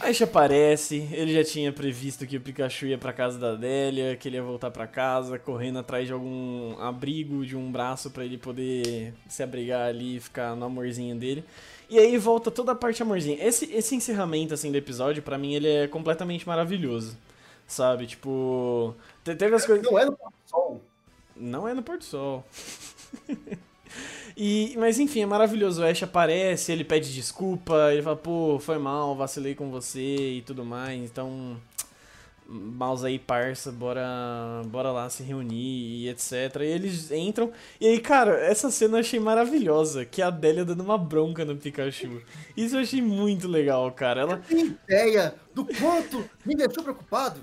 Ash 0.00 0.22
aparece, 0.22 1.08
ele 1.12 1.34
já 1.34 1.42
tinha 1.42 1.72
previsto 1.72 2.26
que 2.26 2.36
o 2.36 2.40
Pikachu 2.40 2.86
ia 2.86 2.96
pra 2.96 3.12
casa 3.12 3.38
da 3.38 3.52
Adélia, 3.52 4.16
que 4.16 4.28
ele 4.28 4.36
ia 4.36 4.42
voltar 4.42 4.70
pra 4.70 4.86
casa, 4.86 5.38
correndo 5.38 5.78
atrás 5.80 6.06
de 6.06 6.12
algum 6.12 6.78
abrigo, 6.80 7.44
de 7.44 7.56
um 7.56 7.70
braço 7.72 8.10
pra 8.10 8.24
ele 8.24 8.38
poder 8.38 9.12
se 9.28 9.42
abrigar 9.42 9.88
ali 9.88 10.16
e 10.16 10.20
ficar 10.20 10.54
no 10.54 10.64
amorzinho 10.66 11.16
dele. 11.16 11.44
E 11.90 11.98
aí 11.98 12.16
volta 12.16 12.50
toda 12.50 12.72
a 12.72 12.74
parte 12.76 13.02
amorzinho. 13.02 13.38
Esse, 13.40 13.64
esse 13.72 13.94
encerramento, 13.96 14.54
assim, 14.54 14.70
do 14.70 14.78
episódio, 14.78 15.22
pra 15.22 15.36
mim, 15.38 15.54
ele 15.54 15.68
é 15.68 15.88
completamente 15.88 16.46
maravilhoso. 16.46 17.16
Sabe, 17.66 18.06
tipo... 18.06 18.94
te- 19.24 19.34
Teve 19.34 19.56
as 19.56 19.66
coisas... 19.66 19.84
Não 19.84 19.98
é 19.98 20.04
no 20.04 20.16
pôr 20.16 20.30
do 20.30 20.48
sol. 20.48 20.82
Não 21.36 21.68
é 21.68 21.74
no 21.74 21.82
pôr 21.82 21.98
do 21.98 22.04
sol. 22.04 22.44
e, 24.40 24.74
mas 24.76 25.00
enfim, 25.00 25.22
é 25.22 25.26
maravilhoso. 25.26 25.82
O 25.82 25.84
Ash 25.84 26.00
aparece, 26.04 26.70
ele 26.70 26.84
pede 26.84 27.12
desculpa, 27.12 27.92
ele 27.92 28.02
fala, 28.02 28.14
pô, 28.14 28.56
foi 28.60 28.78
mal, 28.78 29.16
vacilei 29.16 29.56
com 29.56 29.68
você 29.68 30.36
e 30.36 30.42
tudo 30.42 30.64
mais. 30.64 31.02
Então, 31.02 31.56
mouse 32.48 33.04
aí, 33.04 33.18
parça, 33.18 33.72
bora, 33.72 34.62
bora 34.66 34.92
lá 34.92 35.10
se 35.10 35.24
reunir 35.24 36.04
e 36.04 36.08
etc. 36.08 36.60
E 36.60 36.66
eles 36.66 37.10
entram. 37.10 37.50
E 37.80 37.88
aí, 37.88 37.98
cara, 37.98 38.38
essa 38.38 38.70
cena 38.70 38.98
eu 38.98 39.00
achei 39.00 39.18
maravilhosa, 39.18 40.04
que 40.04 40.22
é 40.22 40.24
a 40.24 40.28
Adélia 40.28 40.64
dando 40.64 40.84
uma 40.84 40.96
bronca 40.96 41.44
no 41.44 41.56
Pikachu. 41.56 42.22
Isso 42.56 42.76
eu 42.76 42.80
achei 42.80 43.02
muito 43.02 43.48
legal, 43.48 43.90
cara. 43.90 44.20
Ela, 44.20 44.36
Tem 44.48 44.66
ideia 44.66 45.34
do 45.52 45.64
quanto 45.64 46.24
me 46.46 46.54
deixou 46.54 46.84
preocupado? 46.84 47.40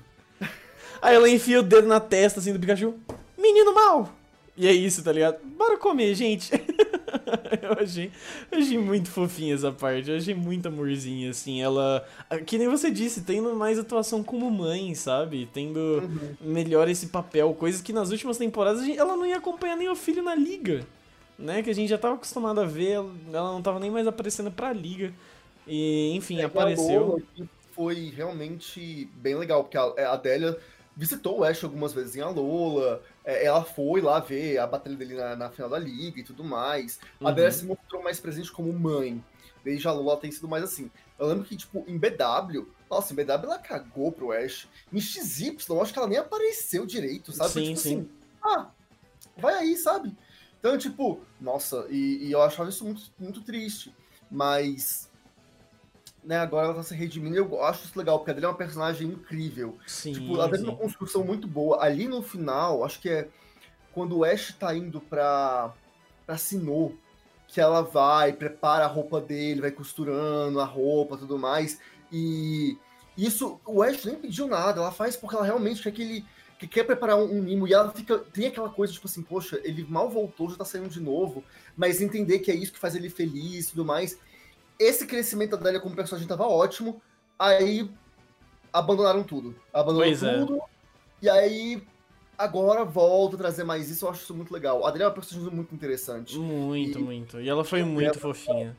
Aí 1.01 1.13
ela 1.13 1.29
enfia 1.29 1.59
o 1.59 1.63
dedo 1.63 1.89
na 1.89 1.99
testa 1.99 2.39
assim 2.39 2.53
do 2.53 2.59
Pikachu. 2.59 2.95
Menino 3.37 3.73
mal! 3.75 4.15
E 4.57 4.67
é 4.67 4.71
isso, 4.71 5.03
tá 5.03 5.11
ligado? 5.11 5.39
Bora 5.43 5.77
comer, 5.77 6.15
gente! 6.15 6.51
eu, 7.61 7.83
achei, 7.83 8.11
eu 8.51 8.59
achei 8.59 8.77
muito 8.77 9.09
fofinha 9.09 9.55
essa 9.55 9.71
parte. 9.71 10.09
Eu 10.09 10.17
achei 10.17 10.33
muito 10.33 10.67
amorzinho, 10.67 11.29
assim. 11.29 11.61
Ela. 11.61 12.05
Que 12.45 12.57
nem 12.57 12.67
você 12.67 12.91
disse, 12.91 13.21
tendo 13.21 13.55
mais 13.55 13.79
atuação 13.79 14.23
como 14.23 14.49
mãe, 14.49 14.93
sabe? 14.95 15.49
Tendo 15.53 16.09
melhor 16.41 16.87
esse 16.87 17.07
papel. 17.07 17.53
Coisas 17.53 17.81
que 17.81 17.93
nas 17.93 18.11
últimas 18.11 18.37
temporadas 18.37 18.83
gente- 18.83 18.99
ela 18.99 19.15
não 19.15 19.25
ia 19.25 19.37
acompanhar 19.37 19.75
nem 19.75 19.89
o 19.89 19.95
filho 19.95 20.23
na 20.23 20.35
liga. 20.35 20.85
Né? 21.37 21.61
Que 21.61 21.69
a 21.69 21.73
gente 21.75 21.89
já 21.89 21.97
tava 21.97 22.15
acostumado 22.15 22.59
a 22.61 22.65
ver. 22.65 22.93
Ela 22.93 23.51
não 23.51 23.61
tava 23.61 23.79
nem 23.79 23.91
mais 23.91 24.07
aparecendo 24.07 24.51
pra 24.51 24.71
liga. 24.71 25.13
E, 25.67 26.11
enfim, 26.15 26.39
É, 26.39 26.43
apareceu. 26.45 27.21
Foi 27.71 28.13
realmente 28.15 29.09
bem 29.15 29.35
legal, 29.35 29.63
porque 29.63 29.77
a, 29.77 30.13
Adélia 30.13 30.57
visitou 30.95 31.39
o 31.39 31.43
Ash 31.43 31.61
algumas 31.63 31.93
vezes 31.93 32.15
em 32.15 32.21
Alola, 32.21 33.01
ela 33.25 33.63
foi 33.63 34.01
lá 34.01 34.19
ver 34.19 34.57
a 34.59 34.67
batalha 34.67 34.95
dele 34.95 35.15
na, 35.15 35.35
na 35.35 35.49
final 35.49 35.69
da 35.69 35.79
liga 35.79 36.19
e 36.19 36.23
tudo 36.23 36.43
mais. 36.43 36.99
A 37.19 37.23
Uhum. 37.23 37.29
Adélia 37.29 37.51
se 37.51 37.65
mostrou 37.65 38.03
mais 38.03 38.19
presente 38.19 38.51
como 38.51 38.71
mãe. 38.71 39.23
Desde 39.63 39.87
a 39.87 39.91
ela 39.91 40.17
tem 40.17 40.31
sido 40.31 40.47
mais 40.47 40.63
assim. 40.63 40.91
Eu 41.17 41.25
lembro 41.27 41.43
que, 41.43 41.55
tipo, 41.57 41.83
em 41.87 41.97
BW, 41.97 42.67
nossa, 42.89 43.13
em 43.13 43.15
BW 43.15 43.31
ela 43.45 43.57
cagou 43.57 44.11
pro 44.11 44.31
Ash. 44.31 44.67
Em 44.93 44.99
XY, 45.01 45.57
eu 45.69 45.81
acho 45.81 45.91
que 45.91 45.97
ela 45.97 46.07
nem 46.07 46.19
apareceu 46.19 46.85
direito, 46.85 47.31
sabe? 47.31 47.51
Sim, 47.51 47.63
tipo 47.69 47.79
sim. 47.79 47.89
assim, 47.99 48.09
ah, 48.43 48.69
vai 49.35 49.55
aí, 49.55 49.75
sabe? 49.75 50.15
Então, 50.59 50.77
tipo, 50.77 51.19
nossa, 51.41 51.87
e, 51.89 52.27
e 52.27 52.31
eu 52.31 52.41
achava 52.43 52.69
isso 52.69 52.85
muito, 52.85 53.01
muito 53.17 53.41
triste. 53.41 53.91
Mas 54.29 55.09
né, 56.25 56.37
agora 56.37 56.67
ela 56.67 56.75
tá 56.75 56.83
se 56.83 56.95
redimindo 56.95 57.35
e 57.35 57.39
eu 57.39 57.63
acho 57.63 57.85
isso 57.85 57.97
legal, 57.97 58.17
porque 58.17 58.31
a 58.31 58.33
Adele 58.33 58.45
é 58.45 58.49
uma 58.49 58.57
personagem 58.57 59.07
incrível. 59.07 59.77
Sim, 59.85 60.13
tipo, 60.13 60.33
ela 60.35 60.49
teve 60.49 60.63
sim. 60.63 60.69
uma 60.69 60.75
construção 60.75 61.23
muito 61.23 61.47
boa. 61.47 61.83
Ali 61.83 62.07
no 62.07 62.21
final, 62.21 62.83
acho 62.83 62.99
que 62.99 63.09
é 63.09 63.27
quando 63.93 64.17
o 64.17 64.23
Ash 64.25 64.53
tá 64.59 64.75
indo 64.75 64.99
pra, 64.99 65.73
pra 66.25 66.37
Sinnoh, 66.37 66.97
que 67.47 67.61
ela 67.61 67.81
vai, 67.81 68.33
prepara 68.33 68.85
a 68.85 68.87
roupa 68.87 69.21
dele, 69.21 69.61
vai 69.61 69.71
costurando 69.71 70.59
a 70.59 70.65
roupa 70.65 71.15
e 71.15 71.19
tudo 71.19 71.37
mais. 71.37 71.79
E 72.11 72.77
isso, 73.17 73.59
o 73.65 73.81
Ash 73.83 74.03
nem 74.03 74.15
pediu 74.15 74.47
nada, 74.47 74.81
ela 74.81 74.91
faz 74.91 75.15
porque 75.15 75.35
ela 75.35 75.45
realmente 75.45 75.81
quer 75.81 75.91
que 75.91 76.01
ele 76.01 76.25
que 76.57 76.67
quer 76.67 76.85
preparar 76.85 77.17
um, 77.17 77.37
um 77.37 77.41
mimo 77.41 77.67
e 77.67 77.73
ela 77.73 77.91
fica. 77.91 78.17
Tem 78.17 78.47
aquela 78.47 78.69
coisa, 78.69 78.93
tipo 78.93 79.07
assim, 79.07 79.21
poxa, 79.21 79.59
ele 79.63 79.85
mal 79.87 80.09
voltou, 80.09 80.49
já 80.49 80.55
tá 80.55 80.65
saindo 80.65 80.89
de 80.89 80.99
novo, 80.99 81.43
mas 81.75 82.01
entender 82.01 82.39
que 82.39 82.51
é 82.51 82.55
isso 82.55 82.71
que 82.71 82.79
faz 82.79 82.95
ele 82.95 83.09
feliz 83.09 83.67
e 83.67 83.69
tudo 83.71 83.85
mais. 83.85 84.17
Esse 84.79 85.05
crescimento 85.07 85.51
da 85.51 85.57
Adélia 85.57 85.79
como 85.79 85.95
personagem 85.95 86.27
tava 86.27 86.47
ótimo, 86.47 87.01
aí 87.39 87.89
abandonaram 88.73 89.23
tudo. 89.23 89.55
Abandonaram 89.73 90.09
Pois 90.11 90.23
é. 90.23 90.39
tudo, 90.39 90.61
e 91.21 91.29
aí 91.29 91.81
agora 92.37 92.83
volta 92.83 93.35
a 93.35 93.39
trazer 93.39 93.63
mais 93.63 93.89
isso, 93.89 94.05
eu 94.05 94.09
acho 94.09 94.23
isso 94.23 94.33
muito 94.35 94.53
legal. 94.53 94.85
A 94.85 94.89
Adélia 94.89 95.05
é 95.05 95.07
uma 95.07 95.13
personagem 95.13 95.53
muito 95.53 95.73
interessante. 95.73 96.37
Muito, 96.37 96.99
E- 96.99 97.01
muito. 97.03 97.39
E 97.39 97.47
ela 97.47 97.63
foi 97.63 97.83
muito 97.83 98.19
fofinha. 98.19 98.75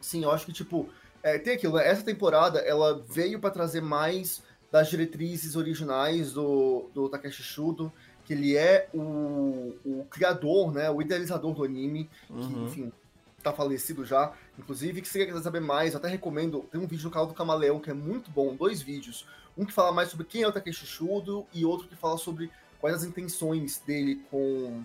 Sim, 0.00 0.24
eu 0.24 0.30
acho 0.30 0.46
que, 0.46 0.52
tipo, 0.52 0.88
é, 1.22 1.38
tem 1.38 1.54
aquilo, 1.54 1.76
né? 1.76 1.86
Essa 1.86 2.02
temporada, 2.02 2.58
ela 2.60 3.04
veio 3.06 3.38
pra 3.38 3.50
trazer 3.50 3.82
mais 3.82 4.42
das 4.72 4.88
diretrizes 4.88 5.56
originais 5.56 6.32
do, 6.32 6.88
do 6.94 7.08
Takeshi 7.08 7.42
Shudo, 7.42 7.92
que 8.24 8.32
ele 8.32 8.56
é 8.56 8.88
o, 8.94 9.74
o 9.84 10.06
criador, 10.08 10.72
né? 10.72 10.88
O 10.90 11.02
idealizador 11.02 11.52
do 11.54 11.64
anime, 11.64 12.08
que, 12.26 12.32
Uhum. 12.32 12.64
enfim, 12.64 12.92
tá 13.42 13.52
falecido 13.52 14.04
já. 14.04 14.32
Inclusive, 14.58 15.00
que 15.00 15.08
se 15.08 15.18
você 15.18 15.26
quiser 15.26 15.42
saber 15.42 15.60
mais, 15.60 15.92
eu 15.92 15.98
até 15.98 16.08
recomendo, 16.08 16.60
tem 16.70 16.80
um 16.80 16.86
vídeo 16.86 17.04
no 17.04 17.10
canal 17.10 17.26
do 17.26 17.34
Camaleão 17.34 17.80
que 17.80 17.90
é 17.90 17.94
muito 17.94 18.30
bom, 18.30 18.54
dois 18.54 18.80
vídeos. 18.82 19.26
Um 19.56 19.64
que 19.64 19.72
fala 19.72 19.92
mais 19.92 20.08
sobre 20.10 20.26
quem 20.26 20.42
é 20.42 20.48
o 20.48 20.52
Takeshi 20.52 20.86
Shudo 20.86 21.46
e 21.52 21.64
outro 21.64 21.88
que 21.88 21.96
fala 21.96 22.16
sobre 22.18 22.50
quais 22.80 22.96
as 22.96 23.04
intenções 23.04 23.78
dele 23.78 24.22
com, 24.30 24.82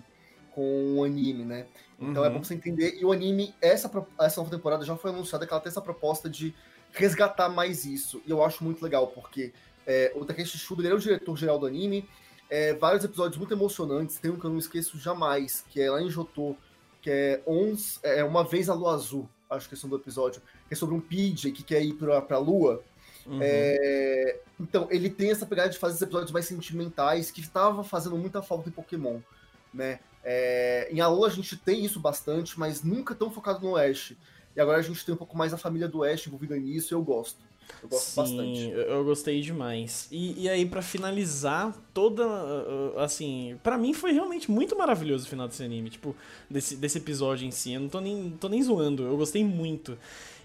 com 0.52 0.98
o 0.98 1.04
anime, 1.04 1.44
né? 1.44 1.66
Então 1.98 2.24
é 2.24 2.28
Uhum. 2.28 2.34
bom 2.34 2.44
você 2.44 2.54
entender. 2.54 2.96
E 3.00 3.04
o 3.04 3.12
anime, 3.12 3.54
essa, 3.60 3.90
essa 4.20 4.40
nova 4.40 4.50
temporada 4.54 4.84
já 4.84 4.96
foi 4.96 5.10
anunciada 5.10 5.46
que 5.46 5.52
ela 5.52 5.60
tem 5.62 5.70
essa 5.70 5.80
proposta 5.80 6.28
de 6.28 6.54
resgatar 6.92 7.48
mais 7.48 7.84
isso. 7.84 8.20
E 8.26 8.30
eu 8.30 8.44
acho 8.44 8.62
muito 8.64 8.82
legal, 8.82 9.06
porque 9.08 9.52
é, 9.86 10.12
o 10.14 10.24
Takeshi 10.24 10.58
Shudo 10.58 10.82
ele 10.82 10.88
é 10.88 10.94
o 10.94 10.98
diretor-geral 10.98 11.58
do 11.58 11.66
anime. 11.66 12.08
É, 12.50 12.74
vários 12.74 13.04
episódios 13.04 13.38
muito 13.38 13.52
emocionantes. 13.54 14.18
Tem 14.18 14.30
um 14.30 14.38
que 14.38 14.44
eu 14.44 14.50
não 14.50 14.58
esqueço 14.58 14.98
jamais, 14.98 15.64
que 15.68 15.80
é 15.80 15.90
lá 15.90 16.00
em 16.02 16.10
Jotô, 16.10 16.56
que 17.06 17.10
é, 17.12 17.40
Ons, 17.46 18.00
é 18.02 18.24
Uma 18.24 18.42
Vez 18.42 18.68
a 18.68 18.74
Lua 18.74 18.94
Azul, 18.94 19.30
acho 19.48 19.68
que 19.68 19.76
é 19.76 19.78
o 19.78 19.82
nome 19.82 19.96
do 19.96 20.02
episódio, 20.02 20.42
que 20.66 20.74
é 20.74 20.76
sobre 20.76 20.96
um 20.96 21.00
PJ 21.00 21.52
que 21.52 21.62
quer 21.62 21.80
ir 21.80 21.92
pra, 21.92 22.20
pra 22.20 22.36
Lua. 22.36 22.82
Uhum. 23.24 23.38
É, 23.40 24.40
então, 24.58 24.88
ele 24.90 25.08
tem 25.08 25.30
essa 25.30 25.46
pegada 25.46 25.68
de 25.68 25.78
fazer 25.78 26.02
episódios 26.02 26.32
mais 26.32 26.46
sentimentais 26.46 27.30
que 27.30 27.40
estava 27.40 27.84
fazendo 27.84 28.18
muita 28.18 28.42
falta 28.42 28.68
em 28.68 28.72
Pokémon, 28.72 29.20
né? 29.72 30.00
É, 30.24 30.88
em 30.90 31.00
Alola 31.00 31.28
a 31.28 31.30
gente 31.30 31.56
tem 31.56 31.84
isso 31.84 32.00
bastante, 32.00 32.58
mas 32.58 32.82
nunca 32.82 33.14
tão 33.14 33.30
focado 33.30 33.64
no 33.64 33.76
Ash. 33.76 34.16
e 34.56 34.60
agora 34.60 34.78
a 34.78 34.82
gente 34.82 35.06
tem 35.06 35.14
um 35.14 35.18
pouco 35.18 35.38
mais 35.38 35.54
a 35.54 35.56
família 35.56 35.86
do 35.86 36.02
Ash 36.02 36.26
envolvida 36.26 36.56
nisso, 36.56 36.92
e 36.92 36.94
eu 36.96 37.04
gosto. 37.04 37.38
Eu 37.82 37.88
gosto 37.88 38.04
Sim, 38.04 38.16
bastante. 38.16 38.70
eu 38.70 39.04
gostei 39.04 39.40
demais. 39.40 40.08
E, 40.10 40.44
e 40.44 40.48
aí, 40.48 40.66
para 40.66 40.82
finalizar, 40.82 41.74
toda. 41.92 42.26
Uh, 42.26 42.96
uh, 42.96 42.98
assim, 43.00 43.56
para 43.62 43.76
mim 43.76 43.92
foi 43.92 44.12
realmente 44.12 44.50
muito 44.50 44.76
maravilhoso 44.76 45.26
o 45.26 45.28
final 45.28 45.46
desse 45.46 45.62
anime. 45.62 45.90
Tipo, 45.90 46.14
desse, 46.50 46.76
desse 46.76 46.98
episódio 46.98 47.46
em 47.46 47.50
si. 47.50 47.72
Eu 47.72 47.80
não 47.80 47.88
tô 47.88 48.00
nem, 48.00 48.30
tô 48.40 48.48
nem 48.48 48.62
zoando, 48.62 49.04
eu 49.04 49.16
gostei 49.16 49.44
muito. 49.44 49.96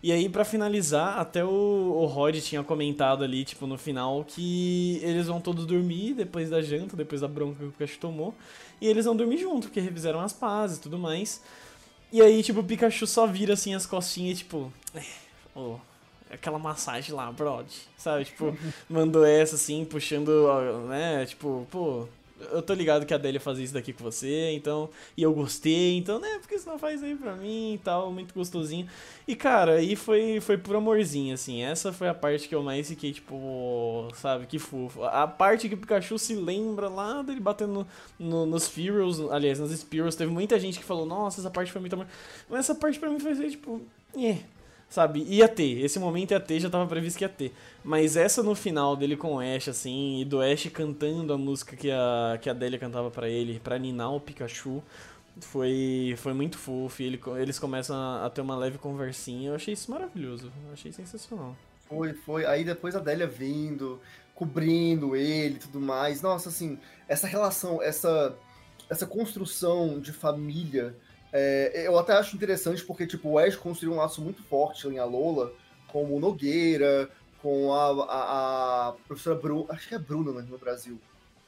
E 0.03 0.11
aí, 0.11 0.27
para 0.27 0.43
finalizar, 0.43 1.19
até 1.19 1.45
o, 1.45 1.47
o 1.47 2.05
Rod 2.07 2.35
tinha 2.39 2.63
comentado 2.63 3.23
ali, 3.23 3.45
tipo, 3.45 3.67
no 3.67 3.77
final, 3.77 4.23
que 4.23 4.99
eles 5.03 5.27
vão 5.27 5.39
todos 5.39 5.65
dormir 5.65 6.15
depois 6.15 6.49
da 6.49 6.61
janta, 6.61 6.97
depois 6.97 7.21
da 7.21 7.27
bronca 7.27 7.59
que 7.59 7.65
o 7.65 7.71
Pikachu 7.71 7.99
tomou. 7.99 8.33
E 8.79 8.87
eles 8.87 9.05
vão 9.05 9.15
dormir 9.15 9.37
junto, 9.37 9.67
porque 9.67 9.79
revisaram 9.79 10.19
as 10.19 10.33
pazes 10.33 10.77
e 10.77 10.81
tudo 10.81 10.97
mais. 10.97 11.41
E 12.11 12.19
aí, 12.21 12.41
tipo, 12.41 12.61
o 12.61 12.63
Pikachu 12.63 13.05
só 13.05 13.27
vira 13.27 13.53
assim 13.53 13.75
as 13.75 13.85
costinhas, 13.85 14.39
tipo. 14.39 14.73
Oh, 15.55 15.77
aquela 16.31 16.59
massagem 16.59 17.13
lá, 17.13 17.31
brod. 17.31 17.67
Sabe? 17.97 18.25
Tipo, 18.25 18.55
mandou 18.89 19.25
essa 19.25 19.55
assim, 19.55 19.85
puxando, 19.85 20.31
né? 20.87 21.25
Tipo, 21.25 21.67
pô, 21.69 22.07
eu 22.51 22.61
tô 22.61 22.73
ligado 22.73 23.05
que 23.05 23.13
a 23.13 23.17
Adélia 23.17 23.39
fazia 23.39 23.63
isso 23.63 23.73
daqui 23.73 23.93
com 23.93 24.03
você, 24.03 24.51
então. 24.51 24.89
E 25.15 25.23
eu 25.23 25.33
gostei, 25.33 25.97
então, 25.97 26.19
né? 26.19 26.39
Porque 26.39 26.57
você 26.57 26.69
não 26.69 26.79
faz 26.79 27.03
aí 27.03 27.15
pra 27.15 27.35
mim 27.35 27.75
e 27.75 27.77
tal, 27.77 28.11
muito 28.11 28.33
gostosinho. 28.33 28.87
E, 29.27 29.35
cara, 29.35 29.73
aí 29.73 29.95
foi, 29.95 30.39
foi 30.39 30.57
por 30.57 30.75
amorzinho, 30.75 31.33
assim. 31.33 31.61
Essa 31.61 31.93
foi 31.93 32.07
a 32.07 32.13
parte 32.13 32.47
que 32.47 32.55
eu 32.55 32.63
mais 32.63 32.87
fiquei, 32.87 33.13
tipo, 33.13 34.09
sabe, 34.15 34.47
que 34.47 34.57
fofo. 34.57 35.03
A 35.03 35.27
parte 35.27 35.69
que 35.69 35.75
o 35.75 35.77
Pikachu 35.77 36.17
se 36.17 36.35
lembra 36.35 36.89
lá 36.89 37.21
dele 37.21 37.39
batendo 37.39 37.87
no, 38.19 38.27
no, 38.27 38.45
nos 38.45 38.67
Fearows, 38.67 39.19
aliás, 39.31 39.59
nas 39.59 39.71
Spearows. 39.71 40.15
Teve 40.15 40.31
muita 40.31 40.59
gente 40.59 40.79
que 40.79 40.85
falou, 40.85 41.05
nossa, 41.05 41.41
essa 41.41 41.51
parte 41.51 41.71
foi 41.71 41.81
muito 41.81 41.93
amor. 41.93 42.07
Mas 42.49 42.61
essa 42.61 42.75
parte 42.75 42.99
pra 42.99 43.09
mim 43.09 43.19
foi, 43.19 43.35
tipo, 43.49 43.81
eh 44.17 44.39
sabe? 44.91 45.23
Ia 45.23 45.47
ter, 45.47 45.79
esse 45.83 45.97
momento 45.97 46.31
ia 46.31 46.39
ter, 46.39 46.59
já 46.59 46.69
tava 46.69 46.85
previsto 46.85 47.17
que 47.17 47.23
ia 47.23 47.29
ter. 47.29 47.53
Mas 47.81 48.17
essa 48.17 48.43
no 48.43 48.53
final 48.53 48.95
dele 48.95 49.15
com 49.15 49.35
o 49.35 49.39
Ash, 49.39 49.69
assim, 49.69 50.19
e 50.19 50.25
do 50.25 50.41
Ash 50.41 50.67
cantando 50.67 51.33
a 51.33 51.37
música 51.37 51.77
que 51.77 51.89
a, 51.89 52.37
que 52.39 52.49
a 52.49 52.53
Delia 52.53 52.77
cantava 52.77 53.09
para 53.09 53.29
ele, 53.29 53.59
pra 53.63 53.79
ninar 53.79 54.13
o 54.13 54.19
Pikachu, 54.19 54.83
foi, 55.39 56.13
foi 56.17 56.33
muito 56.33 56.57
fofo. 56.57 57.01
E 57.01 57.05
ele, 57.05 57.21
eles 57.39 57.57
começam 57.57 57.95
a, 57.95 58.25
a, 58.25 58.29
ter 58.29 58.41
uma 58.41 58.55
leve 58.55 58.77
conversinha. 58.77 59.51
Eu 59.51 59.55
achei 59.55 59.73
isso 59.73 59.89
maravilhoso, 59.89 60.51
achei 60.73 60.91
sensacional. 60.91 61.55
Foi, 61.87 62.13
foi. 62.13 62.45
Aí 62.45 62.65
depois 62.65 62.93
a 62.93 62.99
Delia 62.99 63.27
vindo, 63.27 63.97
cobrindo 64.35 65.15
ele 65.15 65.55
e 65.55 65.59
tudo 65.59 65.79
mais. 65.79 66.21
Nossa, 66.21 66.49
assim, 66.49 66.77
essa 67.07 67.27
relação, 67.27 67.81
essa, 67.81 68.35
essa 68.89 69.07
construção 69.07 70.01
de 70.01 70.11
família 70.11 70.93
é, 71.33 71.87
eu 71.87 71.97
até 71.97 72.13
acho 72.13 72.35
interessante 72.35 72.83
porque, 72.83 73.07
tipo, 73.07 73.29
o 73.29 73.39
Ash 73.39 73.55
construiu 73.55 73.93
um 73.93 73.97
laço 73.97 74.21
muito 74.21 74.43
forte 74.43 74.87
em 74.87 74.99
Alola, 74.99 75.53
com 75.87 76.03
o 76.05 76.19
Nogueira, 76.19 77.09
com 77.41 77.73
a, 77.73 78.05
a, 78.05 78.87
a 78.89 78.93
professora 79.07 79.37
Bruna, 79.37 79.73
acho 79.73 79.87
que 79.87 79.95
é 79.95 79.99
Bruna 79.99 80.31
né, 80.31 80.47
no 80.47 80.57
Brasil. 80.57 80.99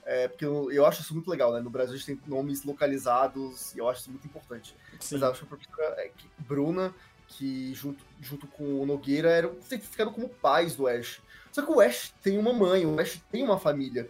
É, 0.05 0.27
porque 0.27 0.43
eu, 0.43 0.71
eu, 0.71 0.85
acho 0.85 1.01
isso 1.01 1.13
muito 1.13 1.29
legal, 1.29 1.53
né? 1.53 1.61
No 1.61 1.69
Brasil 1.69 1.95
a 1.95 1.97
gente 1.97 2.05
tem 2.05 2.19
nomes 2.27 2.63
localizados 2.63 3.73
e 3.73 3.79
eu 3.79 3.87
acho 3.87 4.01
isso 4.01 4.09
muito 4.09 4.25
importante. 4.25 4.75
Sim. 4.99 5.15
Mas 5.15 5.21
eu 5.21 5.29
acho 5.29 5.39
que 5.39 5.45
a 5.45 5.47
professora 5.47 6.01
é, 6.01 6.11
Bruna, 6.39 6.93
que 7.27 7.73
junto, 7.73 8.03
junto 8.21 8.47
com 8.47 8.81
o 8.81 8.85
Nogueira, 8.85 9.29
eram, 9.29 9.55
ficaram 9.61 10.11
como 10.11 10.27
pais 10.27 10.75
do 10.75 10.87
Ash. 10.87 11.21
Só 11.51 11.61
que 11.61 11.71
o 11.71 11.79
Ash 11.79 12.13
tem 12.21 12.37
uma 12.37 12.51
mãe, 12.51 12.85
o 12.85 12.99
Ash 12.99 13.21
tem 13.31 13.43
uma 13.43 13.59
família. 13.59 14.09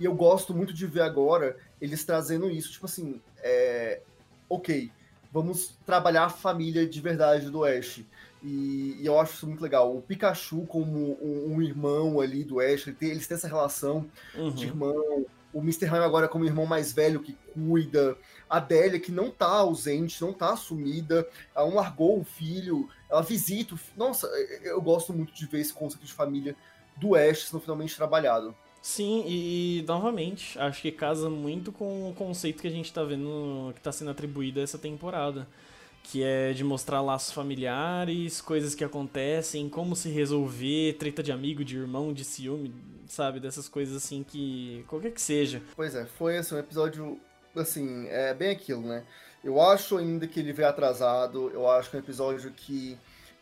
E 0.00 0.04
eu 0.04 0.14
gosto 0.14 0.54
muito 0.54 0.72
de 0.72 0.86
ver 0.86 1.02
agora 1.02 1.56
eles 1.80 2.04
trazendo 2.04 2.50
isso. 2.50 2.72
Tipo 2.72 2.86
assim, 2.86 3.20
é, 3.38 4.00
ok, 4.48 4.90
vamos 5.32 5.76
trabalhar 5.84 6.24
a 6.24 6.30
família 6.30 6.86
de 6.86 7.00
verdade 7.00 7.50
do 7.50 7.64
Ash. 7.64 8.04
E, 8.42 8.96
e, 9.00 9.06
eu 9.06 9.18
acho 9.18 9.34
isso 9.34 9.46
muito 9.46 9.62
legal. 9.62 9.96
O 9.96 10.02
Pikachu 10.02 10.66
como 10.66 11.18
um, 11.22 11.54
um 11.54 11.62
irmão 11.62 12.20
ali 12.20 12.44
do 12.44 12.60
Ash, 12.60 12.86
ele 12.86 12.96
tem, 12.96 13.10
eles 13.10 13.26
têm 13.26 13.36
essa 13.36 13.48
relação 13.48 14.06
uhum. 14.34 14.50
de 14.50 14.66
irmão. 14.66 15.26
O 15.52 15.60
Mr. 15.60 15.86
Mime 15.86 16.04
agora 16.04 16.28
como 16.28 16.44
irmão 16.44 16.66
mais 16.66 16.92
velho 16.92 17.20
que 17.20 17.36
cuida. 17.52 18.16
A 18.48 18.60
Délia 18.60 19.00
que 19.00 19.10
não 19.10 19.30
tá 19.30 19.48
ausente, 19.48 20.20
não 20.22 20.32
tá 20.32 20.52
assumida. 20.52 21.26
Ela 21.54 21.66
não 21.66 21.76
largou 21.76 22.20
o 22.20 22.24
filho, 22.24 22.88
ela 23.10 23.22
visita 23.22 23.74
o 23.74 23.76
filho. 23.76 23.98
Nossa, 23.98 24.26
eu 24.62 24.80
gosto 24.80 25.12
muito 25.12 25.32
de 25.32 25.46
ver 25.46 25.60
esse 25.60 25.72
conceito 25.72 26.06
de 26.06 26.12
família 26.12 26.54
do 26.96 27.14
Ash 27.14 27.48
sendo 27.48 27.60
finalmente 27.60 27.96
trabalhado. 27.96 28.54
Sim, 28.80 29.24
e, 29.26 29.84
novamente, 29.86 30.58
acho 30.58 30.82
que 30.82 30.92
casa 30.92 31.28
muito 31.28 31.72
com 31.72 32.10
o 32.10 32.14
conceito 32.14 32.62
que 32.62 32.68
a 32.68 32.70
gente 32.70 32.92
tá 32.92 33.02
vendo 33.02 33.72
que 33.74 33.80
tá 33.80 33.92
sendo 33.92 34.10
atribuído 34.10 34.60
a 34.60 34.62
essa 34.62 34.78
temporada. 34.78 35.46
Que 36.02 36.22
é 36.22 36.52
de 36.52 36.64
mostrar 36.64 37.02
laços 37.02 37.34
familiares, 37.34 38.40
coisas 38.40 38.74
que 38.74 38.82
acontecem, 38.82 39.68
como 39.68 39.94
se 39.94 40.08
resolver, 40.08 40.94
treta 40.94 41.22
de 41.22 41.30
amigo, 41.30 41.62
de 41.62 41.76
irmão, 41.76 42.14
de 42.14 42.24
ciúme, 42.24 42.72
sabe? 43.06 43.40
Dessas 43.40 43.68
coisas 43.68 43.96
assim 43.96 44.22
que. 44.22 44.84
qualquer 44.88 45.10
que 45.12 45.20
seja. 45.20 45.60
Pois 45.76 45.94
é, 45.94 46.06
foi 46.06 46.38
assim, 46.38 46.54
um 46.54 46.58
episódio. 46.58 47.20
Assim, 47.54 48.06
é 48.08 48.32
bem 48.32 48.50
aquilo, 48.50 48.82
né? 48.82 49.04
Eu 49.42 49.60
acho 49.60 49.98
ainda 49.98 50.26
que 50.26 50.40
ele 50.40 50.52
veio 50.52 50.68
atrasado, 50.68 51.50
eu 51.52 51.68
acho 51.68 51.90
que 51.90 51.96
é 51.96 51.98
um 51.98 52.02
episódio 52.02 52.52
que 52.52 52.96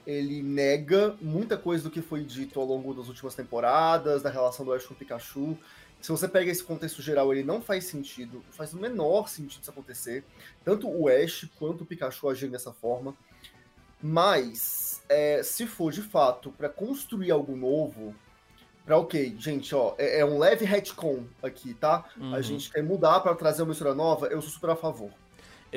ele 0.07 0.43
nega 0.43 1.17
muita 1.21 1.57
coisa 1.57 1.85
do 1.85 1.91
que 1.91 2.01
foi 2.01 2.23
dito 2.23 2.61
ao 2.61 2.67
longo 2.67 2.95
das 2.95 3.09
últimas 3.09 3.35
temporadas, 3.35 4.23
da 4.23 4.31
relação 4.31 4.65
do 4.65 4.73
Ash 4.73 4.87
com 4.87 4.95
o 4.95 4.97
Pikachu. 4.97 5.59
Se 6.01 6.13
você 6.13 6.29
pega 6.29 6.51
esse 6.51 6.63
contexto 6.63 7.03
geral, 7.03 7.33
ele 7.33 7.43
não 7.43 7.61
faz 7.61 7.87
sentido, 7.87 8.45
faz 8.51 8.73
o 8.73 8.79
menor 8.79 9.29
sentido 9.29 9.63
isso 9.63 9.71
acontecer. 9.71 10.25
Tanto 10.65 10.89
o 10.89 11.09
Ash 11.09 11.49
quanto 11.59 11.83
o 11.83 11.87
Pikachu 11.87 12.29
agirem 12.29 12.53
dessa 12.53 12.73
forma. 12.73 13.17
Mas, 14.01 15.03
é, 15.09 15.43
se 15.43 15.67
for 15.67 15.91
de 15.91 16.03
fato 16.03 16.53
para 16.53 16.69
construir 16.69 17.31
algo 17.31 17.57
novo, 17.57 18.15
para 18.85 18.99
ok, 18.99 19.35
gente, 19.39 19.75
ó, 19.75 19.95
é, 19.99 20.21
é, 20.21 20.25
um 20.25 20.39
leve 20.39 20.65
retcon 20.65 21.25
aqui, 21.43 21.75
tá? 21.75 22.05
Uhum. 22.17 22.33
A 22.33 22.41
gente 22.41 22.71
quer 22.71 22.85
mudar 22.85 23.19
para 23.21 23.35
trazer 23.35 23.63
uma 23.63 23.73
história 23.73 23.95
nova, 23.95 24.29
eu 24.29 24.41
sou 24.41 24.51
super 24.51 24.71
a 24.71 24.77
favor. 24.77 25.11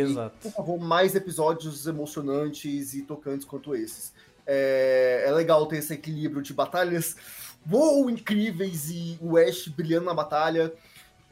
Exato. 0.01 0.35
E, 0.39 0.43
por 0.43 0.51
favor, 0.51 0.79
mais 0.79 1.15
episódios 1.15 1.87
emocionantes 1.87 2.93
e 2.93 3.01
tocantes 3.01 3.45
quanto 3.45 3.75
esses. 3.75 4.13
É, 4.45 5.25
é 5.27 5.31
legal 5.31 5.65
ter 5.67 5.77
esse 5.77 5.93
equilíbrio 5.93 6.41
de 6.41 6.53
batalhas 6.53 7.15
uou, 7.71 8.09
incríveis 8.09 8.89
e 8.89 9.17
o 9.21 9.37
Ash 9.37 9.67
brilhando 9.67 10.05
na 10.05 10.13
batalha 10.13 10.73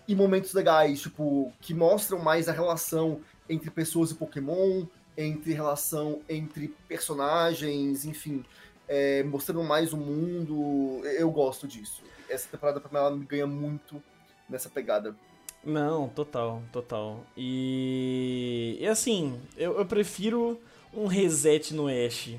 e 0.08 0.15
momentos 0.15 0.53
legais, 0.53 1.01
tipo, 1.01 1.51
que 1.60 1.73
mostram 1.73 2.19
mais 2.19 2.47
a 2.47 2.51
relação 2.51 3.19
entre 3.49 3.69
pessoas 3.69 4.12
e 4.12 4.15
Pokémon, 4.15 4.86
entre 5.17 5.53
relação 5.53 6.21
entre 6.30 6.73
personagens, 6.88 8.06
enfim, 8.06 8.45
é, 8.88 9.23
mostrando 9.23 9.63
mais 9.63 9.93
o 9.93 9.97
mundo. 9.97 11.01
Eu 11.06 11.30
gosto 11.32 11.67
disso. 11.67 12.03
Essa 12.30 12.47
temporada 12.49 12.80
pra 12.80 12.89
mim 12.89 12.97
ela 12.97 13.15
me 13.15 13.25
ganha 13.25 13.47
muito 13.47 14.01
nessa 14.49 14.69
pegada. 14.69 15.15
Não, 15.67 16.08
total, 16.08 16.63
total. 16.71 17.25
E, 17.36 18.77
e 18.80 18.88
assim, 18.88 19.38
eu, 19.58 19.77
eu 19.77 19.86
prefiro 19.86 20.58
um 20.93 21.08
reset 21.08 21.73
no 21.73 21.88
Ash 21.89 22.30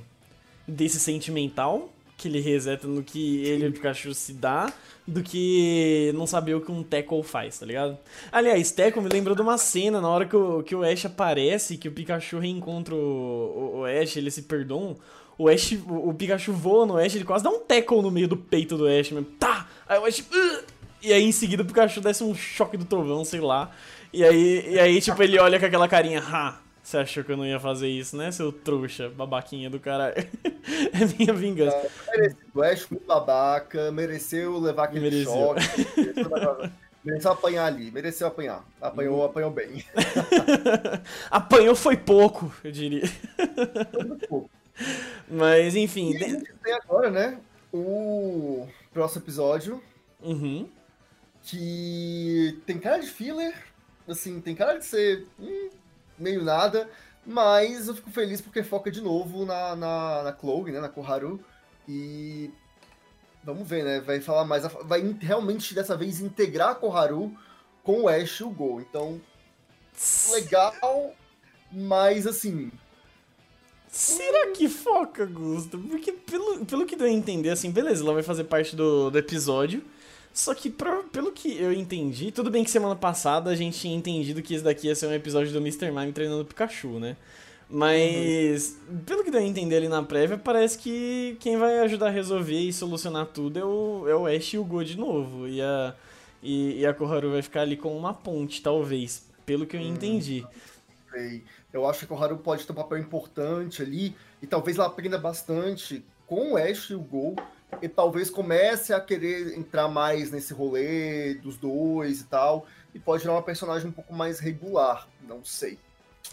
desse 0.67 0.99
sentimental, 0.99 1.91
que 2.17 2.27
ele 2.27 2.41
reseta 2.41 2.87
no 2.87 3.03
que 3.03 3.45
ele 3.45 3.67
e 3.67 3.69
o 3.69 3.73
Pikachu 3.73 4.15
se 4.15 4.33
dá, 4.33 4.73
do 5.07 5.23
que 5.23 6.11
não 6.15 6.27
saber 6.27 6.55
o 6.55 6.63
que 6.63 6.73
um 6.73 6.83
Tackle 6.83 7.23
faz, 7.23 7.59
tá 7.59 7.67
ligado? 7.67 7.99
Aliás, 8.33 8.71
Tackle 8.71 9.03
me 9.03 9.11
lembrou 9.11 9.37
de 9.37 9.43
uma 9.43 9.59
cena 9.59 10.01
na 10.01 10.09
hora 10.09 10.25
que 10.25 10.35
o, 10.35 10.63
que 10.63 10.75
o 10.75 10.83
Ash 10.83 11.05
aparece, 11.05 11.77
que 11.77 11.89
o 11.89 11.93
Pikachu 11.93 12.39
reencontra 12.39 12.95
o, 12.95 12.99
o, 12.99 13.79
o 13.81 13.85
Ash, 13.85 14.17
ele 14.17 14.31
se 14.31 14.41
perdoam. 14.41 14.97
O 15.37 15.51
Ash, 15.51 15.73
o, 15.73 16.09
o, 16.09 16.15
Pikachu 16.15 16.55
voa 16.55 16.87
no 16.87 16.97
Ash, 16.97 17.15
ele 17.15 17.25
quase 17.25 17.45
dá 17.45 17.51
um 17.51 17.61
tackle 17.61 18.01
no 18.01 18.11
meio 18.11 18.27
do 18.27 18.39
peito 18.39 18.79
do 18.79 18.87
Ash 18.87 19.11
mesmo. 19.11 19.27
Tá! 19.39 19.69
Aí 19.87 19.99
o 19.99 20.07
Ash. 20.07 20.21
Uh! 20.21 20.65
E 21.03 21.13
aí 21.13 21.25
em 21.25 21.33
seguida 21.33 21.63
o 21.63 21.67
Pikachu 21.67 22.01
desce 22.01 22.25
um 22.25 22.35
choque 22.35 22.77
do 22.77 22.85
trovão, 22.85 23.25
sei 23.25 23.41
lá. 23.41 23.71
E 24.13 24.25
aí, 24.25 24.73
e 24.73 24.79
aí 24.79 25.01
tipo, 25.01 25.23
ele 25.23 25.39
olha 25.39 25.59
com 25.61 25.67
aquela 25.67 25.87
carinha, 25.87 26.21
ha, 26.21 26.59
você 26.83 26.97
achou 26.97 27.23
que 27.23 27.31
eu 27.31 27.37
não 27.37 27.45
ia 27.45 27.61
fazer 27.61 27.89
isso, 27.89 28.17
né, 28.17 28.33
seu 28.33 28.51
trouxa, 28.51 29.11
babaquinha 29.11 29.69
do 29.69 29.79
caralho? 29.79 30.15
é 30.17 31.19
minha 31.19 31.35
vingança. 31.35 31.77
É, 31.77 32.17
mereceu, 32.17 32.39
o 32.55 32.63
Ash 32.63 32.87
muito 32.91 33.07
babaca, 33.07 33.93
mereceu 33.93 34.59
levar 34.59 34.85
aquele 34.85 35.01
mereceu. 35.01 35.33
choque. 35.33 35.61
Mereceu 37.05 37.31
apanhar 37.31 37.67
ali, 37.67 37.91
mereceu 37.91 38.27
apanhar. 38.27 38.65
Apanhou, 38.81 39.21
hum. 39.21 39.25
apanhou 39.25 39.51
bem. 39.51 39.85
apanhou 41.31 41.75
foi 41.75 41.97
pouco, 41.97 42.51
eu 42.65 42.73
diria. 42.73 43.07
Foi 43.93 44.05
muito 44.05 44.27
pouco. 44.27 44.51
Mas, 45.29 45.77
enfim. 45.77 46.13
E 46.13 46.17
a 46.17 46.29
gente 46.29 46.53
tem 46.63 46.73
agora, 46.73 47.11
né? 47.11 47.39
O 47.73 48.67
próximo 48.93 49.23
episódio. 49.23 49.83
Uhum 50.23 50.69
que 51.49 52.61
tem 52.67 52.79
cara 52.79 52.99
de 52.99 53.07
filler, 53.07 53.55
assim, 54.07 54.39
tem 54.39 54.55
cara 54.55 54.79
de 54.79 54.85
ser 54.85 55.27
hum, 55.41 55.71
meio 56.19 56.45
nada, 56.45 56.91
mas 57.25 57.89
eu 57.89 57.95
fico 57.95 58.11
feliz 58.11 58.41
porque 58.41 58.63
foca 58.63 58.91
de 58.91 59.01
novo 59.01 59.47
na, 59.47 59.75
na, 59.75 60.23
na 60.25 60.37
Chloe, 60.37 60.71
né, 60.71 60.79
na 60.79 60.91
Koharu, 60.91 61.43
e 61.89 62.51
vamos 63.43 63.67
ver, 63.67 63.83
né, 63.83 64.01
vai 64.01 64.21
falar 64.21 64.45
mais, 64.45 64.65
vai 64.85 65.17
realmente 65.21 65.75
dessa 65.75 65.97
vez 65.97 66.21
integrar 66.21 66.71
a 66.71 66.75
Koharu 66.75 67.35
com 67.83 68.03
o 68.03 68.09
Ash 68.09 68.41
e 68.41 68.45
o 68.45 68.51
Go, 68.51 68.79
então, 68.83 69.19
legal, 70.31 71.15
mas 71.73 72.27
assim, 72.27 72.71
Será 73.91 74.53
que 74.53 74.69
foca, 74.69 75.25
Gusto? 75.25 75.79
Porque 75.79 76.13
pelo, 76.13 76.67
pelo 76.67 76.85
que 76.85 76.95
deu 76.95 77.07
a 77.07 77.11
entender, 77.11 77.49
assim, 77.49 77.71
beleza, 77.71 78.05
ela 78.05 78.13
vai 78.13 78.23
fazer 78.23 78.45
parte 78.45 78.77
do, 78.77 79.09
do 79.09 79.17
episódio. 79.17 79.83
Só 80.39 80.55
que, 80.55 80.71
pra, 80.71 81.03
pelo 81.13 81.33
que 81.33 81.61
eu 81.61 81.73
entendi, 81.73 82.31
tudo 82.31 82.49
bem 82.49 82.63
que 82.63 82.71
semana 82.71 82.95
passada 82.95 83.51
a 83.51 83.57
gente 83.57 83.77
tinha 83.77 83.97
entendido 83.97 84.41
que 84.41 84.55
esse 84.55 84.63
daqui 84.63 84.87
ia 84.87 84.95
ser 84.95 85.09
um 85.09 85.13
episódio 85.13 85.53
do 85.53 85.59
Mr. 85.59 85.91
Mime 85.91 86.13
treinando 86.13 86.43
o 86.43 86.45
Pikachu, 86.45 87.01
né? 87.01 87.17
Mas, 87.69 88.79
uhum. 88.89 88.99
pelo 88.99 89.25
que 89.25 89.33
deu 89.33 89.41
a 89.41 89.43
entender 89.43 89.79
ali 89.79 89.89
na 89.89 90.01
prévia, 90.01 90.39
parece 90.39 90.79
que 90.79 91.37
quem 91.41 91.57
vai 91.57 91.81
ajudar 91.81 92.07
a 92.07 92.11
resolver 92.11 92.57
e 92.57 92.73
solucionar 92.73 93.27
tudo 93.27 93.59
é 93.59 93.65
o, 93.65 94.09
é 94.09 94.15
o 94.15 94.27
Ash 94.29 94.55
e 94.55 94.59
o 94.59 94.65
Go 94.65 94.85
de 94.85 94.97
novo. 94.97 95.49
E 95.49 95.61
a, 95.61 95.93
e, 96.41 96.83
e 96.83 96.87
a 96.87 96.95
Koharu 96.95 97.33
vai 97.33 97.43
ficar 97.43 97.63
ali 97.63 97.77
com 97.77 97.99
uma 97.99 98.15
ponte, 98.15 98.63
talvez, 98.63 99.27
pelo 99.45 99.67
que 99.67 99.77
eu 99.77 99.81
hum, 99.81 99.89
entendi. 99.89 100.47
Sei. 101.11 101.43
Eu 101.73 101.85
acho 101.85 101.99
que 101.99 102.05
a 102.05 102.17
Koharu 102.17 102.37
pode 102.37 102.65
ter 102.65 102.71
um 102.71 102.77
papel 102.77 102.99
importante 102.99 103.83
ali, 103.83 104.15
e 104.41 104.47
talvez 104.47 104.79
ela 104.79 104.87
aprenda 104.87 105.19
bastante 105.19 106.05
com 106.29 106.53
o 106.53 106.57
Ash 106.57 106.91
e 106.91 106.95
o 106.95 107.01
Go, 107.01 107.35
e 107.83 107.89
talvez 107.89 108.31
comece 108.31 108.93
a 108.93 109.01
querer 109.01 109.57
entrar 109.57 109.89
mais 109.89 110.31
nesse 110.31 110.53
rolê 110.53 111.35
dos 111.35 111.57
dois 111.57 112.21
e 112.21 112.25
tal, 112.25 112.67
e 112.95 112.99
pode 112.99 113.23
virar 113.23 113.35
uma 113.35 113.43
personagem 113.43 113.89
um 113.89 113.93
pouco 113.93 114.15
mais 114.15 114.41
regular, 114.41 115.09
não 115.27 115.45
sei 115.45 115.79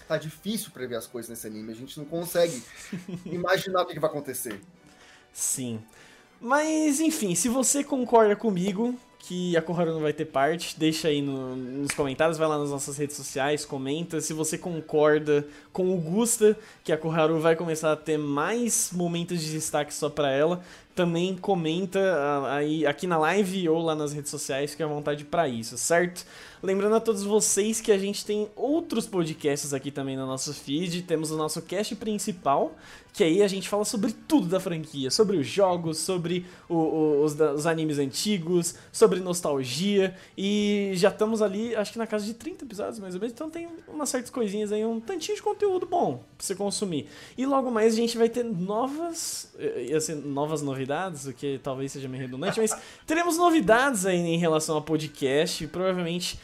tá 0.08 0.18
difícil 0.18 0.72
prever 0.72 0.96
as 0.96 1.08
coisas 1.08 1.30
nesse 1.30 1.48
anime. 1.48 1.72
A 1.72 1.76
gente 1.76 1.98
não 1.98 2.06
consegue 2.06 2.62
imaginar 3.26 3.82
o 3.82 3.86
que, 3.86 4.00
vai 4.00 4.10
acontecer. 4.10 4.60
Sim. 5.34 5.82
Mas, 6.40 7.00
enfim, 7.00 7.34
se 7.34 7.50
você 7.50 7.84
concorda 7.84 8.36
comigo 8.36 8.96
que 9.20 9.58
a 9.58 9.62
Koharu 9.62 9.92
não 9.94 10.02
vai 10.02 10.14
ter 10.14 10.26
parte, 10.26 10.78
deixa 10.78 11.08
aí 11.08 11.20
no, 11.20 11.56
nos 11.56 11.92
comentários, 11.92 12.38
vai 12.38 12.48
lá 12.48 12.60
nas 12.60 12.70
nossas 12.70 12.96
redes 12.96 13.16
sociais, 13.16 13.66
comenta. 13.66 14.22
Se 14.22 14.34
você 14.34 14.56
concorda 14.56 15.48
com 15.74 15.96
o 15.96 16.00
Gusta, 16.00 16.56
que 16.84 16.92
a 16.92 16.98
Koharu 16.98 17.40
vai 17.40 17.56
começar 17.56 17.92
a 17.92 17.96
ter 17.96 18.20
mais 18.20 18.92
momentos 18.94 19.42
de 19.42 19.52
destaque 19.52 19.92
só 19.92 20.10
pra 20.10 20.30
ela, 20.30 20.64
também 20.96 21.36
comenta 21.36 22.00
ah, 22.00 22.56
aí 22.56 22.88
aqui 22.88 23.06
na 23.06 23.18
live 23.18 23.68
ou 23.68 23.82
lá 23.82 23.94
nas 23.94 24.14
redes 24.14 24.32
sociais, 24.32 24.72
fique 24.72 24.82
à 24.82 24.88
vontade 24.88 25.26
para 25.26 25.48
isso, 25.48 25.78
certo? 25.78 26.26
Lembrando 26.66 26.96
a 26.96 27.00
todos 27.00 27.22
vocês 27.22 27.80
que 27.80 27.92
a 27.92 27.98
gente 27.98 28.26
tem 28.26 28.50
outros 28.56 29.06
podcasts 29.06 29.72
aqui 29.72 29.92
também 29.92 30.18
no 30.18 30.26
nosso 30.26 30.52
feed. 30.52 31.04
Temos 31.04 31.30
o 31.30 31.38
nosso 31.38 31.62
cast 31.62 31.96
principal, 31.96 32.76
que 33.14 33.24
aí 33.24 33.44
a 33.44 33.48
gente 33.48 33.70
fala 33.70 33.86
sobre 33.86 34.12
tudo 34.12 34.48
da 34.48 34.60
franquia, 34.60 35.12
sobre 35.12 35.38
os 35.38 35.46
jogos, 35.46 36.00
sobre 36.00 36.44
o, 36.68 36.76
o, 36.76 37.24
os, 37.24 37.40
os, 37.40 37.68
animes 37.68 38.00
antigos, 38.00 38.74
sobre 38.92 39.20
nostalgia. 39.20 40.16
E 40.36 40.92
já 40.96 41.10
estamos 41.10 41.44
ali, 41.44 41.76
acho 41.76 41.92
que 41.92 42.00
na 42.00 42.08
casa 42.08 42.26
de 42.26 42.34
30 42.34 42.66
episódios 42.66 42.98
mais 42.98 43.14
ou 43.14 43.22
menos, 43.22 43.34
então 43.34 43.48
tem 43.48 43.68
umas 43.88 44.10
certas 44.10 44.32
coisinhas 44.32 44.72
aí, 44.72 44.84
um 44.84 45.00
tantinho 45.00 45.36
de 45.36 45.44
conteúdo 45.44 45.86
bom 45.86 46.24
pra 46.36 46.48
você 46.48 46.56
consumir. 46.56 47.08
E 47.38 47.46
logo 47.46 47.70
mais 47.70 47.94
a 47.94 47.98
gente 47.98 48.18
vai 48.18 48.28
ter 48.28 48.44
novas, 48.44 49.54
assim, 49.96 50.16
novas 50.16 50.64
novidades, 50.64 50.85
o 51.28 51.34
que 51.34 51.60
talvez 51.62 51.92
seja 51.92 52.08
meio 52.08 52.22
redundante, 52.22 52.60
mas 52.60 52.76
teremos 53.06 53.38
novidades 53.38 54.06
aí 54.06 54.18
em 54.18 54.38
relação 54.38 54.76
ao 54.76 54.82
podcast, 54.82 55.66
provavelmente 55.68 56.40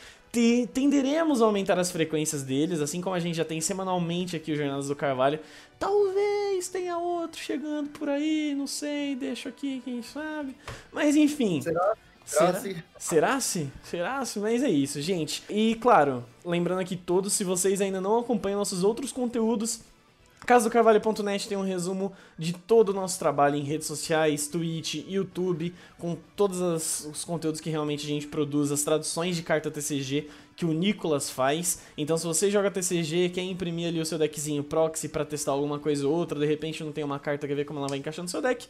tenderemos 0.74 1.42
a 1.42 1.46
aumentar 1.46 1.78
as 1.78 1.92
frequências 1.92 2.44
deles, 2.44 2.80
assim 2.80 3.02
como 3.02 3.16
a 3.16 3.20
gente 3.20 3.36
já 3.36 3.44
tem 3.44 3.60
semanalmente 3.60 4.36
aqui 4.36 4.54
o 4.54 4.56
Jornadas 4.56 4.88
do 4.88 4.96
Carvalho. 4.96 5.40
Talvez 5.78 6.70
tenha 6.70 6.98
outro 6.98 7.42
chegando 7.42 7.90
por 7.90 8.08
aí, 8.08 8.56
não 8.56 8.68
sei, 8.68 9.16
deixo 9.16 9.50
aqui, 9.50 9.82
quem 9.84 10.02
sabe. 10.02 10.56
Mas 10.92 11.16
enfim. 11.16 11.62
Será? 11.62 11.94
Será-se? 12.24 12.84
Será-se? 12.98 13.72
Será-se? 13.84 14.40
Mas 14.40 14.64
é 14.64 14.70
isso, 14.70 15.02
gente. 15.02 15.44
E 15.50 15.76
claro, 15.76 16.24
lembrando 16.46 16.80
aqui 16.80 16.96
todos, 16.96 17.34
se 17.34 17.44
vocês 17.44 17.82
ainda 17.82 18.00
não 18.00 18.20
acompanham 18.20 18.60
nossos 18.60 18.84
outros 18.84 19.12
conteúdos, 19.12 19.82
Casodocarvalho.net 20.46 21.48
tem 21.48 21.58
um 21.58 21.64
resumo 21.64 22.12
de 22.38 22.52
todo 22.52 22.90
o 22.90 22.94
nosso 22.94 23.20
trabalho 23.20 23.56
em 23.56 23.64
redes 23.64 23.86
sociais, 23.86 24.48
Twitch, 24.48 24.96
YouTube, 25.08 25.74
com 26.00 26.18
todos 26.36 26.60
os 27.06 27.24
conteúdos 27.24 27.62
que 27.62 27.70
realmente 27.70 28.06
a 28.06 28.10
gente 28.10 28.28
produz, 28.28 28.72
as 28.72 28.82
traduções 28.82 29.36
de 29.36 29.44
carta 29.44 29.70
TCG 29.70 30.28
que 30.56 30.66
o 30.66 30.74
Nicolas 30.74 31.30
faz. 31.30 31.82
Então, 31.98 32.18
se 32.18 32.28
você 32.28 32.52
joga 32.52 32.70
TCG, 32.70 33.30
quer 33.30 33.42
imprimir 33.42 33.88
ali 33.88 34.00
o 34.00 34.06
seu 34.06 34.20
deckzinho 34.20 34.64
proxy 34.64 35.10
para 35.10 35.26
testar 35.26 35.54
alguma 35.54 35.80
coisa 35.80 36.08
ou 36.08 36.14
outra, 36.14 36.40
de 36.40 36.46
repente 36.46 36.84
não 36.84 36.92
tem 36.92 37.04
uma 37.04 37.18
carta, 37.18 37.48
quer 37.48 37.56
ver 37.56 37.66
como 37.66 37.80
ela 37.80 37.88
vai 37.88 37.98
encaixar 37.98 38.24
no 38.24 38.30
seu 38.30 38.42
deck, 38.42 38.68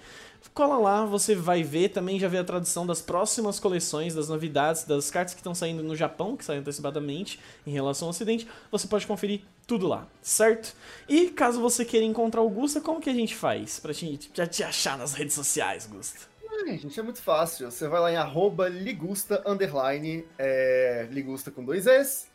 cola 0.53 0.78
lá, 0.78 1.05
você 1.05 1.36
vai 1.36 1.63
ver. 1.63 1.89
Também 1.89 2.17
já 2.19 2.28
vê 2.28 2.38
a 2.38 2.43
tradução 2.43 2.86
das 2.86 3.01
próximas 3.01 3.59
coleções, 3.59 4.15
das 4.15 4.30
novidades, 4.30 4.86
das 4.86 5.11
cartas 5.11 5.34
que 5.34 5.41
estão 5.41 5.53
saindo 5.53 5.84
no 5.84 5.95
Japão, 5.95 6.38
que 6.38 6.45
saem 6.45 6.59
antecipadamente 6.59 7.39
em 7.67 7.72
relação 7.72 8.07
ao 8.07 8.11
Ocidente. 8.11 8.47
Você 8.72 8.88
pode 8.88 9.05
conferir 9.05 9.41
tudo 9.72 9.88
lá, 9.88 10.05
certo? 10.22 10.76
E 11.07 11.30
caso 11.30 11.61
você 11.61 11.86
queira 11.86 12.05
encontrar 12.05 12.41
o 12.41 12.49
Gusta, 12.49 12.82
como 12.82 12.99
que 12.99 13.09
a 13.09 13.13
gente 13.13 13.34
faz 13.34 13.80
pra 13.80 13.93
te, 13.93 14.19
já 14.34 14.45
te 14.45 14.65
achar 14.65 14.97
nas 14.97 15.13
redes 15.13 15.34
sociais, 15.34 15.88
Gusta? 15.88 16.19
É, 16.67 16.78
gente, 16.78 16.99
é 16.99 17.01
muito 17.01 17.22
fácil. 17.22 17.72
Você 17.72 17.88
vai 17.88 18.01
lá 18.01 18.11
em 18.11 18.17
arroba 18.17 18.67
ligusta, 18.67 19.41
underline, 19.47 20.26
é, 20.38 21.07
ligusta 21.09 21.49
com 21.51 21.63
dois 21.63 21.88
S, 21.88 22.28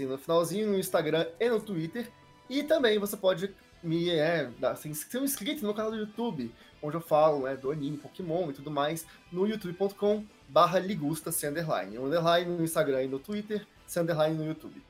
no 0.00 0.18
finalzinho, 0.18 0.66
no 0.66 0.76
Instagram 0.76 1.24
e 1.38 1.48
no 1.48 1.60
Twitter. 1.60 2.10
E 2.50 2.64
também 2.64 2.98
você 2.98 3.16
pode 3.16 3.54
me 3.80 4.10
é, 4.10 4.50
ser 5.04 5.18
um 5.20 5.24
inscrito 5.24 5.64
no 5.64 5.72
canal 5.72 5.92
do 5.92 5.98
YouTube, 5.98 6.52
onde 6.82 6.96
eu 6.96 7.00
falo 7.00 7.46
é, 7.46 7.56
do 7.56 7.70
anime, 7.70 7.96
Pokémon 7.96 8.50
e 8.50 8.54
tudo 8.54 8.72
mais, 8.72 9.06
no 9.30 9.46
youtube.com 9.46 10.24
barra 10.48 10.80
ligusta, 10.80 11.30
underline. 11.46 11.96
Underline 11.96 12.56
no 12.56 12.64
Instagram 12.64 13.04
e 13.04 13.06
no 13.06 13.20
Twitter, 13.20 13.64
underline 13.96 14.36
no 14.36 14.44
YouTube. 14.44 14.82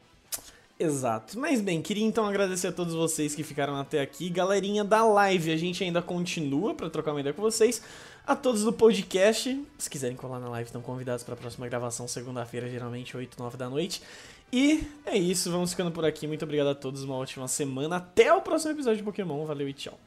Exato. 0.78 1.38
Mas 1.38 1.60
bem, 1.60 1.80
queria 1.80 2.04
então 2.04 2.26
agradecer 2.26 2.66
a 2.66 2.72
todos 2.72 2.92
vocês 2.94 3.34
que 3.34 3.42
ficaram 3.42 3.76
até 3.76 4.00
aqui. 4.00 4.28
Galerinha 4.28 4.84
da 4.84 5.04
live, 5.04 5.50
a 5.50 5.56
gente 5.56 5.82
ainda 5.82 6.02
continua 6.02 6.74
para 6.74 6.90
trocar 6.90 7.12
uma 7.12 7.20
ideia 7.20 7.32
com 7.32 7.40
vocês. 7.40 7.80
A 8.26 8.36
todos 8.36 8.62
do 8.62 8.72
podcast, 8.72 9.64
se 9.78 9.88
quiserem 9.88 10.16
colar 10.16 10.38
na 10.38 10.48
live, 10.50 10.66
estão 10.66 10.82
convidados 10.82 11.24
para 11.24 11.34
a 11.34 11.36
próxima 11.36 11.66
gravação, 11.68 12.06
segunda-feira, 12.06 12.68
geralmente 12.68 13.16
8, 13.16 13.38
9 13.38 13.56
da 13.56 13.70
noite. 13.70 14.02
E 14.52 14.86
é 15.06 15.16
isso, 15.16 15.50
vamos 15.50 15.70
ficando 15.70 15.90
por 15.90 16.04
aqui. 16.04 16.26
Muito 16.26 16.44
obrigado 16.44 16.68
a 16.68 16.74
todos, 16.74 17.02
uma 17.04 17.14
ótima 17.14 17.48
semana. 17.48 17.96
Até 17.96 18.32
o 18.32 18.42
próximo 18.42 18.72
episódio 18.72 18.98
de 18.98 19.04
Pokémon. 19.04 19.46
Valeu 19.46 19.68
e 19.68 19.72
tchau. 19.72 19.98